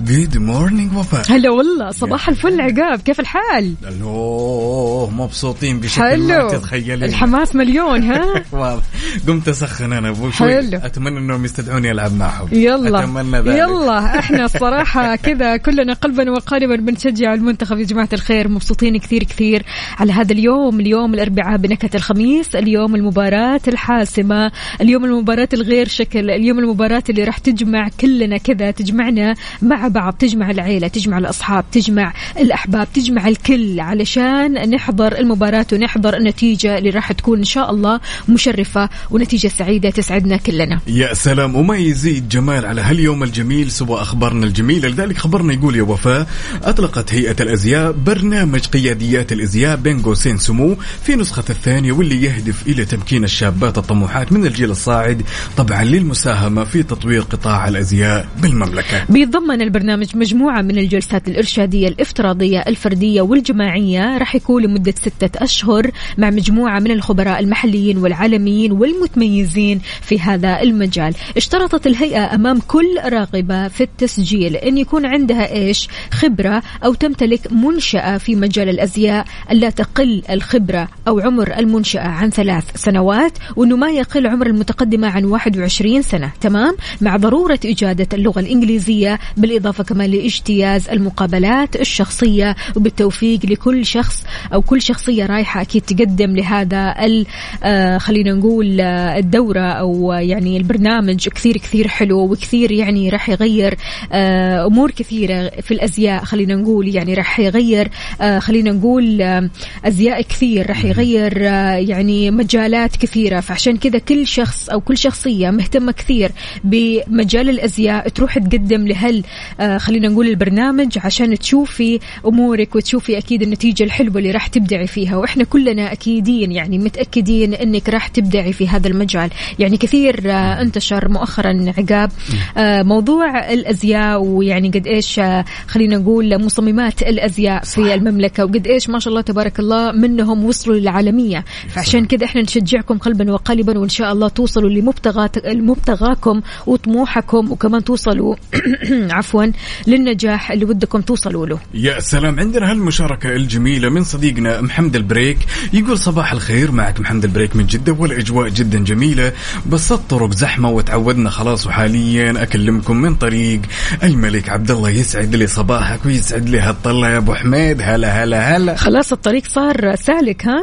good 0.04 0.38
morning 0.38 0.96
وفاء. 0.96 1.24
هلا 1.32 1.50
والله 1.50 1.90
صباح 1.90 2.28
الفل 2.28 2.60
عقاب 2.60 3.00
كيف 3.00 3.20
الحال؟ 3.20 3.74
ألو 3.88 5.10
مبسوطين 5.10 5.80
بشكل 5.80 6.02
ما 6.02 6.34
حلو. 6.34 6.48
تتخيلين. 6.48 7.04
الحماس 7.04 7.54
مليون 7.56 8.02
ها؟ 8.02 8.42
واضح. 8.52 8.82
قمت 9.28 9.48
أسخن 9.48 9.92
أنا 9.92 10.08
أبو 10.08 10.30
شوي. 10.30 10.54
حلو. 10.54 10.78
أتمنى 10.82 11.18
إنهم 11.18 11.44
يستدعوني 11.44 11.90
ألعب 11.90 12.14
معهم. 12.14 12.48
يلا. 12.52 13.04
أتمنى 13.04 13.38
ذلك. 13.38 13.58
يلا. 13.58 14.18
إحنا 14.18 14.44
الصراحة 14.54 15.16
كذا 15.16 15.56
كلنا 15.56 15.92
قلبا 15.92 16.30
وقالبا 16.30 16.76
بنشجع 16.76 17.34
المنتخب 17.34 17.78
يا 17.78 17.84
جماعة 17.84 18.08
الخير. 18.12 18.48
مبسوطين 18.48 18.96
كثير 18.98 19.24
كثير 19.24 19.62
على 19.98 20.12
هذا 20.12 20.32
اليوم 20.32 20.80
اليوم 20.80 21.14
الأربعاء 21.14 21.56
بنكهة 21.56 21.90
الخميس 21.94 22.56
اليوم 22.56 22.94
المباراة 22.94 23.60
الحاسمة 23.68 24.52
اليوم 24.80 25.04
المباراة 25.04 25.48
الغير 25.52 25.88
شكل 25.88 26.30
اليوم 26.30 26.58
المباراة 26.58 27.02
اللي 27.10 27.24
راح 27.24 27.38
تجمع 27.38 27.88
كلنا 28.00 28.36
كذا 28.36 28.70
تجمعنا 28.70 29.34
مع 29.62 29.88
بعض 29.88 30.12
تجمع 30.12 30.50
العيلة 30.50 30.88
تجمع 30.88 31.18
الأصحاب 31.18 31.64
تجمع 31.72 32.12
الأحباب 32.38 32.88
تجمع 32.94 33.28
الكل 33.28 33.80
علشان 33.80 34.70
نحضر 34.70 35.18
المباراة 35.18 35.66
ونحضر 35.72 36.16
النتيجة 36.16 36.78
اللي 36.78 36.90
راح 36.90 37.12
تكون 37.12 37.38
إن 37.38 37.44
شاء 37.44 37.70
الله 37.70 38.00
مشرفة 38.28 38.88
ونتيجة 39.10 39.48
سعيدة 39.48 39.90
تسعدنا 39.90 40.36
كلنا. 40.36 40.80
يا 40.86 41.14
سلام. 41.14 41.56
وما 41.56 41.76
يزيد 41.76 42.28
جمال 42.28 42.66
على 42.66 42.80
هاليوم 42.80 43.22
الجميل 43.22 43.70
سوى 43.70 44.00
أخبارنا 44.00 44.46
الجميلة. 44.46 44.88
لذلك 44.88 45.18
خبرنا 45.18 45.52
يقول 45.52 45.76
يا 45.76 45.82
وفاء 45.82 46.26
أطلقت 46.62 47.14
هيئة 47.14 47.36
الأزياء 47.40 47.92
برنامج 47.92 48.66
قياديات 48.66 49.32
الأزياء 49.32 49.76
بين 49.76 50.02
قوسين 50.02 50.38
سمو 50.38 50.76
في 51.02 51.16
نسخة 51.16 51.44
الثانية 51.50 51.92
واللي 51.92 52.22
يهدف 52.22 52.66
إلى 52.66 52.84
تمكين 52.84 53.24
الشابات 53.24 53.78
الطموحات 53.78 54.32
من 54.32 54.45
الجيل 54.46 54.70
الصاعد 54.70 55.22
طبعا 55.56 55.84
للمساهمة 55.84 56.64
في 56.64 56.82
تطوير 56.82 57.20
قطاع 57.22 57.68
الأزياء 57.68 58.28
بالمملكة. 58.42 59.04
بيتضمن 59.08 59.62
البرنامج 59.62 60.16
مجموعة 60.16 60.62
من 60.62 60.78
الجلسات 60.78 61.28
الإرشادية 61.28 61.88
الافتراضية 61.88 62.64
الفردية 62.66 63.22
والجماعية 63.22 64.18
راح 64.18 64.34
يكون 64.34 64.62
لمدة 64.62 64.94
ستة 64.96 65.44
أشهر 65.44 65.90
مع 66.18 66.30
مجموعة 66.30 66.80
من 66.80 66.90
الخبراء 66.90 67.40
المحليين 67.40 67.98
والعالميين 67.98 68.72
والمتميزين 68.72 69.80
في 70.02 70.20
هذا 70.20 70.62
المجال. 70.62 71.14
اشترطت 71.36 71.86
الهيئة 71.86 72.34
أمام 72.34 72.60
كل 72.60 72.98
راغبة 73.04 73.68
في 73.68 73.82
التسجيل 73.82 74.56
أن 74.56 74.78
يكون 74.78 75.06
عندها 75.06 75.52
إيش؟ 75.52 75.88
خبرة 76.12 76.62
أو 76.84 76.94
تمتلك 76.94 77.52
منشأة 77.52 78.18
في 78.18 78.34
مجال 78.34 78.68
الأزياء 78.68 79.24
ألا 79.50 79.70
تقل 79.70 80.22
الخبرة 80.30 80.88
أو 81.08 81.20
عمر 81.20 81.58
المنشأة 81.58 82.08
عن 82.08 82.30
ثلاث 82.30 82.64
سنوات 82.74 83.32
وأنه 83.56 83.76
ما 83.76 83.90
يقل 83.90 84.26
المتقدمة 84.46 85.08
عن 85.08 85.24
21 85.24 86.02
سنة. 86.02 86.32
تمام؟ 86.40 86.76
مع 87.00 87.16
ضرورة 87.16 87.58
إجادة 87.64 88.06
اللغة 88.14 88.40
الإنجليزية 88.40 89.18
بالإضافة 89.36 89.84
كمان 89.84 90.10
لإجتياز 90.10 90.88
المقابلات 90.88 91.76
الشخصية 91.76 92.56
وبالتوفيق 92.76 93.40
لكل 93.46 93.86
شخص 93.86 94.24
أو 94.54 94.62
كل 94.62 94.82
شخصية 94.82 95.26
رايحة 95.26 95.60
أكيد 95.62 95.82
تقدم 95.82 96.36
لهذا 96.36 96.94
ال- 97.04 97.26
آه، 97.64 97.98
خلينا 97.98 98.32
نقول 98.32 98.80
آه، 98.80 99.18
الدورة 99.18 99.60
أو 99.60 100.12
يعني 100.12 100.56
البرنامج. 100.56 101.28
كثير 101.28 101.56
كثير 101.56 101.88
حلو 101.88 102.18
وكثير 102.32 102.72
يعني 102.72 103.08
راح 103.08 103.28
يغير 103.28 103.74
آه، 104.12 104.66
أمور 104.66 104.90
كثيرة 104.90 105.48
في 105.62 105.70
الأزياء 105.74 106.24
خلينا 106.24 106.54
نقول. 106.54 106.94
يعني 106.94 107.14
راح 107.14 107.40
يغير 107.40 107.88
آه، 108.20 108.38
خلينا 108.38 108.70
نقول 108.72 109.22
آه، 109.22 109.50
أزياء 109.84 110.22
كثير. 110.22 110.68
راح 110.68 110.84
يغير 110.84 111.48
آه، 111.48 111.74
يعني 111.76 112.30
مجالات 112.30 112.96
كثيرة. 112.96 113.40
فعشان 113.40 113.76
كذا 113.76 113.98
كل 113.98 114.25
شخص 114.28 114.68
أو 114.68 114.80
كل 114.80 114.98
شخصية 114.98 115.50
مهتمة 115.50 115.92
كثير 115.92 116.30
بمجال 116.64 117.50
الأزياء 117.50 118.08
تروح 118.08 118.38
تقدم 118.38 118.88
لهال 118.88 119.24
آه، 119.60 119.78
خلينا 119.78 120.08
نقول 120.08 120.28
البرنامج 120.28 120.98
عشان 121.04 121.38
تشوفي 121.38 122.00
أمورك 122.26 122.76
وتشوفي 122.76 123.18
أكيد 123.18 123.42
النتيجة 123.42 123.84
الحلوة 123.84 124.18
اللي 124.18 124.30
راح 124.30 124.46
تبدعي 124.46 124.86
فيها. 124.86 125.16
وإحنا 125.16 125.44
كلنا 125.44 125.92
أكيدين 125.92 126.52
يعني 126.52 126.78
متأكدين 126.78 127.54
أنك 127.54 127.88
راح 127.88 128.08
تبدعي 128.08 128.52
في 128.52 128.68
هذا 128.68 128.88
المجال. 128.88 129.30
يعني 129.58 129.76
كثير 129.76 130.30
آه، 130.30 130.60
انتشر 130.60 131.08
مؤخرا 131.08 131.72
عقاب 131.78 132.10
آه، 132.56 132.82
موضوع 132.82 133.52
الأزياء 133.52 134.22
ويعني 134.22 134.68
قد 134.68 134.86
إيش 134.86 135.18
آه، 135.18 135.44
خلينا 135.66 135.96
نقول 135.96 136.44
مصممات 136.44 137.02
الأزياء 137.02 137.64
في 137.64 137.94
المملكة. 137.94 138.44
وقد 138.44 138.66
إيش 138.66 138.88
ما 138.88 138.98
شاء 138.98 139.10
الله 139.10 139.20
تبارك 139.20 139.60
الله 139.60 139.92
منهم 139.92 140.44
وصلوا 140.44 140.76
للعالمية. 140.76 141.44
فعشان 141.68 142.04
كذا 142.04 142.24
إحنا 142.24 142.42
نشجعكم 142.42 142.98
قلبا 142.98 143.32
وقالبا 143.32 143.78
وإن 143.78 143.88
شاء 143.88 144.12
الله 144.12 144.15
توصلوا 144.28 144.70
لمبتغات 144.70 145.46
لمبتغاكم 145.46 146.40
وطموحكم 146.66 147.52
وكمان 147.52 147.84
توصلوا 147.84 148.34
عفوا 149.16 149.44
للنجاح 149.86 150.50
اللي 150.50 150.64
ودكم 150.64 151.00
توصلوا 151.00 151.46
له. 151.46 151.58
يا 151.74 152.00
سلام 152.00 152.40
عندنا 152.40 152.70
هالمشاركة 152.70 153.28
الجميلة 153.36 153.88
من 153.88 154.04
صديقنا 154.04 154.60
محمد 154.60 154.96
البريك. 154.96 155.38
يقول 155.72 155.98
صباح 155.98 156.32
الخير 156.32 156.72
معك 156.72 157.00
محمد 157.00 157.24
البريك 157.24 157.56
من 157.56 157.66
جدة 157.66 157.92
والأجواء 157.92 158.48
جدا 158.48 158.78
جميلة. 158.84 159.32
بس 159.66 159.92
الطرق 159.92 160.32
زحمة 160.34 160.70
وتعودنا 160.70 161.30
خلاص 161.30 161.66
وحاليا 161.66 162.42
أكلمكم 162.42 162.96
من 162.96 163.14
طريق 163.14 163.60
الملك 164.02 164.48
عبد 164.48 164.70
الله 164.70 164.90
يسعد 164.90 165.34
لي 165.34 165.46
صباحك 165.46 166.06
ويسعد 166.06 166.48
لي 166.48 166.60
هالطلة 166.60 167.08
يا 167.10 167.16
أبو 167.16 167.34
حميد. 167.34 167.82
هلا 167.82 168.24
هلا 168.24 168.56
هلا. 168.56 168.76
خلاص 168.76 169.12
الطريق 169.12 169.42
صار 169.48 169.96
سالك 169.96 170.46
ها؟ 170.46 170.56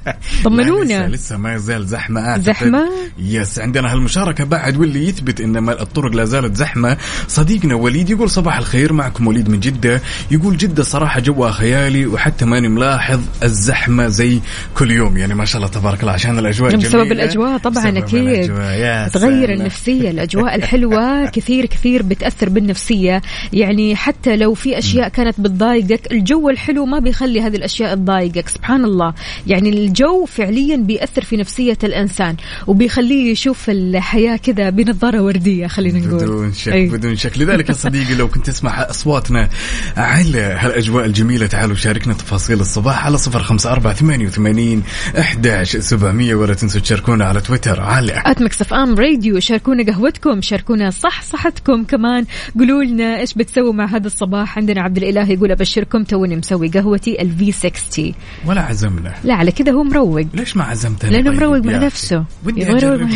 طمنونا. 0.44 0.84
لسه, 0.84 1.06
لسه 1.08 1.36
ما 1.36 1.54
يزال 1.54 1.86
زحمة. 1.86 2.38
زحمة؟ 2.38 2.85
yes 3.18 3.58
عندنا 3.58 3.92
هالمشاركة 3.92 4.44
بعد 4.44 4.76
واللي 4.76 5.08
يثبت 5.08 5.40
إن 5.40 5.68
الطرق 5.68 6.14
لا 6.14 6.24
زالت 6.24 6.56
زحمة. 6.56 6.96
صديقنا 7.28 7.74
وليد 7.74 8.10
يقول 8.10 8.30
صباح 8.30 8.58
الخير 8.58 8.92
معكم 8.92 9.26
وليد 9.26 9.48
من 9.48 9.60
جدة. 9.60 10.00
يقول 10.30 10.56
جدة 10.56 10.82
صراحة 10.82 11.20
جوها 11.20 11.50
خيالي 11.50 12.06
وحتى 12.06 12.44
ماني 12.44 12.68
ملاحظ 12.68 13.20
الزحمة 13.42 14.08
زي 14.08 14.40
كل 14.74 14.90
يوم. 14.90 15.16
يعني 15.16 15.34
ما 15.34 15.44
شاء 15.44 15.56
الله 15.56 15.72
تبارك 15.72 16.00
الله 16.00 16.12
عشان 16.12 16.36
بسبب 16.52 17.12
الأجواء 17.12 17.58
طبعا 17.58 17.84
بسبب 17.84 17.96
أكيد. 17.96 18.26
الأجواء. 18.26 18.72
يا 18.78 19.08
تغير 19.08 19.46
سلام. 19.46 19.60
النفسية 19.60 20.10
الأجواء 20.16 20.54
الحلوة 20.54 21.26
كثير 21.26 21.66
كثير 21.66 22.02
بتأثر 22.02 22.48
بالنفسية. 22.48 23.22
يعني 23.52 23.96
حتى 23.96 24.36
لو 24.36 24.54
في 24.54 24.78
أشياء 24.78 25.08
كانت 25.08 25.40
بتضايقك 25.40 26.12
الجو 26.12 26.50
الحلو 26.50 26.86
ما 26.86 26.98
بيخلي 26.98 27.40
هذه 27.40 27.56
الأشياء 27.56 27.94
تضايقك 27.94 28.48
سبحان 28.48 28.84
الله. 28.84 29.14
يعني 29.46 29.68
الجو 29.68 30.24
فعليا 30.24 30.76
بيأثر 30.76 31.22
في 31.22 31.36
نفسية 31.36 31.78
الإنسان. 31.84 32.36
وبيخليه 32.76 33.30
يشوف 33.32 33.70
الحياة 33.70 34.36
كذا 34.36 34.70
بنظارة 34.70 35.20
وردية 35.20 35.66
خلينا 35.66 35.98
نقول. 35.98 36.18
بدون 36.24 36.52
شك 36.52 36.72
أي. 36.72 36.86
بدون 36.86 37.16
شك. 37.16 37.38
لذلك 37.38 37.68
يا 37.68 37.74
صديقي 37.84 38.14
لو 38.14 38.28
كنت 38.28 38.46
تسمع 38.46 38.90
أصواتنا 38.90 39.48
على 39.96 40.40
هالأجواء 40.40 41.04
الجميلة. 41.04 41.46
تعالوا 41.46 41.76
شاركنا 41.76 42.14
تفاصيل 42.14 42.60
الصباح 42.60 43.06
على 43.06 43.18
صفر 43.18 43.42
خمسة 43.42 43.72
أربعة 43.72 43.94
ثمانية 43.94 44.26
وثمانين 44.26 44.82
أحداش 45.18 45.76
سبعمية 45.76 46.34
ولا 46.34 46.54
تنسوا 46.54 46.80
تشاركونا 46.80 47.24
على 47.24 47.40
تويتر. 47.40 47.80
على 47.80 48.22
at 48.26 48.42
Mix 48.42 48.74
FM 48.74 48.94
Radio 48.94 49.40
شاركونا 49.40 49.92
قهوتكم 49.92 50.40
شاركونا 50.40 50.90
صحصحتكم 50.90 51.84
كمان. 51.84 52.24
قولوا 52.58 52.84
لنا 52.84 53.20
إيش 53.20 53.34
بتسووا 53.34 53.72
مع 53.72 53.86
هذا 53.86 54.06
الصباح. 54.06 54.58
عندنا 54.58 54.82
عبد 54.82 54.96
الإله 54.96 55.30
يقول 55.30 55.50
أبشركم 55.50 56.04
توني 56.04 56.36
مسوي 56.36 56.68
قهوتي 56.68 57.22
ال 57.22 57.52
V60 57.52 58.12
ولا 58.46 58.60
عزمنا. 58.60 59.14
لا 59.24 59.34
على 59.34 59.52
كذا 59.52 59.72
هو 59.72 59.82
مروق. 59.84 60.26
ليش 60.34 60.56
ما 60.56 60.64
عزمتنا؟ 60.64 61.10
لأنه 61.10 61.30
طيب 61.30 61.40
مروق 61.40 61.64
مع؟ 61.64 61.78
نفسه. 61.78 62.24
ودي 62.44 62.65
يبغى 62.70 62.86
يروق 62.86 63.10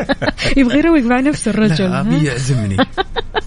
يبغى 0.56 0.78
يروق 0.78 1.00
مع 1.00 1.20
نفسه 1.20 1.50
الرجل 1.50 1.84
لا 1.84 1.96
ها؟ 1.96 2.00
أبي 2.00 2.24
يعزمني. 2.24 2.76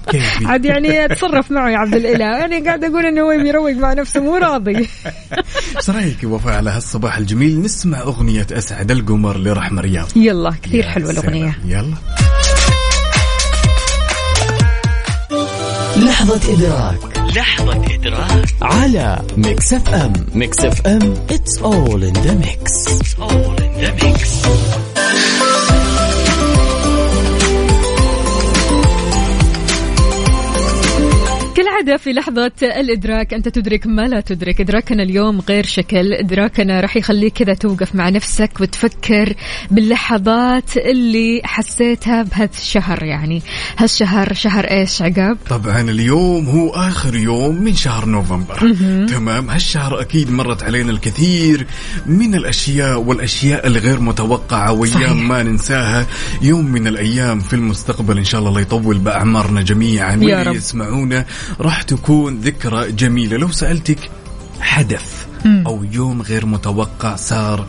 كيفي 0.09 0.45
عاد 0.45 0.65
يعني 0.65 1.07
تصرف 1.07 1.51
معه 1.51 1.69
يا 1.69 1.77
عبد 1.77 1.95
الإله. 1.95 2.45
أنا 2.45 2.65
قاعد 2.65 2.83
أقول 2.83 3.05
إنه 3.05 3.21
هو 3.21 3.31
يروق 3.31 3.71
مع 3.71 3.93
نفسه 3.93 4.19
مو 4.19 4.35
راضي. 4.37 4.77
إيش 4.77 5.89
رأيك 5.89 6.23
يا 6.23 6.27
وفاء 6.27 6.53
على 6.53 6.69
هالصباح 6.69 7.17
الجميل؟ 7.17 7.61
نسمع 7.61 7.99
أغنية 8.01 8.47
أسعد 8.51 8.91
القمر 8.91 9.37
لرحمه 9.37 9.81
رياض. 9.81 10.07
يلا 10.15 10.53
كثير 10.63 10.83
حلوة. 10.83 11.11
الأغنية. 11.11 11.59
يلا. 11.65 11.93
لحظة 15.97 16.53
إدراك. 16.53 17.17
لحظة 17.35 17.85
إدراك. 17.95 18.45
على 18.61 19.21
Mix 19.37 19.73
FM 19.73 20.13
Mix 20.35 20.65
FM 20.65 21.13
it's 21.29 21.57
all 21.61 22.03
in 22.03 22.13
the 22.13 22.35
mix. 22.45 22.87
It's 22.87 23.19
all 23.19 23.55
in 23.63 23.73
the 23.81 23.91
mix. 24.03 24.88
كالعادة 31.59 31.97
في 31.97 32.13
لحظة 32.13 32.51
الإدراك 32.61 33.33
أنت 33.33 33.49
تدرك 33.49 33.87
ما 33.87 34.01
لا 34.01 34.21
تدرك. 34.21 34.61
إدراكنا 34.61 35.03
اليوم 35.03 35.39
غير 35.49 35.65
شكل. 35.65 36.13
إدراكنا 36.13 36.81
راح 36.81 36.97
يخليك 36.97 37.33
كذا 37.33 37.53
توقف 37.53 37.95
مع 37.95 38.09
نفسك 38.09 38.51
وتفكر 38.59 39.33
باللحظات 39.71 40.77
اللي 40.77 41.41
حسيتها 41.43 42.23
بهذا 42.23 42.49
الشهر 42.57 43.03
يعني. 43.03 43.41
هالشهر 43.77 44.33
شهر 44.33 44.65
إيش 44.65 45.01
عقاب؟ 45.01 45.37
طبعا 45.49 45.81
اليوم 45.81 46.45
هو 46.45 46.69
آخر 46.69 47.15
يوم 47.15 47.55
من 47.55 47.75
شهر 47.75 48.05
نوفمبر. 48.05 48.73
تمام؟ 49.09 49.49
هالشهر 49.49 50.01
أكيد 50.01 50.31
مرت 50.31 50.63
علينا 50.63 50.91
الكثير 50.91 51.67
من 52.05 52.35
الأشياء 52.35 53.01
والأشياء 53.01 53.67
الغير 53.67 53.99
متوقعة 53.99 54.85
صحيح. 54.85 54.95
وايام 54.95 55.27
ما 55.27 55.43
ننساها. 55.43 56.07
يوم 56.41 56.65
من 56.65 56.87
الأيام 56.87 57.39
في 57.39 57.53
المستقبل 57.53 58.17
إن 58.17 58.23
شاء 58.23 58.39
الله 58.39 58.49
الله 58.49 58.61
يطول 58.61 58.97
بأعمارنا 58.97 59.61
جميعا. 59.61 60.15
يا 60.15 60.43
رب. 60.43 60.55
يسمعونا 60.55 61.25
راح 61.59 61.81
تكون 61.81 62.39
ذكرى 62.39 62.91
جميلة. 62.91 63.37
لو 63.37 63.51
سألتك 63.51 64.11
حدث 64.61 65.25
أو 65.45 65.83
يوم 65.83 66.21
غير 66.21 66.45
متوقع 66.45 67.15
صار 67.15 67.65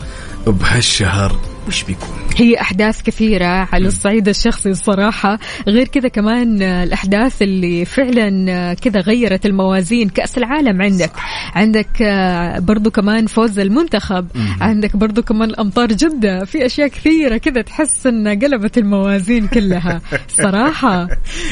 بهالشهر 0.47 1.50
وش 1.67 1.83
بيكون؟ 1.83 2.09
هي 2.37 2.61
أحداث 2.61 3.01
كثيرة 3.01 3.45
على 3.45 3.87
الصعيد 3.87 4.27
الشخصي 4.27 4.69
الصراحة. 4.69 5.39
غير 5.67 5.87
كذا 5.87 6.07
كمان 6.07 6.61
آه، 6.61 6.83
الأحداث 6.83 7.41
اللي 7.41 7.85
فعلا 7.85 8.51
آه، 8.51 8.73
كذا 8.73 8.99
غيرت 8.99 9.45
الموازين. 9.45 10.09
كأس 10.09 10.37
العالم 10.37 10.81
عندك. 10.81 11.11
عندك 11.55 12.01
آه، 12.01 12.59
برضو 12.59 12.91
كمان 12.91 13.27
فوز 13.27 13.59
المنتخب. 13.59 14.27
عندك 14.61 14.95
برضو 14.95 15.21
كمان 15.21 15.49
الأمطار 15.49 15.87
جدة. 15.87 16.45
في 16.45 16.65
أشياء 16.65 16.87
كثيرة 16.87 17.37
كذا 17.37 17.61
تحس 17.61 18.07
أن 18.07 18.27
قلبت 18.27 18.77
الموازين 18.77 19.47
كلها. 19.47 20.01
صراحة. 20.43 21.07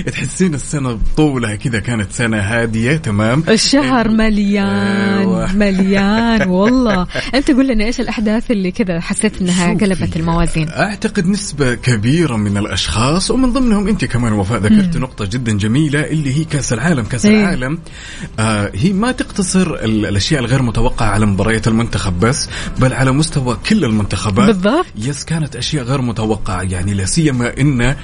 تحسين 0.07 0.53
السنة 0.53 0.93
بطولها 0.93 1.55
كذا 1.55 1.80
كانت 1.80 2.12
سنة 2.12 2.38
هادية 2.38 2.97
تمام؟ 2.97 3.43
الشهر 3.49 4.10
مليان. 4.10 5.57
مليان. 5.57 6.49
والله. 6.49 7.07
أنت 7.36 7.51
قول 7.51 7.68
لنا 7.68 7.86
إيش 7.86 7.99
الأحداث 7.99 8.51
اللي 8.51 8.72
كذا 8.72 8.99
حسيت 8.99 9.41
أنها 9.41 9.74
شوفي. 9.98 9.98
قلبت 10.01 10.17
الموازين. 10.17 10.69
أعتقد 10.69 11.27
نسبة 11.27 11.73
كبيرة 11.75 12.35
من 12.37 12.57
الأشخاص 12.57 13.31
ومن 13.31 13.53
ضمنهم 13.53 13.87
أنت 13.87 14.05
كمان 14.05 14.33
وفاء 14.33 14.59
ذكرت 14.59 14.97
نقطة 14.97 15.25
جدا 15.25 15.57
جميلة 15.57 15.99
اللي 15.99 16.37
هي 16.39 16.43
كأس 16.43 16.73
العالم، 16.73 17.03
كأس 17.05 17.25
إيه. 17.25 17.41
العالم 17.41 17.79
آه 18.39 18.71
هي 18.75 18.93
ما 18.93 19.11
تقتصر 19.11 19.73
ال- 19.75 20.05
الأشياء 20.05 20.41
الغير 20.41 20.61
متوقعة 20.61 21.07
على 21.09 21.25
مباريات 21.25 21.67
المنتخب 21.67 22.19
بس 22.19 22.49
بل 22.79 22.93
على 22.93 23.11
مستوى 23.11 23.57
كل 23.69 23.85
المنتخبات. 23.85 24.45
بالضبط. 24.47 24.85
يس 24.95 25.25
كانت 25.25 25.55
أشياء 25.55 25.83
غير 25.83 26.01
متوقعة 26.01 26.61
يعني 26.61 26.93
لا 26.93 27.05
سيما 27.05 27.53
إن 27.59 27.95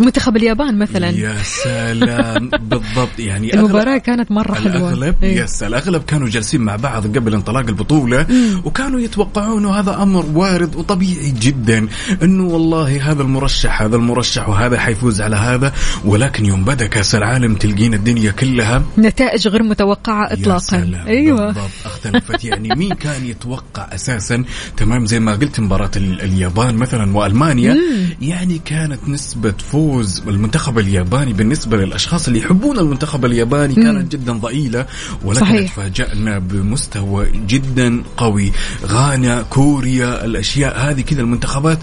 منتخب 0.00 0.36
اليابان 0.36 0.78
مثلا. 0.78 1.10
يا 1.10 1.34
سلام. 1.42 2.50
بالضبط. 2.70 3.18
يعني 3.18 3.54
المباراة 3.54 3.98
كانت 3.98 4.30
مرة 4.32 4.54
حلوة. 4.54 4.76
الأغلب 4.92 5.14
إيه. 5.22 5.42
يس 5.42 5.62
الأغلب 5.62 6.02
كانوا 6.02 6.28
جالسين 6.28 6.60
مع 6.60 6.76
بعض 6.76 7.06
قبل 7.16 7.34
انطلاق 7.34 7.66
البطولة. 7.68 8.26
وكانوا 8.64 9.00
يتوقعون 9.00 9.66
هذا 9.66 10.02
أمر 10.02 10.26
وارد 10.34 10.76
وطبيعي 10.76 11.30
جدا 11.40 11.88
أنه 12.22 12.44
والله 12.44 13.10
هذا 13.10 13.22
المرشح 13.22 13.82
هذا 13.82 13.96
المرشح 13.96 14.48
وهذا 14.48 14.78
حيفوز 14.78 15.20
على 15.20 15.36
هذا. 15.36 15.72
ولكن 16.04 16.44
يوم 16.46 16.64
بدأ 16.64 16.86
كأس 16.86 17.14
العالم 17.14 17.54
تلقين 17.54 17.94
الدنيا 17.94 18.30
كلها. 18.30 18.82
نتائج 18.98 19.48
غير 19.48 19.62
متوقعة 19.62 20.28
يا 20.28 20.32
إطلاقا. 20.32 20.58
سلام. 20.58 21.06
أيوة. 21.06 21.46
بالضبط. 21.46 21.70
اختلفت. 21.84 22.44
يعني 22.44 22.68
مين 22.68 22.94
كان 22.94 23.26
يتوقع 23.26 23.88
أساسا؟ 23.94 24.44
تمام 24.76 25.06
زي 25.06 25.20
ما 25.20 25.32
قلت 25.32 25.60
مباراة 25.60 25.90
ال- 25.96 26.20
اليابان 26.20 26.74
مثلا 26.76 27.16
وألمانيا. 27.16 27.76
يعني 28.22 28.60
كانت 28.64 29.08
نسبة 29.08 29.54
فوز 29.72 29.83
المنتخب 30.28 30.78
الياباني 30.78 31.32
بالنسبة 31.32 31.76
للأشخاص 31.76 32.26
اللي 32.26 32.38
يحبون 32.38 32.78
المنتخب 32.78 33.24
الياباني 33.24 33.74
كانت 33.74 34.12
جدا 34.12 34.32
ضئيلة 34.32 34.86
ولكن. 35.24 35.66
تفاجأنا 35.66 36.38
بمستوى 36.38 37.30
جدا 37.46 38.02
قوي 38.16 38.52
غانا 38.86 39.42
كوريا 39.42 40.24
الأشياء 40.24 40.78
هذه 40.78 41.00
كذا 41.00 41.20
المنتخبات 41.20 41.78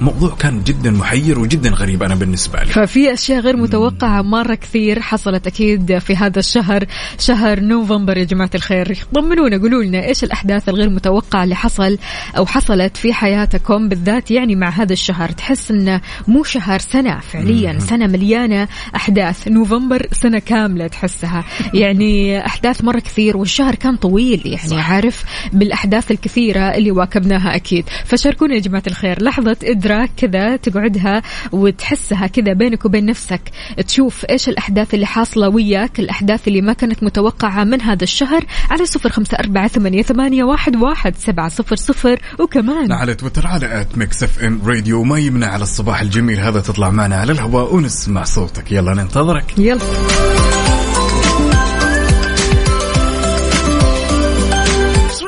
موضوع 0.00 0.34
كان 0.38 0.62
جدا 0.62 0.90
محير 0.90 1.38
وجدا 1.38 1.70
غريب 1.70 2.02
أنا 2.02 2.14
بالنسبة 2.14 2.58
لي. 2.58 2.66
ففي 2.66 3.12
أشياء 3.12 3.40
غير 3.40 3.56
متوقعة 3.56 4.22
مرة 4.22 4.54
كثير 4.54 5.00
حصلت 5.00 5.46
أكيد 5.46 5.98
في 5.98 6.16
هذا 6.16 6.38
الشهر 6.38 6.84
شهر 7.18 7.60
نوفمبر. 7.60 8.16
يا 8.16 8.24
جماعة 8.24 8.50
الخير 8.54 8.98
طمنونا 9.14 9.56
قولوا 9.56 9.82
لنا 9.82 10.06
إيش 10.06 10.24
الأحداث 10.24 10.68
الغير 10.68 10.90
متوقعة 10.90 11.44
اللي 11.44 11.54
حصل 11.54 11.98
أو 12.36 12.46
حصلت 12.46 12.96
في 12.96 13.12
حياتكم 13.12 13.88
بالذات 13.88 14.30
يعني 14.30 14.56
مع 14.56 14.68
هذا 14.68 14.92
الشهر. 14.92 15.30
تحس 15.30 15.70
إنه 15.70 16.00
مو 16.28 16.44
شهر 16.44 16.78
سنة 16.78 17.20
فعليا 17.20 17.78
سنة 17.78 18.06
مليانة 18.06 18.68
أحداث. 18.96 19.48
نوفمبر 19.48 20.06
سنة 20.12 20.38
كاملة 20.38 20.86
تحسها. 20.86 21.44
يعني 21.74 22.46
أحداث 22.46 22.84
مرة 22.84 23.00
كثير 23.00 23.36
والشهر 23.36 23.74
كان 23.74 23.96
طويل 23.96 24.42
يعني 24.44 24.82
عارف؟ 24.82 25.24
بالأحداث 25.52 26.10
الكثيرة 26.10 26.60
اللي 26.60 26.90
واكبناها 26.90 27.56
أكيد. 27.56 27.84
فشاركونا 28.04 28.54
يا 28.54 28.60
جماعة 28.60 28.82
الخير 28.86 29.22
لحظة 29.22 29.56
استدراك 29.84 30.10
كذا 30.16 30.56
تقعدها 30.56 31.22
وتحسها 31.52 32.26
كذا 32.26 32.52
بينك 32.52 32.84
وبين 32.84 33.06
نفسك. 33.06 33.40
تشوف 33.86 34.24
إيش 34.30 34.48
الأحداث 34.48 34.94
اللي 34.94 35.06
حاصلة 35.06 35.48
وياك 35.48 36.00
الأحداث 36.00 36.48
اللي 36.48 36.60
ما 36.60 36.72
كانت 36.72 37.02
متوقعة 37.02 37.64
من 37.64 37.80
هذا 37.80 38.02
الشهر 38.02 38.44
على 38.70 38.86
صفر 38.86 39.08
خمسة 39.08 39.36
أربعة 39.38 39.68
ثمانية, 39.68 40.02
ثمانية 40.02 40.44
واحد, 40.44 40.76
واحد 40.76 41.16
سبعة 41.16 41.48
صفر 41.48 41.76
صفر. 41.76 42.20
وكمان 42.38 42.92
على 42.92 43.14
تويتر 43.14 43.46
على 43.46 43.80
at 43.80 43.98
Mix 43.98 44.22
FM 44.22 44.60
Radio 44.66 45.02
ما 45.04 45.18
يمنع 45.18 45.46
على 45.46 45.62
الصباح 45.62 46.00
الجميل. 46.00 46.40
هذا 46.40 46.60
تطلع 46.60 46.90
معنا 46.90 47.16
على 47.16 47.32
الهواء 47.32 47.74
ونسمع 47.74 48.24
صوتك. 48.24 48.72
يلا 48.72 48.94
ننتظرك. 48.94 49.58
يلا. 49.58 49.80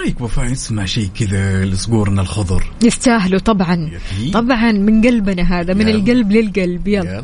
رايك 0.07 0.21
وفاء 0.21 0.45
نسمع 0.47 0.85
شيء 0.85 1.09
كذا 1.21 1.65
لصقورنا 1.65 2.23
الخضر. 2.23 2.73
يستاهلوا 2.83 3.39
طبعا. 3.41 3.91
أكيد. 4.15 4.33
طبعا 4.33 4.73
من 4.73 5.03
قلبنا 5.07 5.43
هذا 5.43 5.75
من 5.75 5.89
يلا. 5.89 5.91
القلب 5.91 6.33
للقلب. 6.33 6.89
يلا. 6.89 7.11
يلا. 7.11 7.23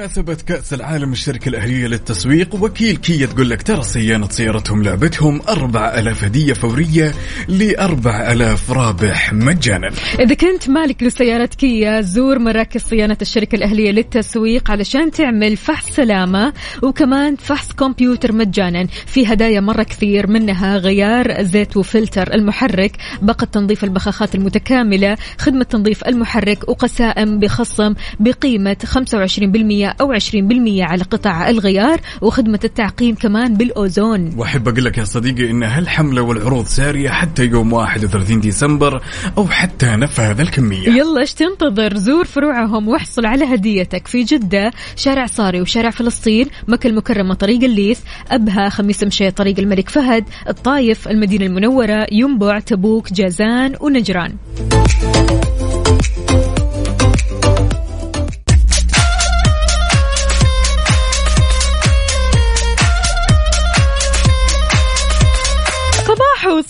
بمناسبة 0.00 0.36
كأس 0.46 0.72
العالم 0.72 1.12
الشركة 1.12 1.48
الأهلية 1.48 1.86
للتسويق 1.86 2.54
وكيل 2.54 2.96
كيا 2.96 3.26
تقول 3.26 3.50
لك 3.50 3.62
ترى 3.62 3.82
صيانة 3.82 4.28
سيارتهم 4.28 4.82
لعبتهم 4.82 5.40
4000 5.48 6.24
هدية 6.24 6.52
فورية 6.52 7.14
ل 7.48 7.76
4000 7.76 8.70
رابح 8.70 9.32
مجانا. 9.32 9.90
إذا 10.20 10.34
كنت 10.34 10.68
مالك 10.68 11.02
لسيارة 11.02 11.46
كيا 11.46 12.00
زور 12.00 12.38
مراكز 12.38 12.80
صيانة 12.80 13.16
الشركة 13.22 13.56
الأهلية 13.56 13.90
للتسويق 13.90 14.70
علشان 14.70 15.10
تعمل 15.10 15.56
فحص 15.56 15.90
سلامة 15.90 16.52
وكمان 16.82 17.36
فحص 17.36 17.72
كمبيوتر 17.72 18.32
مجانا. 18.32 18.86
في 19.06 19.26
هدايا 19.26 19.60
مرة 19.60 19.82
كثير 19.82 20.26
منها 20.26 20.76
غيار 20.76 21.42
زيت 21.42 21.76
وفلتر 21.76 22.34
المحرك 22.34 22.96
باقة 23.22 23.44
تنظيف 23.44 23.84
البخاخات 23.84 24.34
المتكاملة 24.34 25.16
خدمة 25.38 25.64
تنظيف 25.64 26.04
المحرك 26.04 26.68
وقسائم 26.68 27.38
بخصم 27.38 27.94
بقيمة 28.20 28.76
25% 28.84 29.89
أو 30.00 30.18
20% 30.18 30.80
على 30.80 31.02
قطع 31.02 31.48
الغيار 31.48 32.00
وخدمة 32.22 32.60
التعقيم 32.64 33.14
كمان 33.14 33.54
بالأوزون. 33.54 34.32
وأحب 34.36 34.68
أقول 34.68 34.84
لك 34.84 34.98
يا 34.98 35.04
صديقي 35.04 35.50
إن 35.50 35.62
هالحملة 35.62 36.22
والعروض 36.22 36.66
سارية 36.66 37.08
حتى 37.10 37.44
يوم 37.44 37.72
31 37.72 38.40
ديسمبر 38.40 39.02
أو 39.38 39.46
حتى 39.46 39.86
نفذ 39.86 40.40
الكمية. 40.40 40.88
يلا 40.88 41.20
إيش 41.20 41.34
تنتظر؟ 41.34 41.96
زور 41.96 42.24
فروعهم 42.24 42.88
واحصل 42.88 43.26
على 43.26 43.44
هديتك 43.44 44.06
في 44.06 44.22
جدة 44.22 44.72
شارع 44.96 45.26
صاري 45.26 45.60
وشارع 45.60 45.90
فلسطين 45.90 46.46
مكة 46.68 46.86
المكرمة 46.86 47.34
طريق 47.34 47.64
الليث 47.64 48.00
أبها 48.30 48.68
خميس 48.68 49.04
مشيط 49.04 49.36
طريق 49.36 49.58
الملك 49.58 49.88
فهد 49.88 50.24
الطايف 50.48 51.08
المدينة 51.08 51.46
المنورة 51.46 52.06
ينبع 52.12 52.58
تبوك 52.58 53.12
جازان 53.12 53.74
ونجران. 53.80 54.32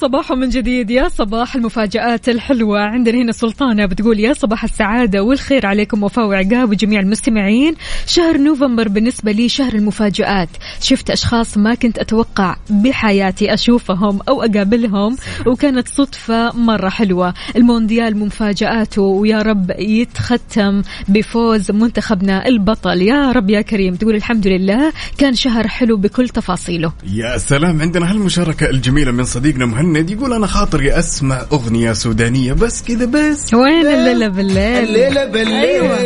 صباح 0.01 0.31
صباح 0.31 0.39
من 0.39 0.49
جديد 0.49 0.91
يا 0.91 1.09
صباح 1.09 1.57
المفاجآت 1.57 2.29
الحلوة. 2.29 2.81
عندنا 2.81 3.23
هنا 3.23 3.33
سلطانة 3.33 3.87
بتقول 3.87 4.21
يا 4.21 4.33
صباح 4.33 4.65
السعادة 4.65 5.23
والخير 5.23 5.67
عليكم 5.67 6.03
وفاء 6.03 6.27
وعقاب 6.27 6.71
وجميع 6.71 7.01
المستمعين. 7.01 7.75
شهر 8.07 8.39
نوفمبر 8.39 8.89
بالنسبة 8.89 9.33
لي 9.33 9.49
شهر 9.49 9.75
المفاجآت. 9.75 10.49
شفت 10.81 11.11
أشخاص 11.11 11.59
ما 11.59 11.75
كنت 11.75 11.99
أتوقع 11.99 12.57
بحياتي 12.71 13.55
أشوفهم 13.55 14.21
أو 14.29 14.43
أقابلهم 14.43 15.17
وكانت 15.47 15.89
صدفة 15.89 16.57
مرة 16.57 16.89
حلوة. 16.89 17.35
المونديال 17.57 18.17
مفاجآته 18.17 19.03
ويا 19.03 19.43
رب 19.43 19.71
يتختم 19.79 20.83
بفوز 21.09 21.71
منتخبنا 21.71 22.47
البطل. 22.47 23.03
يا 23.03 23.33
رب 23.33 23.51
يا 23.51 23.61
كريم 23.61 23.95
تقول 23.95 24.15
الحمد 24.15 24.47
لله. 24.47 24.93
كان 25.19 25.35
شهر 25.35 25.69
حلو 25.69 25.97
بكل 25.97 26.29
تفاصيله. 26.29 26.93
يا 27.13 27.39
سلام 27.39 27.81
عندنا 27.81 28.11
هالمشاركة 28.11 28.71
الجميلة 28.71 29.13
من 29.13 29.25
صديقنا 29.25 29.67
مهند 29.67 29.90
يقول 29.97 30.33
أنا 30.33 30.47
خاطري 30.47 30.99
أسمع 30.99 31.43
أغنية 31.53 31.93
سودانية 31.93 32.53
بس 32.53 32.83
كذا 32.83 33.05
بس. 33.05 33.55
وين 33.55 33.87
الليلة 33.87 34.29
بالليل؟ 34.29 34.85
الليلة 34.85 35.25
بالليل. 35.25 35.55
أيوة. 35.55 35.99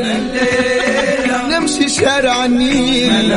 نمشي 1.50 1.88
شارع 1.88 2.44
النيل. 2.44 3.34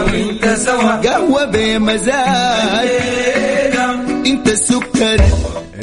قهوة 1.05 1.45
بمزاج. 1.45 2.87
إنت 4.25 4.47
السكر 4.47 5.17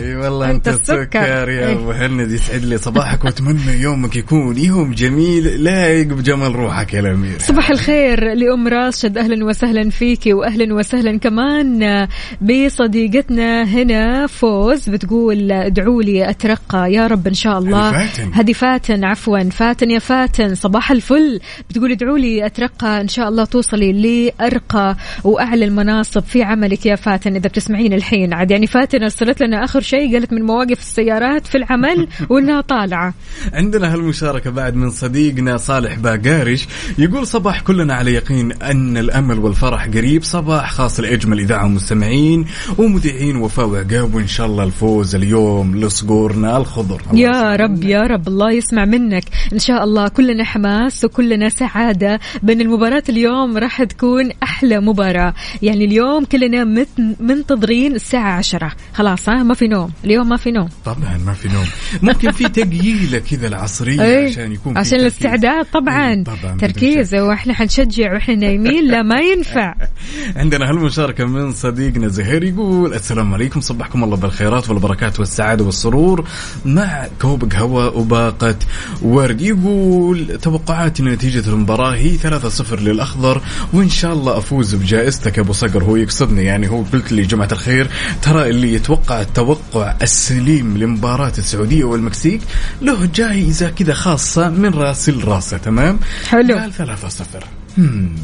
إي 0.00 0.16
والله 0.16 0.50
أنت 0.50 0.68
أنت 0.68 0.80
السكر. 0.80 1.18
يا 1.18 1.44
إيه. 1.44 1.72
أبو 1.72 1.84
مهند 1.84 2.30
يسعد 2.30 2.64
لي 2.64 2.78
صباحك 2.78 3.24
وأتمنى 3.24 3.72
يومك 3.80 4.16
يكون 4.16 4.58
يوم 4.58 4.92
جميل 4.92 5.64
لايق 5.64 6.06
بجمال 6.06 6.54
روحك 6.54 6.94
يا 6.94 7.00
الأمير 7.00 7.38
صباح 7.38 7.70
الخير 7.70 8.34
لأم 8.34 8.68
راشد 8.68 9.18
أهلا 9.18 9.44
وسهلا 9.44 9.90
فيكي 9.90 10.32
وأهلا 10.32 10.74
وسهلا 10.74 11.18
كمان 11.18 12.06
بصديقتنا 12.40 13.62
هنا 13.64 14.26
فوز 14.26 14.88
بتقول 14.88 15.52
ادعوا 15.52 16.02
لي 16.02 16.30
أترقى 16.30 16.92
يا 16.92 17.06
رب 17.06 17.26
إن 17.26 17.34
شاء 17.34 17.58
الله 17.58 17.90
هذه 17.90 18.06
فاتن. 18.06 18.32
هذه 18.32 18.52
فاتن 18.52 19.04
عفوا 19.04 19.50
فاتن 19.50 19.90
يا 19.90 19.98
فاتن 19.98 20.54
صباح 20.54 20.90
الفل 20.90 21.40
بتقول 21.70 21.90
ادعوا 21.92 22.18
لي 22.18 22.46
أترقى 22.46 23.00
إن 23.00 23.08
شاء 23.08 23.28
الله 23.28 23.44
توصلي 23.44 23.92
لأرقى 23.92 24.96
وأعلى 25.24 25.64
المناصب 25.64 26.22
في 26.22 26.42
عملك 26.42 26.86
يا 26.86 26.96
فاتن 26.96 27.36
إذا 27.36 27.48
بتسمعين 27.48 27.92
الحين 27.92 28.32
عاد 28.32 28.50
يعني 28.50 28.66
فاتن 28.66 29.02
أرسلت 29.02 29.42
لنا 29.42 29.64
آخر 29.64 29.80
شيء 29.84 30.12
قالت 30.12 30.32
من 30.32 30.42
مواقف 30.42 30.78
السيارات 30.78 31.46
في 31.46 31.54
العمل 31.58 32.08
وإنها 32.30 32.60
طالعة. 32.60 33.14
عندنا 33.52 33.94
هالمشاركة 33.94 34.50
بعد 34.50 34.74
من 34.74 34.90
صديقنا 34.90 35.56
صالح 35.56 35.94
باقارش 35.98 36.68
يقول 36.98 37.26
صباح 37.26 37.60
كلنا 37.60 37.94
على 37.94 38.14
يقين 38.14 38.52
أن 38.52 38.96
الأمل 38.96 39.38
والفرح 39.38 39.86
قريب. 39.86 40.22
صباح 40.24 40.72
خاص 40.72 41.00
لأجمل 41.00 41.40
إذاعة 41.40 41.64
ومستمعين 41.64 42.46
ومذيعين 42.78 43.36
وفاء 43.36 43.66
وعقاب 43.66 44.14
وإن 44.14 44.26
شاء 44.26 44.46
الله 44.46 44.64
الفوز 44.64 45.14
اليوم 45.14 45.76
لصقورنا 45.76 46.56
الخضر. 46.56 47.02
يا 47.12 47.56
رب 47.56 47.84
يا 47.84 48.02
رب 48.02 48.28
الله 48.28 48.52
يسمع 48.52 48.84
منك. 48.84 49.24
إن 49.52 49.58
شاء 49.58 49.84
الله 49.84 50.08
كلنا 50.08 50.44
حماس 50.44 51.04
وكلنا 51.04 51.48
سعادة. 51.48 52.20
بان 52.42 52.60
المباراة 52.60 53.02
اليوم 53.08 53.58
راح 53.58 53.82
تكون 53.82 54.30
أحلى 54.64 54.80
مباراة. 54.80 55.34
يعني 55.62 55.84
اليوم 55.84 56.24
كلنا 56.24 56.84
منتظرين 57.20 57.94
الساعة 57.94 58.32
عشرة. 58.32 58.72
خلاص 58.94 59.28
ها؟ 59.28 59.42
ما 59.42 59.54
في 59.54 59.68
نوم. 59.68 59.90
اليوم 60.04 60.28
ما 60.28 60.36
في 60.36 60.50
نوم. 60.50 60.68
طبعا 60.84 61.20
ما 61.26 61.32
في 61.32 61.48
نوم. 61.48 61.66
ممكن 62.02 62.30
في 62.30 62.48
تقييلة 62.48 63.18
كذا 63.18 63.48
العصرية 63.48 64.02
إيه، 64.02 64.28
عشان 64.28 64.52
يكون 64.52 64.78
عشان. 64.78 65.00
الاستعداد 65.00 65.66
طبعا. 65.72 66.10
إيه، 66.14 66.24
طبعا 66.24 66.58
تركيز. 66.58 67.14
وإحنا 67.14 67.54
حنشجع 67.54 68.12
وإحنا 68.12 68.34
نايمين. 68.34 68.84
لا 68.88 69.02
ما 69.02 69.20
ينفع. 69.20 69.74
عندنا 70.36 70.70
هالمشاركة 70.70 71.24
من 71.24 71.52
صديقنا 71.52 72.08
زهير 72.08 72.44
يقول 72.44 72.94
السلام 72.94 73.34
عليكم. 73.34 73.60
صبحكم 73.60 74.04
الله 74.04 74.16
بالخيرات 74.16 74.70
والبركات 74.70 75.20
والسعادة 75.20 75.64
والسرور 75.64 76.24
مع 76.64 77.06
كوب 77.20 77.52
قهوة 77.52 77.96
وباقة 77.96 78.56
ورد 79.02 79.40
يقول 79.40 80.38
توقعاتي 80.42 81.02
نتيجة 81.02 81.48
المباراة 81.48 81.94
هي 81.94 82.18
3-0 82.18 82.80
للأخضر 82.80 83.42
وإن 83.72 83.88
شاء 83.88 84.12
الله 84.12 84.38
أفوز 84.54 84.74
بجائزتك 84.74 85.36
يا 85.36 85.42
أبو 85.42 85.52
صقر. 85.52 85.84
هو 85.84 85.96
يقصدني 85.96 86.44
يعني 86.44 86.70
هو 86.70 86.82
قلت 86.82 87.12
لي 87.12 87.22
جماعة 87.22 87.48
الخير 87.52 87.90
ترى 88.22 88.50
اللي 88.50 88.74
يتوقع 88.74 89.20
التوقع 89.20 89.94
السليم 90.02 90.78
لمباراة 90.78 91.32
السعودية 91.38 91.84
والمكسيك 91.84 92.40
له 92.82 93.08
جائزة 93.14 93.70
كذا 93.70 93.94
خاصة 93.94 94.50
من 94.50 94.70
راسل 94.70 95.24
راسه 95.24 95.56
تمام؟ 95.56 95.98
حلو. 96.28 96.58
قال 96.58 96.72
3-0 96.72 97.44
هم، 97.78 98.14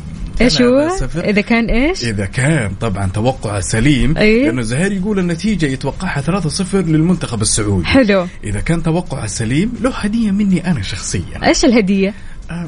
إيش 0.40 0.62
هو؟ 0.62 0.88
3-0. 0.98 1.16
إذا 1.16 1.40
كان 1.40 1.70
إيش؟ 1.70 2.04
إذا 2.04 2.24
كان 2.26 2.72
طبعا 2.80 3.06
توقع 3.06 3.60
سليم 3.60 4.16
أيه. 4.16 4.44
لأنه 4.44 4.62
زهير 4.62 4.92
يقول 4.92 5.18
النتيجة 5.18 5.66
يتوقعها 5.66 6.20
3-0 6.20 6.74
للمنتخب 6.74 7.42
السعودي. 7.42 7.86
حلو. 7.86 8.26
إذا 8.44 8.60
كان 8.60 8.82
توقع 8.82 9.26
سليم 9.26 9.72
له 9.82 9.90
هدية 9.90 10.30
مني 10.30 10.70
أنا 10.70 10.82
شخصيا. 10.82 11.46
إيش 11.46 11.64
الهدية؟ 11.64 12.14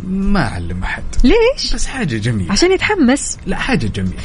ما 0.08 0.46
أعلم 0.48 0.82
أحد. 0.82 1.02
ليش؟ 1.24 1.74
بس 1.74 1.86
حاجة 1.86 2.16
جميلة. 2.16 2.52
عشان 2.52 2.72
يتحمس. 2.72 3.38
لا 3.46 3.56
حاجة 3.56 3.86
جميلة. 3.86 4.16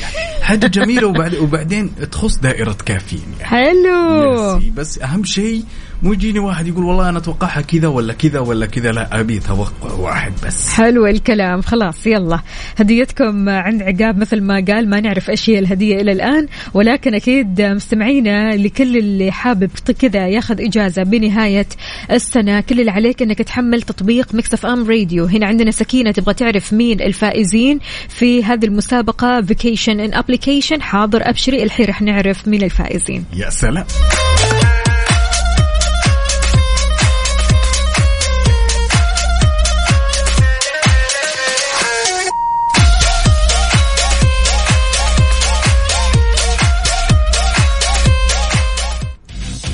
حاجة 0.42 0.68
جميلة 0.68 1.08
وبعد 1.08 1.36
وبعدين 1.36 1.92
تخص 2.12 2.38
دائرة 2.38 2.78
كافيين 2.86 3.34
يعني. 3.40 3.46
حلو. 3.46 4.60
بس 4.76 5.00
أهم 5.00 5.24
شيء 5.24 5.64
مو 6.04 6.14
يجيني 6.14 6.40
واحد 6.40 6.68
يقول 6.68 6.86
والله 6.86 7.10
أنا 7.10 7.18
أتوقعها 7.18 7.62
كذا 7.62 7.88
ولا 7.88 8.14
كذا 8.14 8.40
ولا 8.40 8.66
كذا. 8.66 8.92
لا 8.92 9.20
أبي 9.20 9.40
توقع 9.40 9.94
واحد 9.94 10.34
بس. 10.46 10.74
حلو 10.74 11.06
الكلام. 11.06 11.62
خلاص 11.62 12.08
يلا. 12.08 12.40
هديتكم 12.78 13.50
عند 13.50 13.84
عقاب 13.84 14.18
مثل 14.18 14.42
ما 14.42 14.66
قال 14.68 14.90
ما 14.90 15.00
نعرف 15.00 15.30
إيش 15.30 15.50
هي 15.50 15.60
الهدية 15.60 15.96
إلى 16.02 16.12
الآن 16.12 16.48
ولكن 16.74 17.16
أكيد 17.16 17.62
مستمعينا 17.62 18.56
لكل 18.56 18.98
اللي 18.98 19.32
حابب 19.32 19.70
كذا 20.00 20.28
ياخذ 20.28 20.62
إجازة 20.62 21.04
بنهاية 21.04 21.68
السنة. 22.12 22.60
كل 22.60 22.80
اللي 22.80 22.92
عليك 22.92 23.22
إنك 23.22 23.38
تحمل 23.38 23.82
تطبيق 23.82 24.36
Mix 24.36 24.66
FM 24.66 24.90
Radio 24.90 25.26
هنا 25.26 25.48
عندنا 25.48 25.72
سكينة 25.72 26.12
تبغى 26.12 26.34
تعرف 26.34 26.74
مين 26.74 27.02
الفائزين 27.02 27.80
في 28.10 28.44
هذه 28.44 28.66
المسابقة؟ 28.66 29.42
vacation 29.42 30.00
in 30.00 30.14
application 30.14 30.82
حاضر 30.82 31.30
أبشري 31.30 31.64
الحين 31.64 31.86
رح 31.86 32.02
نعرف 32.02 32.48
مين 32.48 32.64
الفائزين. 32.64 33.26
يا 33.34 33.50
سلام. 33.50 33.86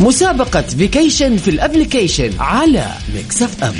مسابقة 0.04 0.62
vacation 0.62 1.38
في 1.38 1.50
ال 1.50 1.56
application 1.56 2.32
على 2.40 2.86
Mix 3.16 3.42
FM 3.42 3.74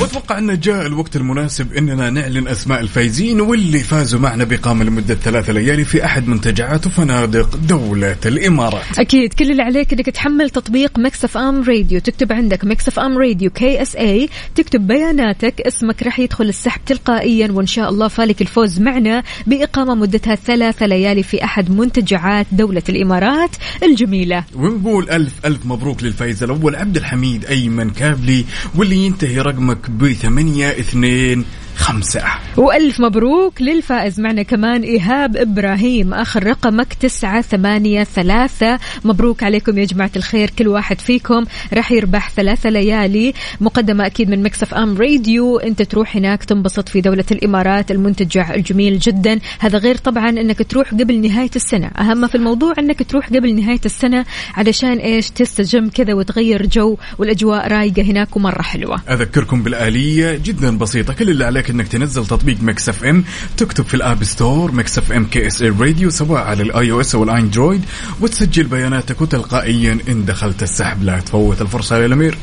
وأتوقع 0.00 0.38
انه 0.38 0.54
جاء 0.54 0.86
الوقت 0.86 1.16
المناسب 1.16 1.72
إننا 1.72 2.10
نعلن 2.10 2.48
أسماء 2.48 2.80
الفايزين 2.80 3.40
واللي 3.40 3.78
فازوا 3.78 4.20
معنا 4.20 4.44
بإقامة 4.44 4.84
لمدة 4.84 5.14
ثلاثة 5.14 5.52
ليالي 5.52 5.84
في 5.84 6.04
أحد 6.04 6.28
منتجعات 6.28 6.86
وفنادق 6.86 7.56
دولة 7.56 8.16
الإمارات. 8.26 8.98
أكيد 8.98 9.32
كل 9.34 9.50
اللي 9.50 9.62
عليك 9.62 9.92
إنك 9.92 10.10
تحمل 10.10 10.50
تطبيق 10.50 10.98
Mix 10.98 11.24
FM 11.24 11.62
Radio 11.62 12.00
تكتب 12.00 12.32
عندك 12.32 12.64
Mix 12.64 12.88
FM 12.88 13.18
Radio 13.18 13.50
KSA 13.50 14.28
تكتب 14.54 14.86
بياناتك 14.86 15.60
اسمك 15.60 16.02
راح 16.02 16.18
يدخل 16.18 16.44
السحب 16.44 16.80
تلقائيا 16.86 17.52
وإن 17.52 17.66
شاء 17.66 17.90
الله 17.90 18.08
فالك 18.08 18.42
الفوز 18.42 18.80
معنا 18.80 19.22
بإقامة 19.46 19.94
مدتها 19.94 20.34
ثلاثة 20.34 20.86
ليالي 20.86 21.22
في 21.22 21.44
أحد 21.44 21.70
منتجعات 21.70 22.46
دولة 22.52 22.82
الإمارات 22.88 23.56
الجميلة 23.82 24.44
ونقول 24.54 25.10
ألف 25.10 25.32
ألف 25.44 25.66
مبروك 25.66 26.02
للفايز 26.02 26.42
الأول 26.42 26.76
عبد 26.76 26.96
الحميد 26.96 27.44
أيمن 27.44 27.90
كابلي 27.90 28.44
واللي 28.76 28.96
ينتهي 28.96 29.40
رقمك 29.40 29.83
بثمانية 29.90 30.68
اثنين 30.70 31.44
خمسة. 31.76 32.22
وألف 32.56 33.00
مبروك 33.00 33.62
للفائز 33.62 34.20
معنا 34.20 34.42
كمان 34.42 34.82
إيهاب 34.82 35.36
إبراهيم 35.36 36.14
آخر 36.14 36.46
رقمك 36.46 36.94
تسعة 36.94 37.40
ثمانية 37.40 38.04
ثلاثة. 38.04 38.78
مبروك 39.04 39.42
عليكم 39.42 39.78
يا 39.78 39.84
جماعة 39.84 40.10
الخير 40.16 40.50
كل 40.58 40.68
واحد 40.68 41.00
فيكم 41.00 41.44
راح 41.72 41.92
يربح 41.92 42.30
ثلاثة 42.30 42.70
ليالي. 42.70 43.34
مقدمة 43.60 44.06
أكيد 44.06 44.30
من 44.30 44.42
مكسف 44.42 44.74
أم 44.74 44.96
راديو. 44.98 45.58
أنت 45.58 45.82
تروح 45.82 46.16
هناك 46.16 46.44
تنبسط 46.44 46.88
في 46.88 47.00
دولة 47.00 47.24
الإمارات 47.30 47.90
المنتجع 47.90 48.54
الجميل 48.54 48.98
جدا. 48.98 49.38
هذا 49.58 49.78
غير 49.78 49.96
طبعا 49.96 50.28
أنك 50.30 50.62
تروح 50.70 50.90
قبل 50.94 51.20
نهاية 51.20 51.50
السنة. 51.56 51.90
أهم 51.98 52.26
في 52.26 52.34
الموضوع 52.34 52.74
أنك 52.78 53.02
تروح 53.02 53.28
قبل 53.28 53.54
نهاية 53.54 53.80
السنة 53.84 54.24
علشان 54.54 54.98
إيش؟ 54.98 55.30
تستجم 55.30 55.88
كذا 55.88 56.14
وتغير 56.14 56.66
جو 56.66 56.96
والأجواء 57.18 57.68
رايقة 57.68 58.02
هناك 58.02 58.36
ومرة 58.36 58.62
حلوة. 58.62 59.02
أذكركم 59.10 59.62
بالآلية 59.62 60.40
جدا 60.44 60.78
بسيطة 60.78 61.12
كل 61.14 61.30
اللي 61.30 61.44
عليك 61.44 61.63
إنك 61.70 61.88
تنزل 61.88 62.26
تطبيق 62.26 62.62
Mix 62.62 62.88
FM 62.88 63.24
تكتب 63.56 63.84
في 63.84 63.94
ال 63.94 64.01
App 64.01 64.24
Store 64.24 64.72
Mix 64.72 64.98
FM 64.98 65.24
KSA 65.24 65.62
Radio 65.62 66.10
سواء 66.10 66.42
على 66.42 66.62
ال 66.62 66.90
iOS 66.90 67.14
أو 67.14 67.24
الأندرويد 67.24 67.84
وتسجل 68.20 68.64
بياناتك 68.64 69.20
وتلقائيا 69.20 69.98
إن 70.08 70.24
دخلت 70.24 70.62
السحب. 70.62 71.02
لا 71.02 71.20
تفوت 71.20 71.62
الفرصة 71.62 71.98
يا 71.98 72.06
الأمير. 72.06 72.38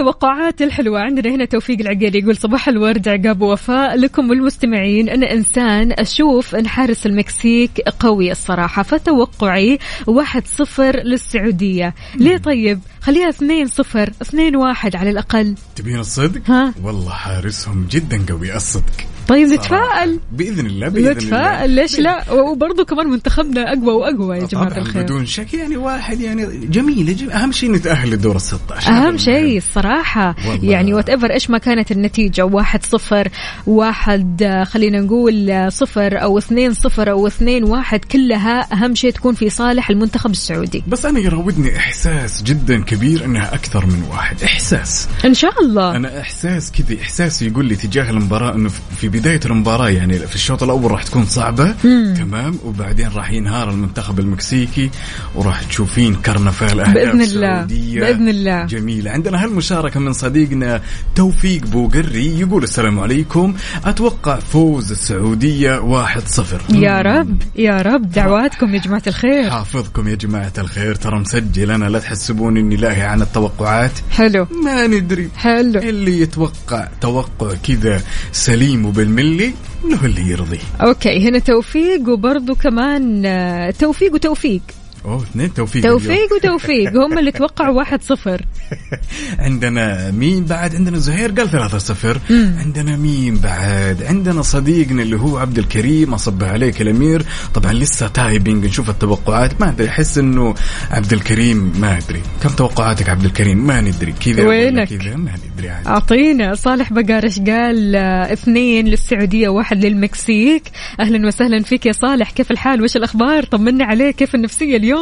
التوقعات 0.00 0.62
الحلوة 0.62 1.00
عندنا 1.00 1.34
هنا 1.34 1.44
توفيق 1.44 1.80
العقيلي 1.80 2.18
يقول 2.18 2.36
صباح 2.36 2.68
الورد 2.68 3.08
عقاب 3.08 3.42
ووفاء 3.42 3.96
لكم 3.96 4.30
والمستمعين. 4.30 5.08
أنا 5.08 5.32
إنسان 5.32 5.92
أشوف 5.92 6.54
أن 6.54 6.66
حارس 6.66 7.06
المكسيك 7.06 7.80
قوي 8.00 8.32
الصراحة 8.32 8.82
فتوقعي 8.82 9.78
واحد 10.06 10.46
صفر 10.46 10.96
للسعودية. 10.96 11.94
ليه 12.16 12.36
طيب؟ 12.36 12.80
خليها 13.00 13.28
اثنين 13.28 13.66
صفر 13.66 14.10
اثنين 14.22 14.56
واحد 14.56 14.96
على 14.96 15.10
الأقل. 15.10 15.54
تبين 15.76 15.98
الصدق؟ 15.98 16.50
ها. 16.50 16.74
والله 16.82 17.10
حارسهم 17.10 17.86
جدا 17.90 18.24
قوي 18.28 18.56
الصدق. 18.56 19.17
طيب. 19.28 19.48
نتفائل. 19.48 20.20
بإذن 20.32 20.66
الله 20.66 20.88
بإذن 20.88 21.06
الله. 21.06 21.12
نتفائل 21.12 21.70
ليش 21.70 21.98
لا؟ 22.00 22.32
وبرضه 22.32 22.84
كمان 22.84 23.06
منتخبنا 23.06 23.72
أقوى 23.72 23.92
وأقوى 23.92 24.38
يا 24.38 24.46
طبعا 24.46 24.78
الخير. 24.78 25.02
بدون 25.02 25.26
شك 25.26 25.54
يعني 25.54 25.76
واحد 25.76 26.20
يعني 26.20 26.66
جميله 26.66 27.12
جم... 27.12 27.30
أهم 27.30 27.52
شيء 27.52 27.72
نتاهل 27.72 28.10
للدور 28.10 28.36
ال 28.36 28.40
16 28.40 28.90
أهم 28.90 29.18
شيء 29.18 29.56
الصراحة. 29.56 30.36
والله. 30.48 30.70
يعني 30.70 30.94
whatever 30.94 31.32
إيش 31.32 31.50
ما 31.50 31.58
كانت 31.58 31.92
النتيجة؟ 31.92 32.44
واحد 32.44 32.84
صفر 32.84 33.28
واحد 33.66 34.64
خلينا 34.66 35.00
نقول 35.00 35.66
صفر 35.72 36.22
أو 36.22 36.38
اثنين 36.38 36.74
صفر 36.74 37.10
أو 37.10 37.26
اثنين 37.26 37.64
واحد 37.64 38.04
كلها 38.04 38.72
أهم 38.72 38.94
شيء 38.94 39.10
تكون 39.10 39.34
في 39.34 39.50
صالح 39.50 39.90
المنتخب 39.90 40.30
السعودي. 40.30 40.82
بس 40.88 41.06
أنا 41.06 41.18
يراودني 41.20 41.76
إحساس 41.76 42.42
جدا 42.42 42.82
كبير 42.82 43.24
إنها 43.24 43.54
أكثر 43.54 43.86
من 43.86 44.02
واحد. 44.10 44.42
إحساس. 44.42 45.08
إن 45.24 45.34
شاء 45.34 45.60
الله. 45.62 45.96
أنا 45.96 46.20
إحساس 46.20 46.72
كذا 46.72 47.00
احساسي 47.00 47.46
يقول 47.46 47.64
لي 47.66 47.76
تجاه 47.76 48.10
المباراة 48.10 48.54
إنه 48.54 48.68
في 49.00 49.08
بداية 49.18 49.40
المباراة 49.44 49.88
يعني 49.88 50.18
في 50.18 50.34
الشوط 50.34 50.62
الأول 50.62 50.90
راح 50.90 51.02
تكون 51.02 51.24
صعبة. 51.24 51.72
تمام. 52.16 52.58
وبعدين 52.64 53.08
راح 53.14 53.30
ينهار 53.30 53.70
المنتخب 53.70 54.18
المكسيكي 54.20 54.90
وراح 55.34 55.62
تشوفين 55.62 56.14
كرنفال 56.14 56.80
أهداف 56.80 56.94
بإذن 56.94 57.22
الله. 57.22 57.56
سعودية. 57.58 58.00
بإذن 58.00 58.28
الله. 58.28 58.64
جميلة. 58.64 59.10
عندنا 59.10 59.44
هالمشاركة 59.44 60.00
من 60.00 60.12
صديقنا 60.12 60.82
توفيق 61.14 61.66
بوقري 61.66 62.40
يقول 62.40 62.62
السلام 62.62 63.00
عليكم. 63.00 63.54
أتوقع 63.84 64.38
فوز 64.38 64.90
السعودية 64.90 65.78
1-0 65.78 66.74
يا 66.74 67.00
رب 67.02 67.42
يا 67.56 67.82
رب. 67.82 68.10
دعواتكم 68.10 68.74
يا 68.74 68.80
جماعة 68.80 69.02
الخير. 69.06 69.50
حافظكم 69.50 70.08
يا 70.08 70.14
جماعة 70.14 70.52
الخير. 70.58 70.94
ترى 70.94 71.18
مسجل. 71.18 71.70
أنا 71.70 71.84
لا 71.84 71.98
تحسبون 71.98 72.56
إني 72.56 72.76
لاهي 72.76 73.02
عن 73.02 73.22
التوقعات. 73.22 73.92
حلو. 74.10 74.46
ما 74.64 74.86
ندري. 74.86 75.28
حلو. 75.36 75.80
اللي 75.80 76.20
يتوقع 76.20 76.88
توقع 77.00 77.54
كذا 77.68 78.02
سليم 78.32 78.86
وبالملي 79.08 79.52
له 79.84 80.04
اللي 80.04 80.30
يرضيه 80.30 80.58
okay 80.80 81.28
هنا 81.28 81.38
توفيق 81.38 82.08
وبرضه 82.08 82.54
كمان 82.54 83.26
آه، 83.26 83.70
توفيق 83.70 84.14
وتوفيق. 84.14 84.62
أوه 85.08 85.22
اثنين 85.22 85.54
توفيق. 85.54 85.82
توفيق 85.82 86.32
وتوفيق. 86.32 86.96
هم 86.96 87.18
اللي 87.18 87.32
توقعوا 87.32 87.76
واحد 87.76 88.02
صفر. 88.02 88.44
عندنا 89.38 90.10
مين 90.10 90.44
بعد؟ 90.44 90.74
عندنا 90.74 90.98
زهير 90.98 91.30
قال 91.30 91.50
ثلاثة 91.50 91.78
صفر. 91.78 92.20
عندنا 92.30 92.96
مين 92.96 93.36
بعد؟ 93.36 94.02
عندنا 94.02 94.42
صديقنا 94.42 95.02
اللي 95.02 95.16
هو 95.16 95.38
عبد 95.38 95.58
الكريم 95.58 96.14
أصب 96.14 96.44
عليك 96.44 96.82
الأمير. 96.82 97.24
طبعا 97.54 97.72
لسه 97.72 98.08
typing 98.08 98.66
نشوف 98.66 98.90
التوقعات. 98.90 99.60
ما 99.60 99.68
أدري 99.68 99.88
أحس 99.88 100.18
إنه 100.18 100.54
عبد 100.90 101.12
الكريم 101.12 101.72
ما 101.80 101.98
أدري. 101.98 102.22
كم 102.42 102.48
توقعاتك 102.48 103.08
عبد 103.08 103.24
الكريم؟ 103.24 103.66
ما 103.66 103.80
ندري. 103.80 104.12
كذا 104.12 104.46
وينك؟ 104.46 104.88
كذا؟ 104.88 105.16
ما 105.16 105.32
ندري 105.54 105.68
عاد 105.68 105.86
أعطينا. 105.86 106.54
صالح 106.54 106.92
بقارش 106.92 107.38
قال 107.38 107.96
آه، 107.96 108.32
اثنين 108.32 108.86
للسعودية 108.88 109.48
واحد 109.48 109.84
للمكسيك. 109.84 110.62
أهلا 111.00 111.26
وسهلا 111.26 111.62
فيك 111.62 111.86
يا 111.86 111.92
صالح. 111.92 112.30
كيف 112.30 112.50
الحال؟ 112.50 112.82
وش 112.82 112.96
الأخبار؟ 112.96 113.44
طمنا 113.44 113.84
عليك. 113.84 114.16
كيف 114.16 114.34
النفسية 114.34 114.76
اليوم؟ 114.76 114.97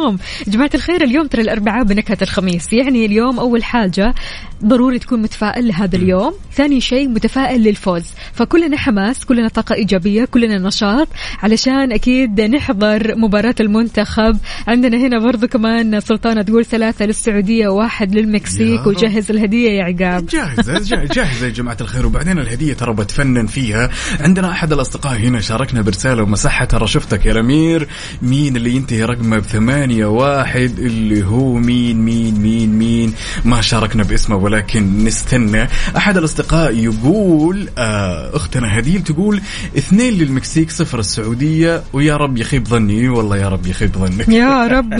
جماعة 0.47 0.69
الخير 0.75 1.03
اليوم 1.03 1.27
ترى 1.27 1.41
الأربعاء 1.41 1.83
بنكهة 1.83 2.17
الخميس. 2.21 2.73
يعني 2.73 3.05
اليوم 3.05 3.39
أول 3.39 3.63
حاجة 3.63 4.13
ضروري 4.65 4.99
تكون 4.99 5.21
متفائل 5.21 5.67
لهذا 5.67 5.95
اليوم. 5.95 6.33
ثاني 6.53 6.81
شيء 6.81 7.07
متفائل 7.07 7.63
للفوز. 7.63 8.03
فكلنا 8.33 8.77
حماس 8.77 9.25
كلنا 9.25 9.47
طاقة 9.47 9.75
إيجابية 9.75 10.25
كلنا 10.25 10.57
نشاط 10.57 11.07
علشان 11.43 11.91
أكيد 11.91 12.41
نحضر 12.41 13.15
مباراة 13.15 13.55
المنتخب. 13.59 14.37
عندنا 14.67 14.97
هنا 14.97 15.19
برضو 15.19 15.47
كمان 15.47 15.99
سلطانة 15.99 16.41
تقول 16.41 16.65
ثلاثة 16.65 17.05
للسعودية 17.05 17.67
واحد 17.67 18.15
للمكسيك. 18.15 18.87
وجهز 18.87 19.31
الهدية 19.31 19.69
يا 19.69 19.83
عقاب. 19.83 20.25
جاهزة 20.25 20.79
جا- 20.79 21.05
جاهزة 21.13 21.45
يا 21.45 21.51
جماعة 21.51 21.77
الخير. 21.81 22.05
وبعدين 22.05 22.39
الهدية 22.39 22.73
ترى 22.73 22.93
بتفنن 22.93 23.47
فيها. 23.47 23.89
عندنا 24.19 24.51
أحد 24.51 24.73
الأصدقاء 24.73 25.17
هنا 25.17 25.41
شاركنا 25.41 25.81
برسالة 25.81 26.23
ومسحها 26.23 26.65
ترى 26.65 26.87
شفتك 26.87 27.25
يا 27.25 27.31
الأمير. 27.31 27.87
مين 28.21 28.55
اللي 28.55 28.75
ينتهي 28.75 29.03
رقمه 29.03 29.39
بثمانية 29.77 30.05
واحد 30.05 30.79
اللي 30.79 31.25
هو 31.25 31.53
مين 31.53 31.97
مين 31.97 32.39
مين 32.39 32.69
مين. 32.69 33.13
ما 33.45 33.61
شاركنا 33.61 34.03
باسمه 34.03 34.35
ولكن 34.35 35.03
نستنى. 35.03 35.67
أحد 35.97 36.17
الأصدقاء 36.17 36.75
يقول 36.75 37.69
آه 37.77 38.35
أختنا 38.35 38.79
هديل 38.79 39.03
تقول 39.03 39.41
اثنين 39.77 40.13
للمكسيك 40.13 40.71
صفر 40.71 40.99
السعودية. 40.99 41.83
ويا 41.93 42.17
رب 42.17 42.37
يخيب 42.37 42.67
ظني. 42.67 43.09
والله 43.09 43.37
يا 43.37 43.49
رب 43.49 43.67
يخيب 43.67 43.97
ظنك. 43.97 44.29
يا 44.29 44.67
رب. 44.77 44.93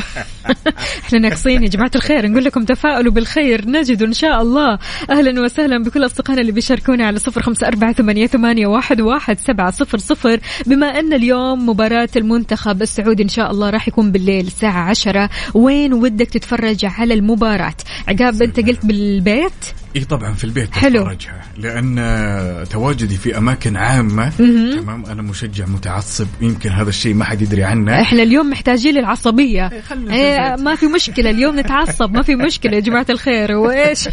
إحنا 1.04 1.20
ناقصين 1.20 1.64
يا 1.64 1.68
جماعة 1.68 1.92
الخير. 1.96 2.28
نقول 2.28 2.44
لكم 2.46 2.66
تفاؤلوا 2.66 3.12
بالخير. 3.12 3.70
نجد 3.70 4.04
إن 4.04 4.14
شاء 4.14 4.42
الله. 4.42 4.80
أهلا 5.10 5.42
وسهلا 5.42 5.84
بكل 5.84 6.06
أصدقائنا 6.06 6.42
اللي 6.42 6.52
بيشاركونا 6.52 7.06
على 7.08 7.20
صفر 7.20 7.42
خمسة 7.42 7.68
أربعة 7.68 7.94
ثمانية, 7.94 8.28
ثمانية 8.28 8.68
واحد, 8.68 9.02
واحد 9.02 9.40
سبعة 9.40 9.72
صفر 9.72 9.98
صفر. 9.98 10.40
بما 10.66 11.00
أن 11.00 11.14
اليوم 11.14 11.70
مباراة 11.70 12.10
المنتخب 12.16 12.82
السعودي 12.82 13.24
إن 13.24 13.30
شاء 13.30 13.52
الله 13.52 13.70
راح 13.70 13.88
يكون 13.88 14.12
بالليل 14.12 14.48
الساعة 14.48 14.67
عشرة. 14.68 15.30
وين 15.54 15.94
ودك 15.94 16.30
تتفرج 16.30 16.86
على 16.86 17.14
المباراة؟ 17.14 17.76
عقاب 18.08 18.42
أنت 18.42 18.60
قلت 18.60 18.86
بالبيت؟ 18.86 19.52
إي 19.98 20.06
طبعا 20.06 20.34
في 20.34 20.44
البيت 20.44 20.74
حلو. 20.76 21.00
بتفرجها 21.00 21.42
لأن 21.58 22.66
تواجدي 22.70 23.18
في 23.18 23.38
أماكن 23.38 23.76
عامة 23.76 24.30
تمام 24.30 25.06
أنا 25.06 25.22
مشجع 25.22 25.66
متعصب 25.66 26.28
يمكن 26.42 26.70
هذا 26.70 26.90
الشيء 26.90 27.14
ما 27.14 27.26
حد 27.26 27.42
يدري 27.42 27.64
عنه 27.64 28.02
إحنا 28.02 28.24
اليوم 28.24 28.50
محتاجين 28.50 28.98
في 30.08 30.14
إيه 30.14 30.38
البيت. 30.38 30.66
ما 30.66 30.76
في 30.76 30.86
مشكلة 30.86 31.30
اليوم 31.30 31.60
نتعصب 31.60 32.12
ما 32.14 32.22
في 32.22 32.36
مشكلة 32.36 32.76
يا 32.76 32.80
جماعة 32.80 33.06
الخير 33.10 33.52
وإيش 33.52 34.10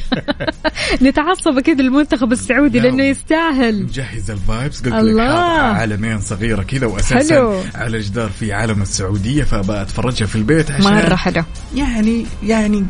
نتعصب 1.02 1.58
أكيد 1.58 1.80
المنتخب 1.80 2.32
السعودي 2.32 2.78
لا. 2.78 2.82
لأنه 2.88 3.04
يستاهل 3.04 3.82
مجهز 3.82 4.30
الفايبس 4.30 4.78
قلت 4.78 4.86
لك 4.86 4.94
الله. 4.94 5.26
حاطها 5.26 5.62
عالمين 5.62 6.20
صغيرة 6.20 6.62
كذا 6.62 6.86
واساسا 6.86 7.34
حلو. 7.34 7.60
على 7.74 7.98
جدار 8.00 8.30
في 8.30 8.52
علم 8.52 8.82
السعودية 8.82 9.44
فأبى 9.44 9.82
أتفرجها 9.82 10.26
في 10.26 10.36
البيت 10.36 10.70
عشان 10.70 10.92
مرة 10.94 11.14
حلو 11.14 11.42
يعني 11.76 12.26
يعني 12.42 12.84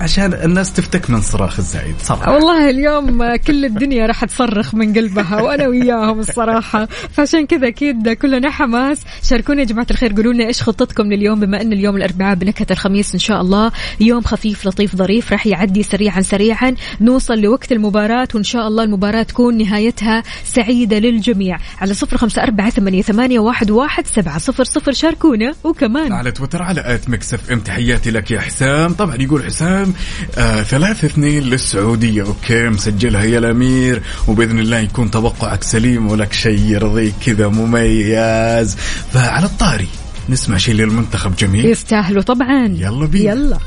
عشان 0.00 0.34
الناس 0.34 0.72
تفتك 0.72 1.10
من 1.10 1.20
صراخ 1.20 1.58
الزايد 1.58 1.94
صراحة 1.98 2.34
والله 2.34 2.70
اليوم 2.70 3.36
كل 3.36 3.64
الدنيا 3.64 4.06
راح 4.06 4.24
تصرخ 4.24 4.74
من 4.74 4.92
قلبها 4.92 5.42
وأنا 5.42 5.66
وياهم 5.66 6.20
الصراحة. 6.20 6.86
فعشان 6.86 7.46
كذا 7.46 7.68
أكيد 7.68 8.08
كلنا 8.08 8.50
حماس 8.50 9.00
شاركونا 9.22 9.60
يا 9.60 9.66
جماعة 9.66 9.86
الخير 9.90 10.12
قولوا 10.12 10.32
لنا 10.32 10.46
إيش 10.46 10.62
خطتكم 10.62 11.12
لليوم 11.12 11.40
بما 11.40 11.62
إن 11.62 11.72
اليوم 11.72 11.96
الأربعاء 11.96 12.34
بنكهة 12.34 12.66
الخميس 12.70 13.14
إن 13.14 13.20
شاء 13.20 13.40
الله. 13.40 13.72
يوم 14.00 14.22
خفيف 14.22 14.66
لطيف 14.66 14.96
ظريف 14.96 15.32
راح 15.32 15.46
يعدي 15.46 15.82
سريعا 15.82 16.20
سريعا. 16.20 16.74
نوصل 17.00 17.38
لوقت 17.38 17.72
المباراة 17.72 18.28
وإن 18.34 18.44
شاء 18.44 18.68
الله 18.68 18.84
المباراة 18.84 19.22
تكون 19.22 19.58
نهايتها 19.58 20.22
سعيدة 20.44 20.98
للجميع. 20.98 21.58
على 21.80 21.94
صفر 21.94 22.28
أربعة 22.38 22.70
ثمانية, 22.70 23.02
ثمانية 23.02 23.38
واحد, 23.38 23.70
واحد 23.70 24.06
سبعة 24.06 24.38
صفر 24.38 24.64
صفر. 24.64 24.92
شاركونا 24.92 25.54
وكمان. 25.64 26.12
على 26.12 26.32
تويتر 26.32 26.62
على 26.62 26.94
at 26.94 27.08
Mix 27.08 27.34
FM 27.34 27.60
تحياتي 27.60 28.10
لك 28.10 28.30
يا 28.30 28.40
حسام. 28.40 28.92
طبعا 28.92 29.16
يقول 29.16 29.44
حسام 29.44 29.73
آه 29.74 30.62
ثلاثة 30.62 31.06
اثنين 31.06 31.42
للسعودية. 31.42 32.22
okay 32.22 32.68
مسجلها 32.68 33.24
يا 33.24 33.38
الأمير. 33.38 34.02
وبإذن 34.28 34.58
الله 34.58 34.78
يكون 34.78 35.10
توقعك 35.10 35.62
سليم 35.62 36.10
ولك 36.10 36.32
شيء 36.32 36.60
يرضيك 36.60 37.14
كذا 37.26 37.48
مميز. 37.48 38.76
فعلى 39.12 39.46
الطاري 39.46 39.88
نسمع 40.28 40.56
شيء 40.56 40.74
للمنتخب 40.74 41.36
جميل. 41.36 41.66
يستاهلوا 41.66 42.22
طبعا. 42.22 42.66
يلا 42.66 43.06
بينا. 43.06 43.32
يلا. 43.32 43.58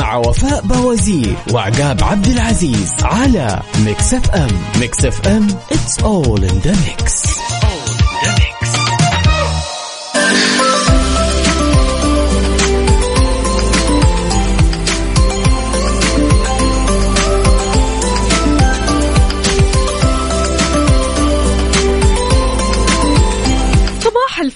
مع 0.00 0.16
وفاء 0.16 0.60
بوازير 0.60 1.36
وعقاب 1.52 2.04
عبد 2.04 2.26
العزيز 2.26 2.92
على 3.02 3.62
Mix 3.84 4.14
FM. 4.14 4.48
Mix 4.80 5.04
FM 5.04 5.48
it's 5.48 6.02
all 6.02 6.38
in 6.42 6.60
the 6.66 6.74
mix. 6.86 7.39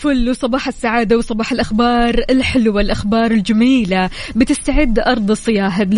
الفل 0.05 0.31
وصباح 0.31 0.69
السعادة 0.69 1.19
وصباح 1.19 1.53
الأخبار 1.53 2.25
الحلوة 2.31 2.81
الأخبار 2.81 3.31
الجميلة 3.31 4.11
بتستعد 4.37 4.99
أرض 4.99 5.31
الصياهد. 5.31 5.95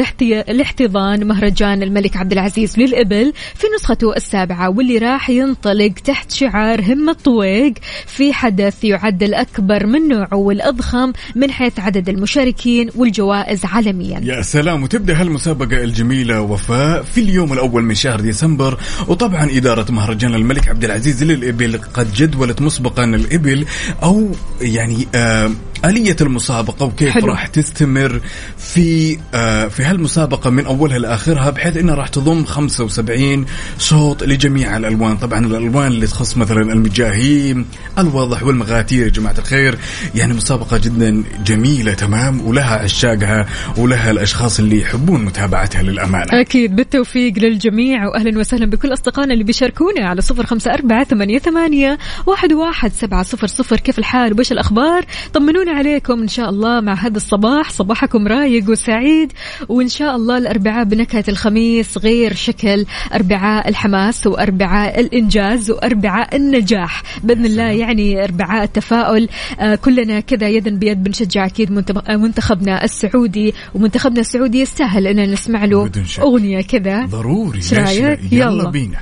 لاحتضان 0.49 1.27
مهرجان 1.27 1.83
الملك 1.83 2.17
عبد 2.17 2.33
العزيز 2.33 2.79
للإبل 2.79 3.33
في 3.55 3.67
نسخته 3.77 4.17
السابعة 4.17 4.71
واللي 4.71 4.99
راح 4.99 5.31
ينطلق 5.31 5.93
تحت 6.05 6.31
شعار 6.33 6.81
همة 6.93 7.13
طويق 7.13 7.75
في 8.07 8.33
حدث 8.33 8.85
يعد 8.85 9.23
الأكبر 9.23 9.87
من 9.87 10.09
نوعه 10.09 10.35
والأضخم 10.35 11.13
من 11.35 11.51
حيث 11.51 11.81
عدد 11.81 12.09
المشاركين 12.09 12.91
والجوائز 12.97 13.65
عالميا 13.65 14.21
يا 14.23 14.43
سلام 14.43 14.83
وتبدأ 14.83 15.21
هالمسابقة 15.21 15.85
الجميلة 15.85 16.41
وفاء 16.41 17.03
في 17.03 17.21
اليوم 17.21 17.53
الأول 17.53 17.83
من 17.83 17.95
شهر 17.95 18.21
ديسمبر 18.21 18.79
وطبعا 19.09 19.49
إدارة 19.51 19.93
مهرجان 19.93 20.35
الملك 20.35 20.69
عبد 20.69 20.85
العزيز 20.85 21.25
للإبل 21.25 21.79
قد 21.95 22.13
جدولت 22.13 22.63
مسبقا 22.63 23.05
الإبل 23.05 23.67
أو 24.03 24.29
يعني 24.61 25.09
آه 25.15 25.51
آلية 25.85 26.16
المسابقة 26.20 26.87
وكيف 26.87 27.11
حلو. 27.11 27.27
راح 27.27 27.47
تستمر 27.47 28.20
في 28.59 29.18
آه 29.35 29.68
في 29.68 29.83
هالمسابقة 29.83 30.51
من 30.51 30.66
أولها 30.66 30.99
لآخرها 30.99 31.51
بحيث 31.51 31.77
أنها 31.77 31.95
راح 31.95 32.09
تضم 32.09 32.45
75 32.45 33.47
صوت 33.79 34.24
لجميع 34.24 34.77
الألوان. 34.77 35.16
طبعا 35.16 35.47
الألوان 35.47 35.87
اللي 35.87 36.07
تخص 36.07 36.37
مثلا 36.37 36.72
المجاهيم 36.72 37.66
الواضح 37.99 38.43
والمغاتير 38.43 39.05
يا 39.07 39.11
جماعة 39.11 39.35
الخير. 39.39 39.79
يعني 40.14 40.35
مسابقة 40.35 40.79
جدا 40.79 41.24
جميلة 41.45 41.95
تمام 41.95 42.47
ولها 42.47 42.74
عشاقها 42.74 43.47
ولها 43.77 44.11
الأشخاص 44.11 44.59
اللي 44.59 44.81
يحبون 44.81 45.24
متابعتها 45.24 45.83
للأمانة. 45.83 46.41
أكيد. 46.41 46.77
بالتوفيق 46.77 47.39
للجميع 47.39 48.09
وأهلا 48.09 48.39
وسهلا 48.39 48.66
بكل 48.66 48.93
أصدقائنا 48.93 49.33
اللي 49.33 49.45
بيشاركونا 49.45 50.09
على 50.09 50.20
صفر 50.20 50.47
خمسة 50.47 50.74
أربعة 50.74 51.05
ثمانية, 51.05 51.39
ثمانية 51.39 51.99
واحد, 52.27 52.53
واحد 52.53 52.93
سبعة 52.93 53.22
صفر 53.22 53.47
صفر. 53.47 53.77
كيف 53.77 53.99
الحال؟ 53.99 54.41
وش 54.41 54.53
الأخبار؟ 54.53 55.05
طمنونا 55.35 55.66
عليكم 55.69 56.23
إن 56.23 56.29
شاء 56.29 56.51
الله 56.51 56.81
مع 56.81 56.95
هذا 56.95 57.17
الصباح. 57.17 57.71
صباحكم 57.71 58.29
رايق 58.29 58.71
وسعيد. 58.71 59.33
وإن 59.69 59.89
شاء 59.89 60.17
الله 60.17 60.39
الأربعاء 60.39 60.85
بنكهة 60.85 61.25
الخميس 61.29 61.99
غير 61.99 62.35
شكل. 62.35 62.87
أربعاء 63.14 63.69
الحماس 63.69 64.27
وأربعاء 64.27 65.01
الإنجاز 65.01 65.71
وأربعاء 65.71 66.37
النجاح. 66.37 67.03
بإذن 67.25 67.47
الله 67.47 67.62
يعني 67.62 68.25
أربعاء 68.25 68.64
التفاؤل. 68.64 69.29
آه 69.61 69.75
كلنا 69.75 70.21
كذا 70.21 70.49
يدا 70.49 70.71
بيد 70.71 71.03
بنشجع 71.03 71.47
أكيد 71.47 71.91
آه، 72.09 72.17
منتخبنا 72.17 72.85
السعودي. 72.85 73.55
ومنتخبنا 73.75 74.21
السعودي 74.21 74.61
يستاهل 74.61 75.07
أن 75.07 75.33
نسمع 75.33 75.64
له. 75.64 75.91
أغنية 76.21 76.61
كذا. 76.61 77.05
ضروري؟ 77.05 77.61
يلا, 77.73 78.19
يلا. 78.33 78.71
بينا. 78.71 78.99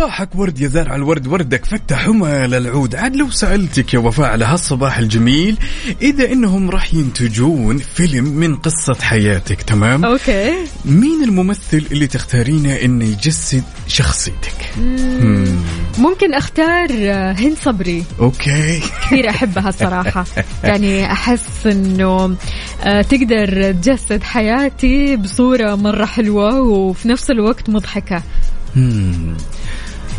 وصباحك 0.00 0.36
ورد 0.36 0.60
يا 0.60 0.68
زارع 0.68 0.94
الورد 0.94 1.26
وردك 1.26 1.64
فتح 1.64 2.08
همل 2.08 2.54
العود. 2.54 2.94
عاد 2.94 3.16
لو 3.16 3.30
سألتك 3.30 3.94
يا 3.94 3.98
وفاء 3.98 4.26
على 4.26 4.44
هالصباح 4.44 4.98
الجميل 4.98 5.58
إذا 6.02 6.32
إنهم 6.32 6.70
راح 6.70 6.94
ينتجون 6.94 7.78
فيلم 7.78 8.24
من 8.24 8.56
قصة 8.56 8.94
حياتك 9.02 9.62
تمام؟ 9.62 10.04
okay. 10.04 10.54
مين 10.84 11.24
الممثل 11.24 11.86
اللي 11.92 12.06
تختارينه 12.06 12.74
إنه 12.74 13.04
يجسد 13.04 13.62
شخصيتك؟ 13.86 14.72
مم. 14.78 15.56
ممكن 15.98 16.34
أختار 16.34 16.88
آه، 16.92 17.32
هند 17.32 17.56
صبري. 17.56 18.04
أوكي. 18.20 18.80
كثير 19.02 19.30
أحبها 19.30 19.68
الصراحة. 19.68 20.24
يعني 20.64 21.12
أحس 21.12 21.66
أنه 21.66 22.36
آه، 22.82 23.02
تقدر 23.02 23.72
تجسد 23.72 24.22
حياتي 24.22 25.16
بصورة 25.16 25.74
مرة 25.74 26.04
حلوة 26.04 26.60
وفي 26.60 27.08
نفس 27.08 27.30
الوقت 27.30 27.70
مضحكة. 27.70 28.22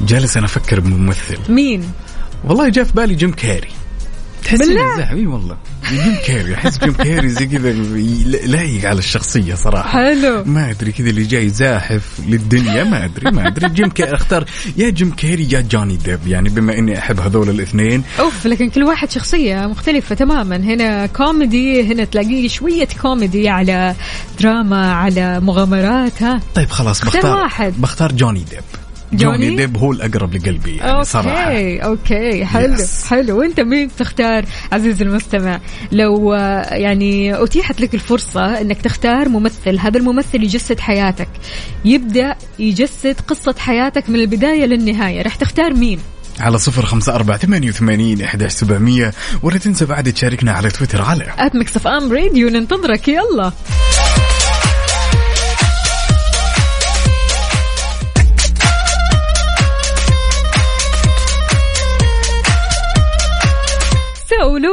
جالس 0.05 0.37
أنا 0.37 0.45
أفكر 0.45 0.79
بممثل. 0.79 1.37
مين؟ 1.49 1.83
والله 2.43 2.69
جاء 2.69 2.83
في 2.83 2.93
بالي 2.93 3.15
جيم 3.15 3.31
كاري 3.31 3.67
تحس 4.43 4.59
بالله؟ 4.59 5.11
أي 5.11 5.25
والله. 5.25 5.57
جيم 5.89 6.15
كاري 6.27 6.55
أحس 6.55 6.77
جيم 6.77 6.93
كاري 6.93 7.29
زي 7.29 7.45
كذا 7.45 7.71
لايق 8.45 8.85
على 8.89 8.99
الشخصية 8.99 9.55
صراحة. 9.55 9.89
حلو. 9.89 10.43
ما 10.45 10.69
أدري 10.69 10.91
كذا 10.91 11.09
اللي 11.09 11.23
جاي 11.23 11.49
زاحف 11.49 12.19
للدنيا 12.27 12.83
ما 12.83 13.05
أدري 13.05 13.31
ما 13.31 13.47
أدري. 13.47 13.69
جيم 13.69 13.89
كاري 13.89 14.15
أختار. 14.15 14.45
يا 14.77 14.89
جيم 14.89 15.11
كاري 15.11 15.47
يا 15.51 15.61
جوني 15.61 15.95
ديب. 15.97 16.27
يعني 16.27 16.49
بما 16.49 16.77
إني 16.77 16.99
أحب 16.99 17.19
هذول 17.19 17.49
الاثنين. 17.49 18.03
أوف 18.19 18.45
لكن 18.47 18.69
كل 18.69 18.83
واحد 18.83 19.11
شخصية 19.11 19.67
مختلفة 19.67 20.15
تماما. 20.15 20.55
هنا 20.55 21.05
كوميدي 21.05 21.93
هنا 21.93 22.03
تلاقيه 22.03 22.47
شوية 22.47 22.87
كوميدي 23.01 23.49
على 23.49 23.95
دراما 24.39 24.93
على 24.93 25.39
مغامرات 25.39 26.23
ها. 26.23 26.41
طيب 26.55 26.69
خلاص 26.69 27.01
بختار. 27.01 27.37
واحد. 27.37 27.81
بختار 27.81 28.11
جوني 28.11 28.39
ديب. 28.49 28.80
جوني؟ 29.13 29.55
ديب 29.55 29.77
هو 29.77 29.91
الأقرب 29.91 30.35
لقلبي 30.35 30.75
يعني 30.77 31.03
صراحة. 31.03 31.43
okay 31.51 31.79
okay 31.79 32.45
حلو 32.45 32.75
Yes. 32.75 33.07
حلو. 33.09 33.39
وأنت 33.39 33.59
مين 33.59 33.89
تختار 33.99 34.45
عزيزي 34.71 35.03
المستمع؟ 35.03 35.59
لو 35.91 36.33
آه، 36.33 36.73
يعني 36.75 37.43
أتيحت 37.43 37.81
لك 37.81 37.93
الفرصة 37.95 38.61
إنك 38.61 38.81
تختار 38.81 39.29
ممثل 39.29 39.79
هذا 39.79 39.97
الممثل 39.97 40.43
يجسد 40.43 40.79
حياتك. 40.79 41.29
يبدأ 41.85 42.35
يجسد 42.59 43.15
قصة 43.27 43.55
حياتك 43.59 44.09
من 44.09 44.15
البداية 44.15 44.65
للنهاية. 44.65 45.21
راح 45.21 45.35
تختار 45.35 45.73
مين؟ 45.73 45.99
على 46.39 46.57
صفر 46.57 46.85
خمسة 46.85 47.15
أربعة 47.15 47.37
ثمانية 47.37 47.69
وثمانين 47.69 48.21
إحداش 48.21 48.51
سبعمية 48.51 49.13
ولا 49.43 49.57
تنسى 49.57 49.85
بعد 49.85 50.13
تشاركنا 50.13 50.51
على 50.51 50.69
تويتر 50.69 51.01
على 51.01 51.25
at 51.39 51.55
Mix 51.55 51.75
FM 51.75 52.13
Radio 52.13 52.49
ننتظرك. 52.49 53.07
يلا. 53.07 53.51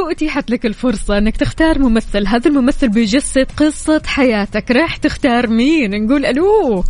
لو 0.09 0.13
اتيحت 0.13 0.51
لك 0.51 0.65
الفرصة 0.65 1.17
انك 1.17 1.37
تختار 1.37 1.79
ممثل. 1.79 2.27
هذا 2.27 2.49
الممثل 2.49 2.89
بيجسد 2.89 3.47
قصة 3.57 4.01
حياتك. 4.05 4.71
راح 4.71 4.97
تختار 4.97 5.47
مين؟ 5.47 6.05
نقول 6.05 6.25
ألو. 6.25 6.83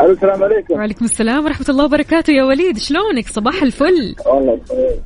ألو 0.00 0.10
السلام 0.12 0.42
عليكم. 0.44 0.74
وعليكم 0.74 1.04
السلام 1.04 1.44
ورحمة 1.44 1.66
الله 1.68 1.84
وبركاته 1.84 2.30
يا 2.30 2.44
وليد. 2.44 2.78
شلونك؟ 2.78 3.28
صباح 3.28 3.62
الفل. 3.62 4.14
والله 4.26 4.60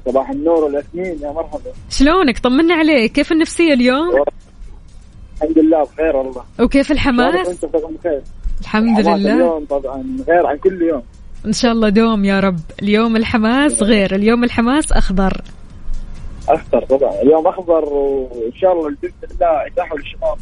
صباح 0.07 0.31
النور 0.31 0.65
والياسمين. 0.65 1.19
يا 1.23 1.33
مرحبا. 1.33 1.73
شلونك؟ 1.91 2.39
طمنا 2.39 2.75
عليك. 2.75 3.13
كيف 3.13 3.33
النفسية 3.33 3.73
اليوم؟ 3.73 4.25
الحمد 5.43 5.59
لله 5.59 5.83
بخير 5.83 6.17
والله. 6.17 6.45
وكيف 6.61 6.93
الحماس؟ 6.93 7.49
انت 7.49 7.65
بخير. 7.65 8.23
الحمد 8.61 9.01
لله. 9.01 9.35
اليوم 9.35 9.65
طبعا 9.65 10.05
غير 10.29 10.47
عن 10.47 10.57
كل 10.57 10.83
يوم. 10.83 11.03
إن 11.47 11.53
شاء 11.53 11.73
الله 11.73 11.89
دوم 11.89 12.25
يا 12.25 12.41
رب. 12.41 12.61
اليوم 12.83 13.17
الحماس 13.17 13.83
غير. 13.83 14.15
اليوم 14.15 14.45
الحماس 14.45 14.93
أخضر. 14.93 15.43
اخضر 16.49 16.85
طبعا. 16.85 17.23
اليوم 17.23 17.47
أخضر 17.47 17.85
وإن 17.85 18.53
شاء 18.61 18.73
الله 18.73 18.97
باذن 19.03 19.13
الله 19.31 19.67
يتاحوا 19.67 19.99
للشباب. 19.99 20.37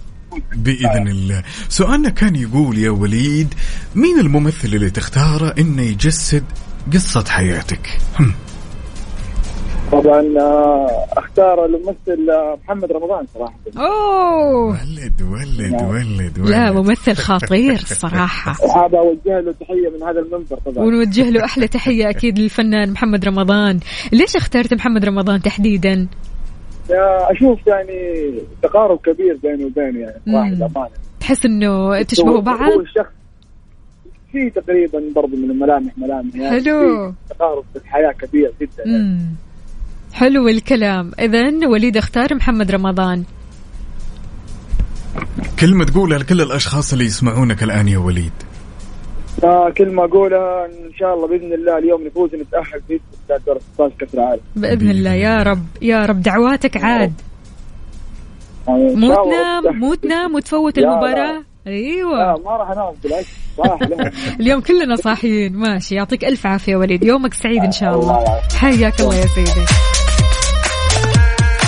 بإذن 0.57 1.09
الله. 1.09 1.43
سؤالنا 1.69 2.09
كان 2.09 2.37
يقول 2.37 2.79
يا 2.79 2.91
وليد 2.91 3.55
مين 3.95 4.21
الممثل 4.21 4.69
اللي 4.69 4.91
تختاره 4.91 5.55
إنه 5.59 5.83
يجسد 5.83 6.45
قصة 6.93 7.25
حياتك؟ 7.25 7.99
هم. 8.21 8.35
طبعا 9.93 10.21
آه، 10.41 11.07
أختار 11.13 11.65
الممثل 11.65 12.31
آه، 12.31 12.59
محمد 12.65 12.93
رمضان 12.93 13.27
صراحة. 13.35 13.55
أوه. 13.79 14.67
ولد 14.71 15.23
ولد 15.23 15.83
ولد 15.83 16.39
ولد. 16.39 16.51
لا 16.51 16.73
ممثل 16.73 17.15
خطير 17.29 17.73
الصراحة 17.73 18.57
وحاب 18.67 18.95
أوجه 18.95 19.41
له 19.41 19.53
تحية 19.53 19.89
من 19.97 20.03
هذا 20.03 20.21
المنبر 20.21 20.57
طبعا. 20.67 20.85
ونوجه 20.87 21.31
له 21.31 21.45
أحلى 21.45 21.69
تحية 21.69 22.11
أكيد 22.11 22.39
للفنان 22.39 22.91
محمد 22.93 23.25
رمضان. 23.25 23.81
ليش 24.13 24.37
اخترت 24.37 24.75
محمد 24.75 25.05
رمضان 25.05 25.43
تحديدا؟ 25.43 26.09
يا 26.91 27.33
أشوف 27.33 27.67
يعني 27.67 28.33
تقارب 28.63 28.99
كبير 28.99 29.39
بينه 29.43 29.67
وبينه 29.67 29.99
يعني 30.01 30.21
صراحة 30.27 30.47
مم. 30.49 30.53
الامانه 30.53 30.91
تحس 31.21 31.47
إنه 31.47 32.03
تشبهوا 32.03 32.37
هو- 32.37 32.41
بعض؟ 32.41 32.73
هو 32.73 32.81
الشخص 32.81 33.13
في 34.33 34.51
تقريبا 34.51 35.03
برضه 35.17 35.37
من 35.37 35.51
الملامح 35.51 35.99
ملامح 35.99 36.35
يعني. 36.37 36.61
حلو. 36.65 37.13
تقارب 37.31 37.65
في 37.73 37.79
الحياة 37.79 38.13
كبير 38.13 38.53
جدا 38.61 38.85
يعني. 38.87 39.19
حلو 40.13 40.49
الكلام. 40.49 41.13
اذا 41.21 41.69
وليد 41.69 41.97
اختار 41.97 42.35
محمد 42.35 42.71
رمضان. 42.71 43.25
كلمة 45.61 45.85
تقولها 45.85 46.19
لكل 46.19 46.41
الأشخاص 46.41 46.93
اللي 46.93 47.05
يسمعونك 47.05 47.63
الآن 47.63 47.89
يا 47.89 47.99
وليد. 47.99 48.33
فكلمة 49.43 50.05
أقولها 50.05 50.67
إن 50.67 50.93
شاء 50.99 51.15
الله 51.15 51.29
بإذن 51.29 51.53
الله 51.53 51.79
اليوم 51.79 52.07
نفوز 52.07 52.31
نتأهل 52.35 52.81
بإذن 52.89 53.01
الله 53.31 53.41
دور 53.47 53.59
16 53.75 53.95
كأس 53.99 54.15
العالم. 54.15 54.41
بإذن 54.57 54.91
الله. 54.91 55.15
يا 55.15 55.43
رب 55.43 55.67
يا 55.83 56.07
رب 56.07 56.23
دعواتك 56.23 56.77
عاد. 56.77 57.13
يعني 58.69 58.93
إن 58.93 59.01
مو 59.01 59.25
تنام. 59.25 59.79
مو 59.79 59.95
تنام 59.95 60.35
وتفوت. 60.35 60.79
المباراة. 60.79 61.45
لا 61.67 61.73
أيوه. 61.73 62.43
ما 62.45 62.51
راح 62.51 62.71
أنام 62.71 62.95
بالعكس. 63.03 63.29
اليوم 64.41 64.61
كلنا 64.61 64.97
صاحيين. 64.97 65.53
ماشي. 65.57 65.95
يعطيك 65.95 66.25
ألف 66.25 66.47
عافية 66.47 66.77
وليد. 66.77 67.05
يومك 67.05 67.35
سعيد 67.35 67.63
إن 67.65 67.73
شاء 67.73 67.95
الله. 67.95 68.25
حياك 68.61 69.01
الله 69.01 69.15
يا 69.15 69.27
سيدي. 69.27 70.00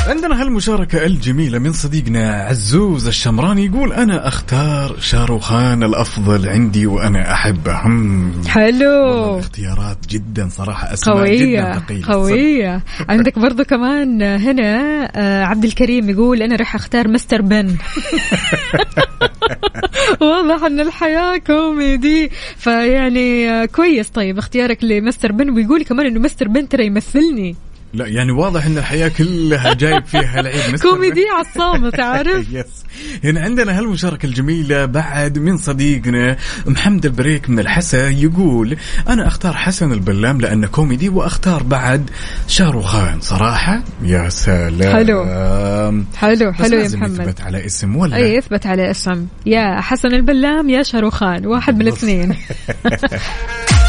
عندنا 0.06 0.42
هالمشاركة 0.42 1.06
الجميلة 1.06 1.58
من 1.58 1.72
صديقنا 1.72 2.32
عزوز 2.32 3.06
الشمراني 3.06 3.66
يقول 3.66 3.92
أنا 3.92 4.28
أختار 4.28 4.96
شاروخان 5.00 5.82
الأفضل 5.82 6.48
عندي 6.48 6.86
وأنا 6.86 7.32
أحبه. 7.32 7.78
حلو. 8.48 9.34
الاختيارات 9.34 9.96
جدا 10.08 10.48
صراحة 10.48 10.92
أسماء 10.92 11.36
جدا 11.36 11.72
قوية 11.72 11.78
ثقيلة. 11.78 12.06
قوية. 12.06 12.82
عندك 13.08 13.38
برضو 13.38 13.64
كمان 13.64 14.22
هنا 14.22 15.04
آه، 15.16 15.44
عبد 15.44 15.64
الكريم 15.64 16.10
يقول 16.10 16.42
أنا 16.42 16.56
راح 16.56 16.74
أختار 16.74 17.08
Mr. 17.08 17.42
Bean. 17.42 17.76
واضح 20.20 20.64
أن 20.64 20.80
الحياة 20.80 21.36
كوميدي. 21.36 22.30
فيعني 22.56 23.50
آه، 23.50 23.64
كويس. 23.64 24.08
طيب 24.08 24.38
اختيارك 24.38 24.84
ل 24.84 24.96
Mr. 24.96 25.32
Bean 25.32 25.50
ويقول 25.50 25.84
كمان 25.84 26.06
أنه 26.06 26.20
Mr. 26.20 26.48
Bean 26.48 26.68
ترى 26.68 26.86
يمثلني. 26.86 27.56
لا 27.94 28.06
يعني 28.06 28.32
واضح 28.32 28.66
إن 28.66 28.78
الحياة 28.78 29.08
كلها 29.08 29.74
جايب 29.74 30.04
فيها 30.04 30.40
العيد 30.40 30.80
كوميدي 30.80 31.24
على 31.36 31.46
الصامت 31.46 32.00
عارف 32.00 32.46
yes 32.52 32.82
هنا 33.24 33.40
عندنا 33.40 33.78
هالمشاركة 33.78 34.26
الجميلة 34.26 34.84
بعد 34.84 35.38
من 35.38 35.56
صديقنا 35.56 36.36
محمد 36.66 37.06
البريك 37.06 37.50
من 37.50 37.58
الحسا 37.58 38.08
يقول 38.08 38.76
أنا 39.08 39.26
أختار 39.26 39.52
حسن 39.52 39.92
البلام 39.92 40.40
لأنه 40.40 40.66
كوميدي 40.66 41.08
وأختار 41.08 41.62
بعد 41.62 42.10
شاروخان 42.48 43.20
صراحة؟ 43.20 43.82
يا 44.02 44.28
سلام. 44.28 44.96
حلو. 44.96 45.24
حلو 46.16 46.52
حلو 46.52 46.78
يا 46.78 46.88
محمد. 46.88 47.20
يثبت 47.20 47.40
على 47.40 47.66
اسم 47.66 47.96
ولا؟ 47.96 48.16
أي 48.16 48.38
اثبت 48.38 48.66
على 48.66 48.90
اسم. 48.90 49.26
يا 49.46 49.80
حسن 49.80 50.08
البلام 50.08 50.70
يا 50.70 50.82
شاروخان 50.82 51.46
واحد 51.46 51.74
من. 51.74 51.82
الاثنين. 51.82 52.34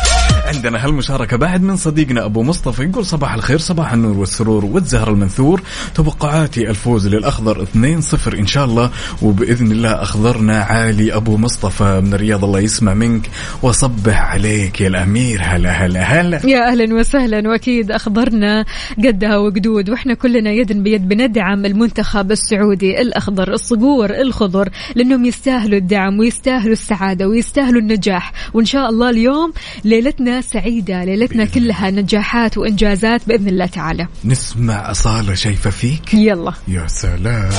عندنا 0.54 0.86
هالمشاركة 0.86 1.38
بعد 1.38 1.64
من 1.64 1.76
صديقنا 1.76 2.26
أبو 2.26 2.44
مصطفى 2.44 2.84
يقول 2.84 3.06
صباح 3.06 3.34
الخير 3.34 3.58
صباح 3.58 3.94
النور 3.94 4.18
والسرور 4.18 4.66
والزهر 4.66 5.10
المنثور. 5.10 5.62
توقعاتي 5.96 6.70
الفوز 6.70 7.08
للأخضر 7.08 7.64
2-0 7.64 8.40
إن 8.40 8.48
شاء 8.48 8.66
الله 8.66 8.90
وبإذن 9.22 9.72
الله 9.72 9.90
أخضرنا 9.90 10.62
عالي 10.62 11.16
أبو 11.16 11.38
مصطفى 11.38 12.02
من 12.06 12.14
الرياض 12.14 12.44
الله 12.44 12.60
يسمع 12.60 12.94
منك. 12.94 13.30
وصبح 13.62 14.22
عليك 14.22 14.82
يا 14.82 14.88
الأمير 14.88 15.42
هلا 15.44 15.72
هلا 15.72 16.02
هلا. 16.02 16.46
يا 16.46 16.68
أهلا 16.72 16.96
وسهلا 16.96 17.50
وأكيد 17.50 17.92
أخضرنا 17.92 18.66
قدها 19.06 19.38
وقدود 19.38 19.90
وإحنا 19.90 20.14
كلنا 20.14 20.52
يد 20.52 20.72
بيد 20.84 21.10
بندعم 21.10 21.66
المنتخب 21.66 22.32
السعودي. 22.32 23.02
الأخضر 23.02 23.54
الصقور 23.54 24.10
الخضر 24.10 24.70
لأنهم 24.96 25.26
يستاهلوا 25.26 25.78
الدعم 25.78 26.20
ويستاهلوا 26.20 26.74
السعادة 26.74 27.28
ويستاهلوا 27.28 27.82
النجاح. 27.82 28.34
وإن 28.54 28.66
شاء 28.66 28.90
الله 28.90 29.10
اليوم 29.10 29.54
ليلتنا 29.84 30.43
سعيدة. 30.44 31.04
ليلتنا 31.04 31.46
بإذن 31.46 31.46
كلها 31.46 31.92
نجاحات 31.92 32.58
وإنجازات 32.58 33.22
بإذن 33.28 33.48
الله 33.48 33.66
تعالى. 33.66 34.08
نسمع 34.26 34.92
أصالة 34.92 35.34
شايفة 35.34 35.70
فيك. 35.70 36.14
يلا. 36.14 36.54
يا 36.68 36.88
سلام. 36.88 37.50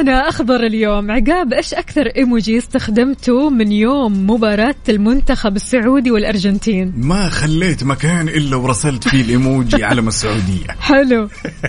صباحنا 0.00 0.28
أخضر 0.28 0.66
اليوم. 0.66 1.10
عقاب 1.10 1.52
إيش 1.52 1.74
أكثر 1.74 2.06
إيموجي 2.16 2.58
استخدمته 2.58 3.50
من 3.50 3.72
يوم 3.72 4.30
مباراة 4.30 4.74
المنتخب 4.88 5.56
السعودي 5.56 6.10
والأرجنتين؟ 6.10 6.92
ما 6.96 7.28
خليت 7.28 7.84
مكان 7.84 8.28
إلا 8.28 8.56
ورسلت 8.56 9.08
فيه 9.08 9.22
الإيموجي 9.22 9.84
علم 9.84 10.08
السعودية. 10.08 10.66
حلو. 10.90 11.28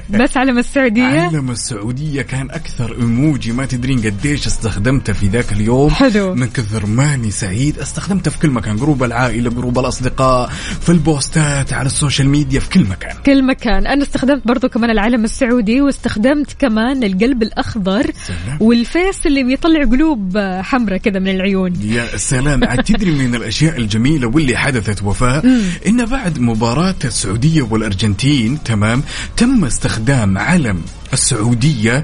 بس 0.09 0.38
علم 0.38 0.57
السعودية؟ 0.57 1.21
علم 1.21 1.51
السعودية 1.51 2.21
كان 2.21 2.51
أكثر 2.51 2.95
إيموجي. 2.99 3.51
ما 3.51 3.65
تدرين 3.65 3.99
قديش 3.99 4.47
استخدمته 4.47 5.13
في 5.13 5.27
ذاك 5.27 5.51
اليوم. 5.51 5.89
حلو. 5.89 6.36
من 6.36 6.47
كثر 6.47 6.86
ماني 6.86 7.32
سعيد 7.32 7.79
استخدمته 7.79 8.32
في 8.32 8.39
كل 8.39 8.49
مكان. 8.49 8.75
group 8.76 9.03
العائلة 9.03 9.49
group 9.49 9.80
الأصدقاء 9.79 10.49
في 10.82 10.89
البوستات 10.91 11.73
على 11.73 11.86
ال 11.86 11.92
social 11.92 12.30
media 12.30 12.59
في 12.59 12.69
كل 12.69 12.82
مكان. 12.82 13.15
كل 13.25 13.43
مكان. 13.43 13.88
أنا 13.88 14.03
استخدمت 14.03 14.47
برضو 14.47 14.69
كمان 14.69 14.89
العلم 14.89 15.23
السعودي 15.23 15.82
واستخدمت 15.82 16.53
كمان 16.59 17.03
القلب 17.03 17.43
الأخضر 17.43 18.11
سلام. 18.28 18.57
وال 18.59 18.82
face 18.82 19.28
اللي 19.28 19.43
بيطلع 19.43 19.84
قلوب 19.84 20.38
حمراء 20.61 20.97
كذا 20.97 21.19
من 21.19 21.28
العيون. 21.28 21.74
يا 21.82 22.17
سلام. 22.17 22.63
عاد 22.69 22.84
تدري 22.84 23.11
من 23.11 23.36
الأشياء 23.36 23.78
الجميلة 23.78 24.28
واللي 24.28 24.57
حدثت 24.57 25.03
وفاء 25.03 25.45
إن 25.88 26.05
بعد 26.05 26.39
مباراة 26.39 26.95
السعودية 27.05 27.61
والأرجنتين 27.61 28.63
تمام 28.63 29.03
تم 29.38 29.65
استخدام 29.65 30.38
علم 30.38 30.82
السعودية 31.13 32.03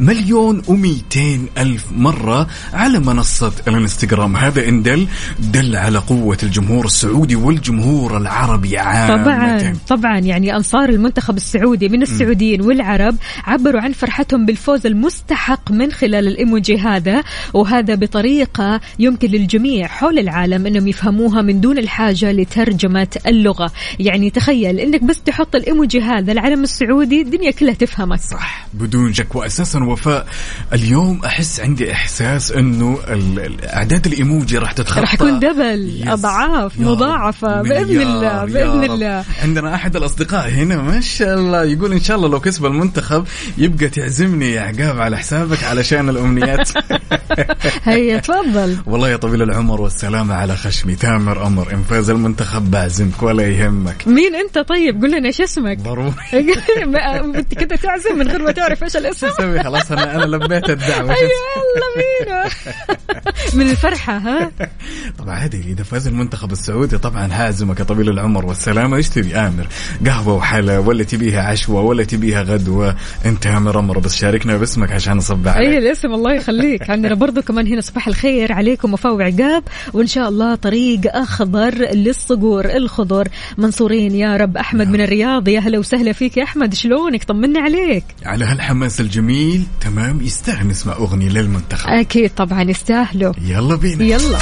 مليون 0.00 0.62
ومئتين 0.68 1.46
ألف 1.58 1.84
مرة 1.96 2.46
على 2.72 2.98
منصة 2.98 3.52
الانستغرام. 3.68 4.36
هذا 4.36 4.68
إن 4.68 4.82
دل 4.82 5.06
دل 5.38 5.76
على 5.76 5.98
قوة 5.98 6.38
الجمهور 6.42 6.84
السعودي 6.84 7.36
والجمهور 7.36 8.16
العربي 8.16 8.78
عامة. 8.78 9.24
طبعا 9.24 9.76
طبعا. 9.88 10.18
يعني 10.18 10.56
أنصار 10.56 10.88
المنتخب 10.88 11.36
السعودي 11.36 11.88
من 11.88 12.02
السعوديين 12.02 12.60
والعرب 12.62 13.16
عبروا 13.44 13.80
عن 13.80 13.92
فرحتهم 13.92 14.46
بالفوز 14.46 14.86
المستحق 14.86 15.70
من 15.70 15.92
خلال 15.92 16.28
الإيموجي 16.28 16.78
هذا 16.78 17.22
وهذا 17.54 17.94
بطريقة 17.94 18.80
يمكن 18.98 19.28
للجميع 19.28 19.86
حول 19.86 20.18
العالم 20.18 20.66
أنهم 20.66 20.88
يفهموها 20.88 21.42
من 21.42 21.60
دون 21.60 21.78
الحاجة 21.78 22.32
لترجمة 22.32 23.16
اللغة. 23.26 23.72
يعني 23.98 24.30
تخيل 24.30 24.80
إنك 24.80 25.04
بس 25.04 25.20
تحط 25.20 25.54
الإيموجي 25.54 26.00
هذا 26.00 26.32
العلم 26.32 26.62
السعودي 26.62 27.22
الدنيا 27.22 27.50
كلها 27.50 27.74
تفهمك. 27.74 28.20
صح 28.20 28.66
بدون 28.74 29.12
شك. 29.12 29.36
واساسا 29.36 29.87
وفاء 29.88 30.26
اليوم 30.72 31.20
أحس 31.24 31.60
عندي 31.60 31.92
إحساس 31.92 32.52
إنه 32.52 32.98
أعداد 33.64 34.06
الإيموجي 34.06 34.58
راح 34.58 34.72
تتخطى. 34.72 35.00
راح 35.00 35.14
يكون 35.14 35.38
دبل. 35.38 36.04
أضعاف. 36.08 36.80
مضاعفة 36.80 37.62
بإذن 37.62 38.00
الله 38.00 38.44
بإذن. 38.44 38.84
الله. 38.84 39.24
عندنا 39.42 39.74
أحد 39.74 39.96
الأصدقاء 39.96 40.48
هنا 40.48 40.76
ما 40.76 41.00
شاء 41.00 41.34
الله. 41.34 41.64
يقول 41.64 41.92
إن 41.92 42.00
شاء 42.00 42.16
الله 42.16 42.28
لو 42.28 42.40
كسب 42.40 42.66
المنتخب 42.66 43.24
يبقى 43.58 43.88
تعزمني 43.88 44.52
يا 44.52 44.60
عقاب 44.60 45.00
على 45.00 45.18
حسابك 45.18 45.64
علشان 45.64 46.08
الأمنيات. 46.08 46.70
هيا 47.84 48.18
تفضل. 48.18 48.76
والله 48.86 49.08
يا 49.08 49.16
طويل 49.16 49.42
العمر 49.42 49.80
والسلامة 49.80 50.34
على 50.34 50.56
خشمي. 50.56 50.94
تامر 50.96 51.46
أمر 51.46 51.72
إن 51.72 51.82
فاز 51.82 52.10
المنتخب 52.10 52.70
بعزمك 52.70 53.22
ولا 53.22 53.42
يهمك. 53.48 54.08
مين 54.08 54.34
أنت 54.34 54.58
طيب؟ 54.58 55.00
قول 55.00 55.10
لنا 55.12 55.26
إيش 55.26 55.40
اسمك. 55.40 55.78
ضروري. 55.78 56.12
كده 57.60 57.76
تعزم 57.76 58.18
من 58.18 58.28
غير 58.28 58.42
ما 58.42 58.52
تعرف 58.52 58.82
إيش 58.82 58.96
الاسم. 58.96 59.28
خلاص 59.78 59.92
أنا 59.92 60.14
أنا 60.14 60.36
لبيت 60.36 60.70
الدعوة. 60.70 61.14
أيوة، 61.14 61.30
يلا 61.56 61.88
بينا. 61.96 62.48
من 63.54 63.70
الفرحة 63.70 64.18
ها؟ 64.18 64.50
طبعا 65.18 65.34
عادي 65.34 65.60
إذا 65.60 65.82
فاز 65.84 66.06
المنتخب 66.06 66.52
السعودي 66.52 66.98
طبعا 66.98 67.28
هاعزمك 67.32 67.78
يا 67.80 67.84
طويل 67.84 68.08
العمر 68.08 68.46
والسلامة. 68.46 68.96
إيش 68.96 69.08
تبي 69.08 69.36
آمر؟ 69.36 69.66
قهوة 70.06 70.34
وحلا 70.34 70.78
ولا 70.78 71.04
تبيها 71.04 71.42
عشوة 71.42 71.80
ولا 71.80 72.04
تبيها 72.04 72.42
غدوة؟ 72.42 72.96
أنت 73.26 73.46
آمر 73.46 73.78
أمر 73.78 73.98
بس 73.98 74.16
شاركنا 74.16 74.56
باسمك 74.56 74.92
عشان 74.92 75.16
نصب 75.16 75.46
اي 75.46 75.52
عليك 75.52 75.78
الاسم 75.78 76.12
الله 76.14 76.34
يخليك. 76.34 76.90
عندنا 76.90 77.14
برضو 77.14 77.42
كمان 77.42 77.66
هنا 77.66 77.80
صباح 77.80 78.08
الخير 78.08 78.52
عليكم 78.52 78.92
وفاء 78.92 79.14
وعقاب 79.14 79.62
وإن 79.92 80.06
شاء 80.06 80.28
الله 80.28 80.54
طريق 80.54 81.00
أخضر 81.06 81.74
للصقور 81.74 82.64
الخضر. 82.64 83.28
منصورين 83.58 84.14
يا 84.14 84.36
رب. 84.36 84.56
أحمد 84.56 84.88
من 84.88 85.00
الرياض 85.00 85.48
يا 85.48 85.60
هلا 85.60 85.78
وسهلا 85.78 86.12
فيك 86.12 86.36
يا 86.36 86.42
أحمد. 86.42 86.74
شلونك؟ 86.74 87.24
طمنا 87.24 87.60
عليك. 87.60 88.04
على 88.26 88.44
هالحماس 88.44 89.00
الجميل 89.00 89.62
تمام. 89.80 90.22
يستاهل 90.22 90.68
نسمع 90.68 90.92
أغنية 90.92 91.28
للمنتخب. 91.28 91.88
أكيد 91.88 92.30
طبعا 92.36 92.62
يستأهلوا. 92.62 93.32
يلا 93.38 93.76
بينا. 93.76 94.04
يلا. 94.04 94.38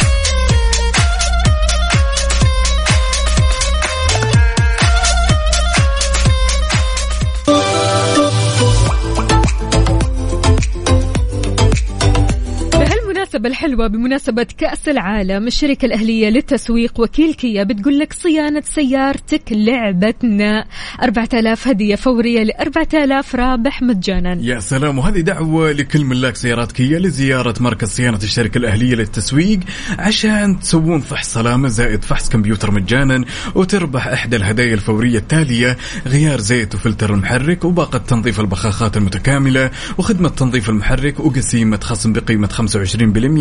الحلوة 13.47 13.87
بمناسبة 13.87 14.47
كأس 14.59 14.89
العالم. 14.89 15.47
الشركة 15.47 15.87
الأهلية 15.87 16.29
للتسويق 16.29 17.01
وكيل 17.01 17.35
كيا 17.35 17.63
بتقول 17.63 17.99
لك 17.99 18.13
صيانة 18.13 18.63
سيارتك 18.75 19.43
لعبتنا. 19.51 20.65
4000 21.03 21.69
هدية 21.69 21.95
فورية 21.95 22.43
ل 22.43 22.51
4000 22.51 23.35
رابح 23.35 23.83
مجانا. 23.83 24.39
يا 24.41 24.61
سلام. 24.61 24.99
وهذه 24.99 25.21
دعوة 25.21 25.73
لكل 25.73 26.05
ملاك 26.05 26.37
سيارات 26.37 26.73
كيا 26.73 26.99
لزيارة 26.99 27.55
مركز 27.61 27.89
صيانة 27.89 28.19
الشركة 28.23 28.59
الأهلية 28.59 28.95
للتسويق 28.95 29.61
عشان 29.99 30.61
تسوون 30.61 31.01
فحص 31.01 31.35
سلامة 31.35 31.69
زائد 31.69 32.05
فحص 32.05 32.29
كمبيوتر 32.29 32.71
مجانا 32.71 33.25
وتربح 33.55 34.07
إحدى 34.07 34.37
الهدايا 34.37 34.75
الفورية 34.75 35.19
التالية 35.19 35.77
غيار 36.07 36.41
زيت 36.41 36.75
وفلتر 36.75 37.15
المحرك 37.15 37.65
وباقة 37.65 37.99
تنظيف 37.99 38.41
البخاخات 38.41 38.97
المتكاملة 38.97 39.71
وخدمة 39.99 40.29
تنظيف 40.29 40.71
المحرك 40.71 41.21
وقسيمة 41.21 41.81
خصم 41.83 42.13
بقيمة 42.13 42.49
25% 42.49 43.36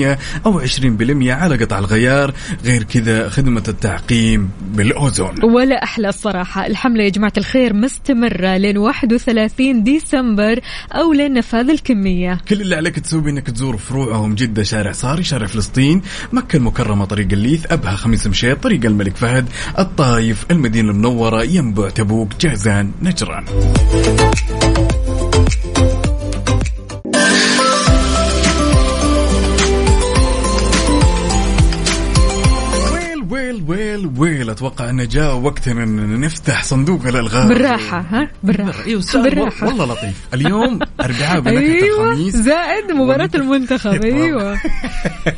أو 0.45 0.59
20% 0.59 1.31
على 1.31 1.55
قطع 1.55 1.79
الغيار. 1.79 2.33
غير 2.65 2.83
كذا 2.83 3.29
خدمة 3.29 3.63
التعقيم 3.67 4.49
بالأوزون. 4.61 5.43
ولا 5.43 5.83
أحلى 5.83 6.09
الصراحة. 6.09 6.67
الحملة 6.67 7.03
يا 7.03 7.09
جماعة 7.09 7.33
الخير 7.37 7.73
مستمرة 7.73 8.57
لين 8.57 8.77
31 8.77 9.83
ديسمبر 9.83 10.59
أو 10.91 11.13
لين 11.13 11.33
نفاذ 11.33 11.69
الكمية. 11.69 12.39
كل 12.49 12.61
اللي 12.61 12.75
عليك 12.75 12.99
تسوي 12.99 13.31
إنك 13.31 13.47
تزور 13.47 13.77
فروعهم 13.77 14.35
جدة 14.35 14.63
شارع 14.63 14.91
صاري 14.91 15.23
شارع 15.23 15.47
فلسطين 15.47 16.01
مكة 16.33 16.57
المكرمة 16.57 17.05
طريق 17.05 17.27
الليث 17.31 17.71
أبها 17.71 17.95
خميس 17.95 18.27
مشيط 18.27 18.63
طريق 18.63 18.85
الملك 18.85 19.15
فهد 19.15 19.45
الطايف 19.79 20.45
المدينة 20.51 20.91
المنورة 20.91 21.43
ينبع 21.43 21.89
تبوك 21.89 22.29
جازان 22.41 22.91
نجران. 23.01 23.45
ويل 34.05 34.19
ويل 34.19 34.35
ويل 34.37 34.49
أتوقع 34.49 34.89
انه 34.89 35.03
جاء 35.03 35.35
وقتنا 35.35 35.83
أن 35.83 36.19
نفتح 36.19 36.63
صندوق 36.63 37.07
الالغاز 37.07 37.47
بالراحة 37.47 37.99
ها؟ 37.99 38.31
بالراحة. 38.43 38.85
إيوه 38.85 39.01
سؤال 39.01 39.23
بالراحة. 39.23 39.67
والله 39.67 39.85
لطيف. 39.85 40.15
اليوم 40.33 40.79
أربعاء 41.01 41.39
بنكهة 41.39 41.83
أيوه 41.83 42.11
الخميس. 42.11 42.35
زائد 42.35 42.91
مباراة 42.91 43.29
المنتخب 43.35 44.03
أيوه. 44.05 44.57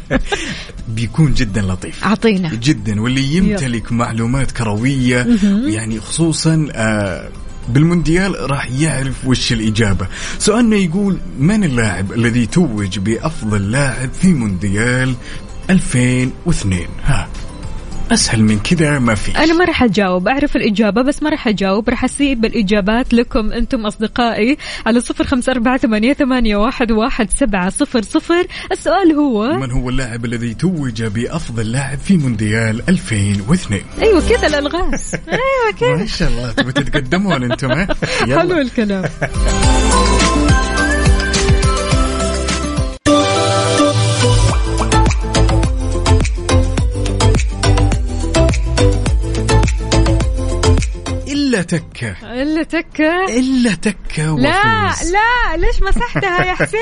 بيكون 0.95 1.33
جدا 1.33 1.61
لطيف. 1.61 2.03
أعطينا. 2.03 2.49
جدا 2.49 3.01
واللي 3.01 3.35
يمتلك 3.35 3.91
معلومات 3.91 4.51
كروية 4.51 5.27
يعني 5.65 5.99
خصوصا 5.99 6.67
آه 6.71 7.29
بالمونديال 7.69 8.51
راح 8.51 8.69
يعرف 8.71 9.27
وش 9.27 9.53
الإجابة. 9.53 10.07
سؤالنا 10.39 10.75
يقول 10.75 11.17
من 11.39 11.63
اللاعب 11.63 12.11
الذي 12.13 12.45
توج 12.45 12.99
بأفضل 12.99 13.71
لاعب 13.71 14.09
في 14.21 14.33
مونديال 14.33 15.15
2002 15.69 16.87
ها. 17.03 17.27
أسهل 18.11 18.43
من 18.43 18.59
كذا 18.59 18.99
ما 18.99 19.15
في 19.15 19.37
أنا 19.37 19.53
ما 19.53 19.65
راح 19.65 19.83
أجاوب. 19.83 20.27
أعرف 20.27 20.55
الإجابة 20.55 21.01
بس 21.01 21.23
ما 21.23 21.29
راح 21.29 21.47
أجاوب. 21.47 21.89
راح 21.89 22.03
أسيب 22.03 22.45
الإجابات 22.45 23.13
لكم 23.13 23.51
أنتم 23.51 23.85
أصدقائي 23.85 24.57
على 24.85 25.01
صفر 25.01 25.23
خمسة 25.23 25.51
أربعة 25.51 25.77
ثمانية, 25.77 26.13
ثمانية 26.13 26.55
واحد, 26.55 26.91
واحد 26.91 27.29
سبعة 27.29 27.69
صفر 27.69 28.01
صفر. 28.01 28.47
السؤال 28.71 29.11
هو 29.11 29.57
من 29.57 29.71
هو 29.71 29.89
اللاعب 29.89 30.25
الذي 30.25 30.53
توج 30.53 31.03
بأفضل 31.03 31.71
لاعب 31.71 31.97
في 31.97 32.17
مونديال 32.17 32.89
2002 32.89 33.81
أيوه 34.01 34.29
كذا 34.29 34.47
الألغاز. 34.47 35.15
أيوه 35.27 35.77
كذا. 35.79 35.95
ما 35.95 36.05
شاء 36.05 36.29
الله. 36.29 36.51
تبي 36.51 36.71
تتقدمون 36.71 37.51
أنتم 37.51 37.85
حلو 38.37 38.67
يلا 38.77 39.09
الكلام 51.73 52.15
إلا 52.23 52.63
تكة 52.63 53.25
إلا 53.25 53.75
تكة 53.75 54.37
لا 54.39 54.87
وفوز. 54.89 55.11
لا 55.11 55.57
ليش 55.57 55.81
مسحتها 55.83 56.45
يا 56.45 56.53
حسين؟ 56.53 56.81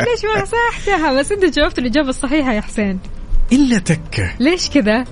ليش 0.00 0.42
مسحتها؟ 0.42 1.12
بس 1.12 1.32
أنت 1.32 1.44
جاوبت 1.44 1.78
الإجابة 1.78 2.08
الصحيحة 2.08 2.52
يا 2.52 2.60
حسين. 2.60 3.00
إلا 3.52 3.78
تكة 3.78 4.34
ليش 4.40 4.70
كذا؟ 4.70 5.04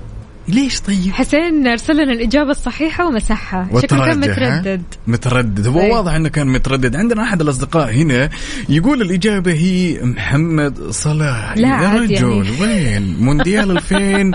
ليش 0.49 0.81
طيب 0.81 1.13
حسين 1.13 1.67
أرسل 1.67 1.93
لنا 1.97 2.13
الإجابة 2.13 2.51
الصحيحة 2.51 3.07
ومسحها 3.07 3.69
شكله 3.83 4.07
كان؟ 4.07 4.19
متردد 4.21 4.83
متردد 5.07 5.67
هو 5.67 5.81
أيوة. 5.81 5.97
واضح 5.97 6.13
إنه 6.15 6.29
كان 6.29 6.47
متردد 6.47 6.97
عندنا 6.97 7.23
أحد 7.23 7.41
الأصدقاء 7.41 7.91
هنا 7.93 8.31
يقول 8.69 9.03
الإجابة 9.03 9.53
هي 9.53 9.99
محمد 10.03 10.91
صلاح 10.91 11.57
لا 11.57 11.69
يا 11.69 11.73
عاد 11.73 12.01
رجل 12.01 12.13
يعني. 12.13 12.51
وين 12.61 13.17
مونديال 13.21 13.71
2000 13.71 14.31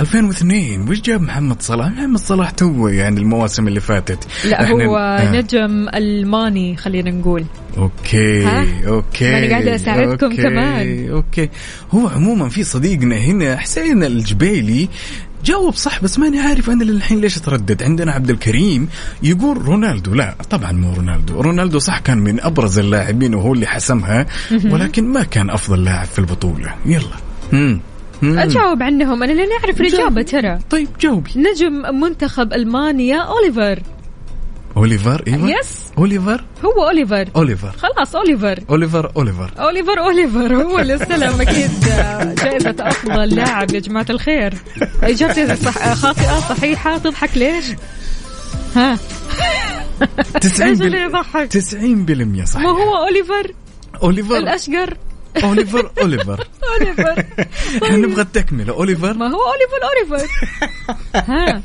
2002 0.00 0.88
وش 0.88 1.00
جاب 1.00 1.22
محمد 1.22 1.62
صلاح 1.62 1.88
محمد 1.90 2.18
صلاح 2.18 2.50
تو 2.50 2.88
يعني 2.88 3.20
المواسم 3.20 3.68
اللي 3.68 3.80
فاتت 3.80 4.26
لا 4.44 4.66
إحنا- 4.66 4.70
هو 4.70 4.96
آه. 4.96 5.32
نجم 5.32 5.88
ألماني 5.94 6.76
خلينا 6.76 7.10
نقول 7.10 7.44
okay 7.78 8.44
ها؟ 8.44 8.66
okay 8.86 9.30
ماني 9.32 9.48
قاعدة 9.50 9.74
أساعدكم 9.74 10.26
okay. 10.26 10.42
كمان. 10.42 11.08
okay 11.10 11.48
هو 11.90 12.08
عموما 12.08 12.48
في 12.48 12.64
صديقنا 12.64 13.16
هنا 13.16 13.56
حسين 13.56 14.04
الجبيلي 14.04 14.88
جاوب 15.44 15.74
صح 15.74 16.02
بس 16.02 16.18
ماني 16.18 16.40
عارف 16.40 16.70
أنا 16.70 16.84
للحين 16.84 17.20
ليش 17.20 17.36
اتردد 17.36 17.82
عندنا 17.82 18.12
عبد 18.12 18.30
الكريم 18.30 18.88
يقول 19.22 19.62
رونالدو 19.62 20.14
لا 20.14 20.34
طبعا 20.50 20.72
مو 20.72 20.92
رونالدو. 20.92 21.40
رونالدو 21.40 21.78
صح 21.78 21.98
كان 21.98 22.18
من 22.18 22.40
أبرز 22.40 22.78
اللاعبين 22.78 23.34
وهو 23.34 23.52
اللي 23.52 23.66
حسمها 23.66 24.26
ولكن 24.64 25.04
ما 25.04 25.22
كان 25.22 25.50
أفضل 25.50 25.84
لاعب 25.84 26.06
في 26.06 26.18
البطولة. 26.18 26.74
يلا. 26.86 27.16
مم. 27.52 27.80
أجاوب 28.22 28.82
عنهم 28.82 29.22
أنا 29.22 29.32
لاني 29.32 29.52
اعرف 29.64 29.80
الإجابة 29.80 30.22
ترى. 30.22 30.58
طيب 30.70 30.88
جاوبي. 31.00 31.30
نجم 31.36 32.00
منتخب 32.00 32.52
ألمانيا 32.52 33.18
أوليفر. 33.18 33.82
اوليفر 34.76 35.22
أيوه 35.26 35.50
yes 35.50 35.84
اوليفر 35.98 36.44
هو 36.64 36.86
اوليفر 36.88 37.28
اوليفر 37.36 37.72
خلاص 37.72 38.16
اوليفر 38.16 38.58
اوليفر 38.70 39.12
اوليفر 39.16 39.50
اوليفر 39.58 39.98
اوليفر 39.98 40.54
هو 40.56 40.78
اللي 40.80 40.94
استلم 40.94 41.40
أكيد 41.40 41.70
جائزة 42.44 42.74
أفضل 42.80 43.34
لاعب 43.34 43.74
يا 43.74 43.80
جماعة 43.80 44.06
الخير. 44.10 44.54
إجابتي 45.02 45.56
صح 45.56 45.92
خاطئة 45.94 46.40
صحيحة. 46.40 46.98
تضحك 46.98 47.36
ليش؟ 47.36 47.64
ها؟ 48.76 48.98
90 50.40 50.68
إيش 50.70 50.80
اللي 50.82 51.00
يضحك؟ 51.02 51.52
90% 51.52 52.44
صح 52.44 52.60
ما 52.60 52.70
هو 52.70 52.96
اوليفر 53.06 53.54
اوليفر 54.02 54.36
الأشقر. 54.36 54.96
اوليفر 55.44 55.90
اوليفر 56.02 56.44
اوليفر 56.80 57.24
إحنا 57.84 57.96
نبغى 57.96 58.22
التكملة. 58.22 58.72
اوليفر 58.72 59.14
ما 59.14 59.26
هو 59.26 59.38
اوليفر 59.40 60.10
اوليفر 60.12 60.28
ها. 61.14 61.62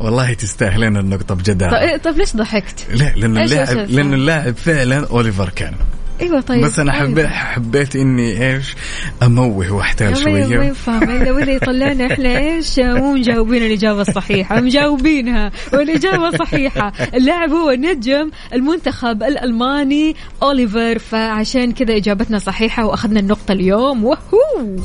والله 0.00 0.32
تستاهلين 0.32 0.96
النقطة 0.96 1.34
بجدارة 1.34 1.70
طيب, 1.70 2.00
طيب 2.04 2.16
ليش 2.18 2.36
ضحكت؟ 2.36 2.86
لا 2.90 3.12
لأنه 3.16 3.42
اللاعب؟ 3.44 3.76
لأنه 3.76 4.14
اللاعب 4.14 4.56
فعلا 4.56 5.06
اوليفر 5.06 5.48
كان. 5.48 5.74
إيوه 6.20 6.40
طيب. 6.40 6.64
بس 6.64 6.78
أنا 6.78 6.92
حبيت 6.92 7.26
حبيت 7.26 7.96
إني 7.96 8.54
إيش؟ 8.54 8.74
أموه 9.22 9.72
واحتال 9.72 10.06
ما 10.06 10.14
ما 10.14 10.20
شوية. 10.20 10.66
ينفع 10.66 11.02
إلا 11.02 11.32
واللي 11.32 11.54
يطلعنا 11.54 12.06
إحنا 12.12 12.38
إيش؟ 12.38 12.78
مو 12.78 13.12
مجاوبين 13.12 13.62
الإجابة 13.62 14.00
الصحيحة 14.00 14.60
مجاوبينها 14.60 15.52
والإجابة 15.72 16.30
صحيحة. 16.30 16.92
اللاعب 17.14 17.50
هو 17.50 17.72
نجم 17.72 18.30
المنتخب 18.52 19.22
الألماني 19.22 20.16
أوليفر 20.42 20.98
فعشان 20.98 21.72
كذا 21.72 21.96
إجابتنا 21.96 22.38
صحيحة 22.38 22.86
وأخذنا 22.86 23.20
النقطة 23.20 23.52
اليوم. 23.52 24.04
وهو! 24.04 24.76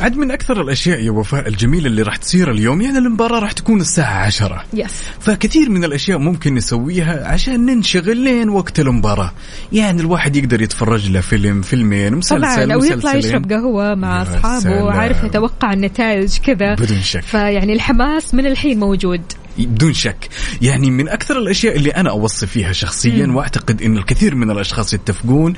عد 0.00 0.16
من 0.16 0.30
أكثر 0.30 0.60
الأشياء 0.62 1.00
يا 1.00 1.10
وفاء 1.10 1.48
الجميلة 1.48 1.86
اللي 1.86 2.02
راح 2.02 2.16
تصير 2.16 2.50
اليوم 2.50 2.80
يعني 2.80 2.98
المباراة 2.98 3.38
راح 3.38 3.52
تكون 3.52 3.80
الساعة 3.80 4.26
عشرة. 4.26 4.64
يس 4.74 5.02
فكثير 5.20 5.70
من 5.70 5.84
الأشياء 5.84 6.18
ممكن 6.18 6.54
نسويها 6.54 7.28
عشان 7.28 7.66
ننشغل 7.66 8.16
لين 8.16 8.48
وقت 8.48 8.80
المباراة. 8.80 9.32
يعني 9.72 10.00
الواحد 10.00 10.36
يقدر 10.36 10.62
يتفرج 10.62 11.10
له 11.10 11.20
فيلم 11.20 11.62
فيلمين 11.62 12.14
مسلسل 12.14 12.40
طبعا 12.40 12.74
أو 12.74 12.84
يطلع. 12.84 13.14
يشرب 13.14 13.52
قهوة 13.52 13.94
مع 13.94 14.22
أصحابه. 14.22 14.82
وعارف 14.82 15.24
يتوقع 15.24 15.72
النتائج 15.72 16.38
كذا. 16.38 16.74
بدون 16.74 17.02
شك. 17.02 17.22
فيعني 17.22 17.72
الحماس 17.72 18.34
من 18.34 18.46
الحين 18.46 18.78
موجود. 18.78 19.22
بدون 19.66 19.94
شك. 19.94 20.28
يعني 20.62 20.90
من 20.90 21.08
أكثر 21.08 21.38
الأشياء 21.38 21.76
اللي 21.76 21.90
أنا 21.90 22.10
أوصي 22.10 22.46
فيها 22.46 22.72
شخصيا 22.72 23.26
مم. 23.26 23.36
وأعتقد 23.36 23.82
إن 23.82 23.96
الكثير 23.96 24.34
من 24.34 24.50
الأشخاص 24.50 24.94
يتفقون 24.94 25.54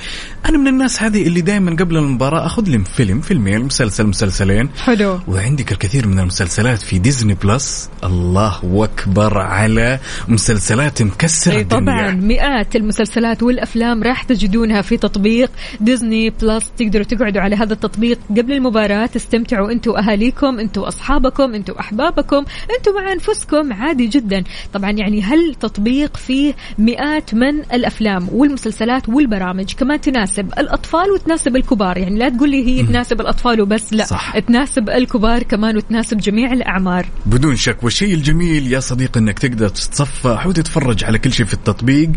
أنا 0.48 0.58
من 0.58 0.68
الناس 0.68 1.02
هذه 1.02 1.26
اللي 1.26 1.40
دائما 1.40 1.70
قبل 1.70 1.96
المباراة 1.96 2.46
أخذ 2.46 2.68
لي 2.68 2.84
فيلم 2.96 3.20
فيلمين 3.20 3.60
مسلسل 3.60 4.06
مسلسلين. 4.06 4.68
حلو. 4.84 5.20
وعندك 5.28 5.72
الكثير 5.72 6.06
من 6.06 6.18
المسلسلات 6.18 6.82
في 6.82 6.98
Disney 6.98 7.34
Plus. 7.34 7.90
الله 8.04 8.84
أكبر 8.84 9.38
على 9.38 9.98
مسلسلات 10.28 11.02
مكسرة 11.02 11.56
إي 11.56 11.64
طبعا 11.64 12.10
الدنيا 12.10 12.10
مئات 12.10 12.76
المسلسلات 12.76 13.42
والأفلام 13.42 14.02
راح 14.02 14.22
تجدونها 14.22 14.82
في 14.82 14.96
تطبيق 14.96 15.50
Disney 15.80 16.30
Plus. 16.30 16.70
تقدروا 16.78 17.04
تقعدوا 17.04 17.42
على 17.42 17.56
هذا 17.56 17.72
التطبيق 17.72 18.18
قبل 18.30 18.52
المباراة. 18.52 19.06
تستمتعوا 19.06 19.72
أنتم 19.72 19.90
وأهاليكم 19.90 20.58
أنتم 20.58 20.80
وأصحابكم 20.80 21.54
أنتم 21.54 21.72
وأحبابكم 21.72 22.44
أنتم 22.78 22.94
مع 22.94 23.12
أنفسكم 23.12 23.72
عادي 23.90 24.06
جدا. 24.06 24.44
طبعا 24.72 24.90
يعني 24.90 25.22
هالتطبيق 25.22 26.16
فيه 26.16 26.54
مئات 26.78 27.34
من 27.34 27.58
الأفلام 27.72 28.28
والمسلسلات 28.32 29.08
والبرامج 29.08 29.74
كمان 29.74 30.00
تناسب 30.00 30.46
الأطفال 30.58 31.10
وتناسب 31.10 31.56
الكبار؟ 31.56 31.98
يعني 31.98 32.18
لا 32.18 32.28
تقول 32.28 32.50
لي 32.50 32.66
هي 32.66 32.86
تناسب 32.86 33.20
الأطفال 33.20 33.60
وبس 33.60 33.92
لا 33.92 34.04
صح. 34.04 34.38
تناسب 34.38 34.90
الكبار 34.90 35.42
كمان 35.42 35.76
وتناسب 35.76 36.16
جميع 36.16 36.52
الأعمار. 36.52 37.06
بدون 37.26 37.56
شك. 37.56 37.82
والشيء 37.82 38.14
الجميل 38.14 38.72
يا 38.72 38.80
صديقي 38.80 39.20
إنك 39.20 39.38
تقدر 39.38 39.68
تتصفح 39.68 40.46
وتتفرج 40.46 41.04
على 41.04 41.18
كل 41.18 41.32
شيء 41.32 41.46
في 41.46 41.54
التطبيق 41.54 42.10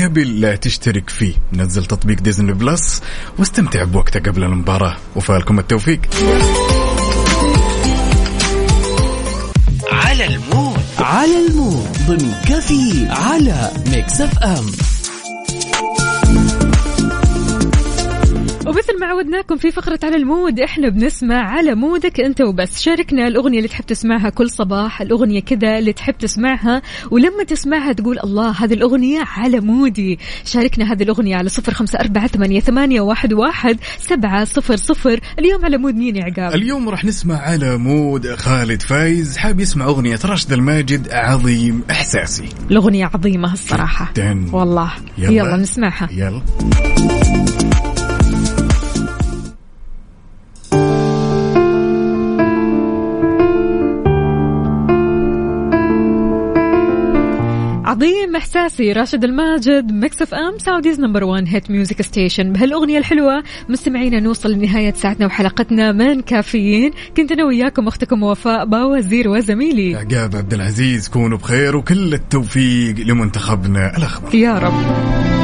قبل 0.00 0.40
لا 0.40 0.56
تشترك 0.56 1.10
فيه. 1.10 1.34
نزل 1.52 1.84
تطبيق 1.84 2.20
ديزني 2.20 2.52
بلس 2.52 3.02
واستمتع 3.38 3.84
بوقتك 3.84 4.28
قبل 4.28 4.44
المباراة. 4.44 4.96
وفالكم 5.16 5.58
التوفيق. 5.58 6.00
على 9.92 10.26
ال 10.26 10.32
mood. 10.32 10.63
على 10.98 11.46
ال 11.46 11.54
mood 11.54 11.88
ضمن 12.06 12.32
كفي 12.46 13.06
على 13.10 13.72
Mix 13.90 14.20
FM. 14.20 14.66
ومثل 18.66 19.00
ما 19.00 19.06
عودناكم 19.06 19.56
في 19.56 19.70
فقرة 19.70 19.98
على 20.04 20.16
ال 20.16 20.25
mood 20.25 20.60
إحنا 20.60 20.88
بنسمع 20.88 21.36
على 21.36 21.74
mood 21.74 22.11
ك 22.11 22.20
أنت 22.20 22.40
وبس. 22.40 22.82
شاركنا 22.82 23.28
الأغنية 23.28 23.58
اللي 23.58 23.68
تحب 23.68 23.86
تسمعها 23.86 24.30
كل 24.30 24.50
صباح 24.50 25.00
الأغنية 25.00 25.40
كذا 25.40 25.78
اللي 25.78 25.92
تحب 25.92 26.18
تسمعها 26.18 26.82
ولما 27.10 27.44
تسمعها 27.44 27.92
تقول 27.92 28.18
الله 28.24 28.50
هذه 28.50 28.74
الأغنية 28.74 29.20
على 29.26 29.60
mood 29.60 29.99
ي. 29.99 30.18
شاركنا 30.44 30.92
هذه 30.92 31.02
الأغنية 31.02 31.36
على 31.36 31.48
صفر 31.48 31.74
خمسة 31.74 31.98
أربعة 32.00 32.26
ثمانية, 32.26 32.60
ثمانية 32.60 33.00
واحد, 33.00 33.32
واحد 33.32 33.78
سبعة 33.98 34.44
صفر 34.44 34.76
صفر. 34.76 35.20
اليوم 35.38 35.64
على 35.64 35.76
mood 35.76 35.94
مين 35.94 36.16
يا 36.16 36.24
عقاب؟ 36.24 36.54
اليوم 36.54 36.88
راح 36.88 37.04
نسمع 37.04 37.36
على 37.38 37.76
mood 37.76 38.34
خالد 38.34 38.82
فايز. 38.82 39.36
حاب 39.36 39.60
يسمع 39.60 39.84
أغنية 39.84 40.18
راشد 40.24 40.52
الماجد 40.52 41.08
عظيم 41.12 41.82
إحساسي. 41.90 42.48
الأغنية 42.70 43.10
عظيمة 43.14 43.52
الصراحة. 43.52 44.12
جداً. 44.12 44.46
والله. 44.52 44.92
يلا. 45.18 45.30
يلا, 45.30 45.48
يلا 45.48 45.56
نسمعها. 45.56 46.08
يلا. 46.12 46.42
عظيم 57.94 58.36
إحساسي 58.36 58.92
راشد 58.92 59.24
الماجد 59.24 59.92
Mix 59.92 60.22
FM 60.22 60.58
Saudi's 60.58 61.00
number 61.00 61.24
1 61.24 61.44
hit 61.48 61.70
music 61.70 62.02
station 62.02 62.52
بهالأغنية 62.52 62.98
الحلوة 62.98 63.42
مستمعينا 63.68 64.20
نوصل 64.20 64.52
لنهاية 64.52 64.92
ساعتنا 64.92 65.26
وحلقتنا 65.26 65.92
من 65.92 66.20
كافيين. 66.20 66.90
كنت 67.16 67.32
أنا 67.32 67.44
وياكم 67.44 67.88
أختكم 67.88 68.22
وفاء 68.22 68.66
باوزير 68.66 69.28
وزميلي. 69.28 69.94
عقاب 69.94 70.36
عبد 70.36 70.54
العزيز 70.54 71.08
كونوا 71.08 71.38
بخير 71.38 71.76
وكل 71.76 72.14
التوفيق 72.14 72.98
لمنتخبنا 72.98 73.96
الأخضر. 73.96 74.34
يا 74.34 74.58
رب. 74.58 75.43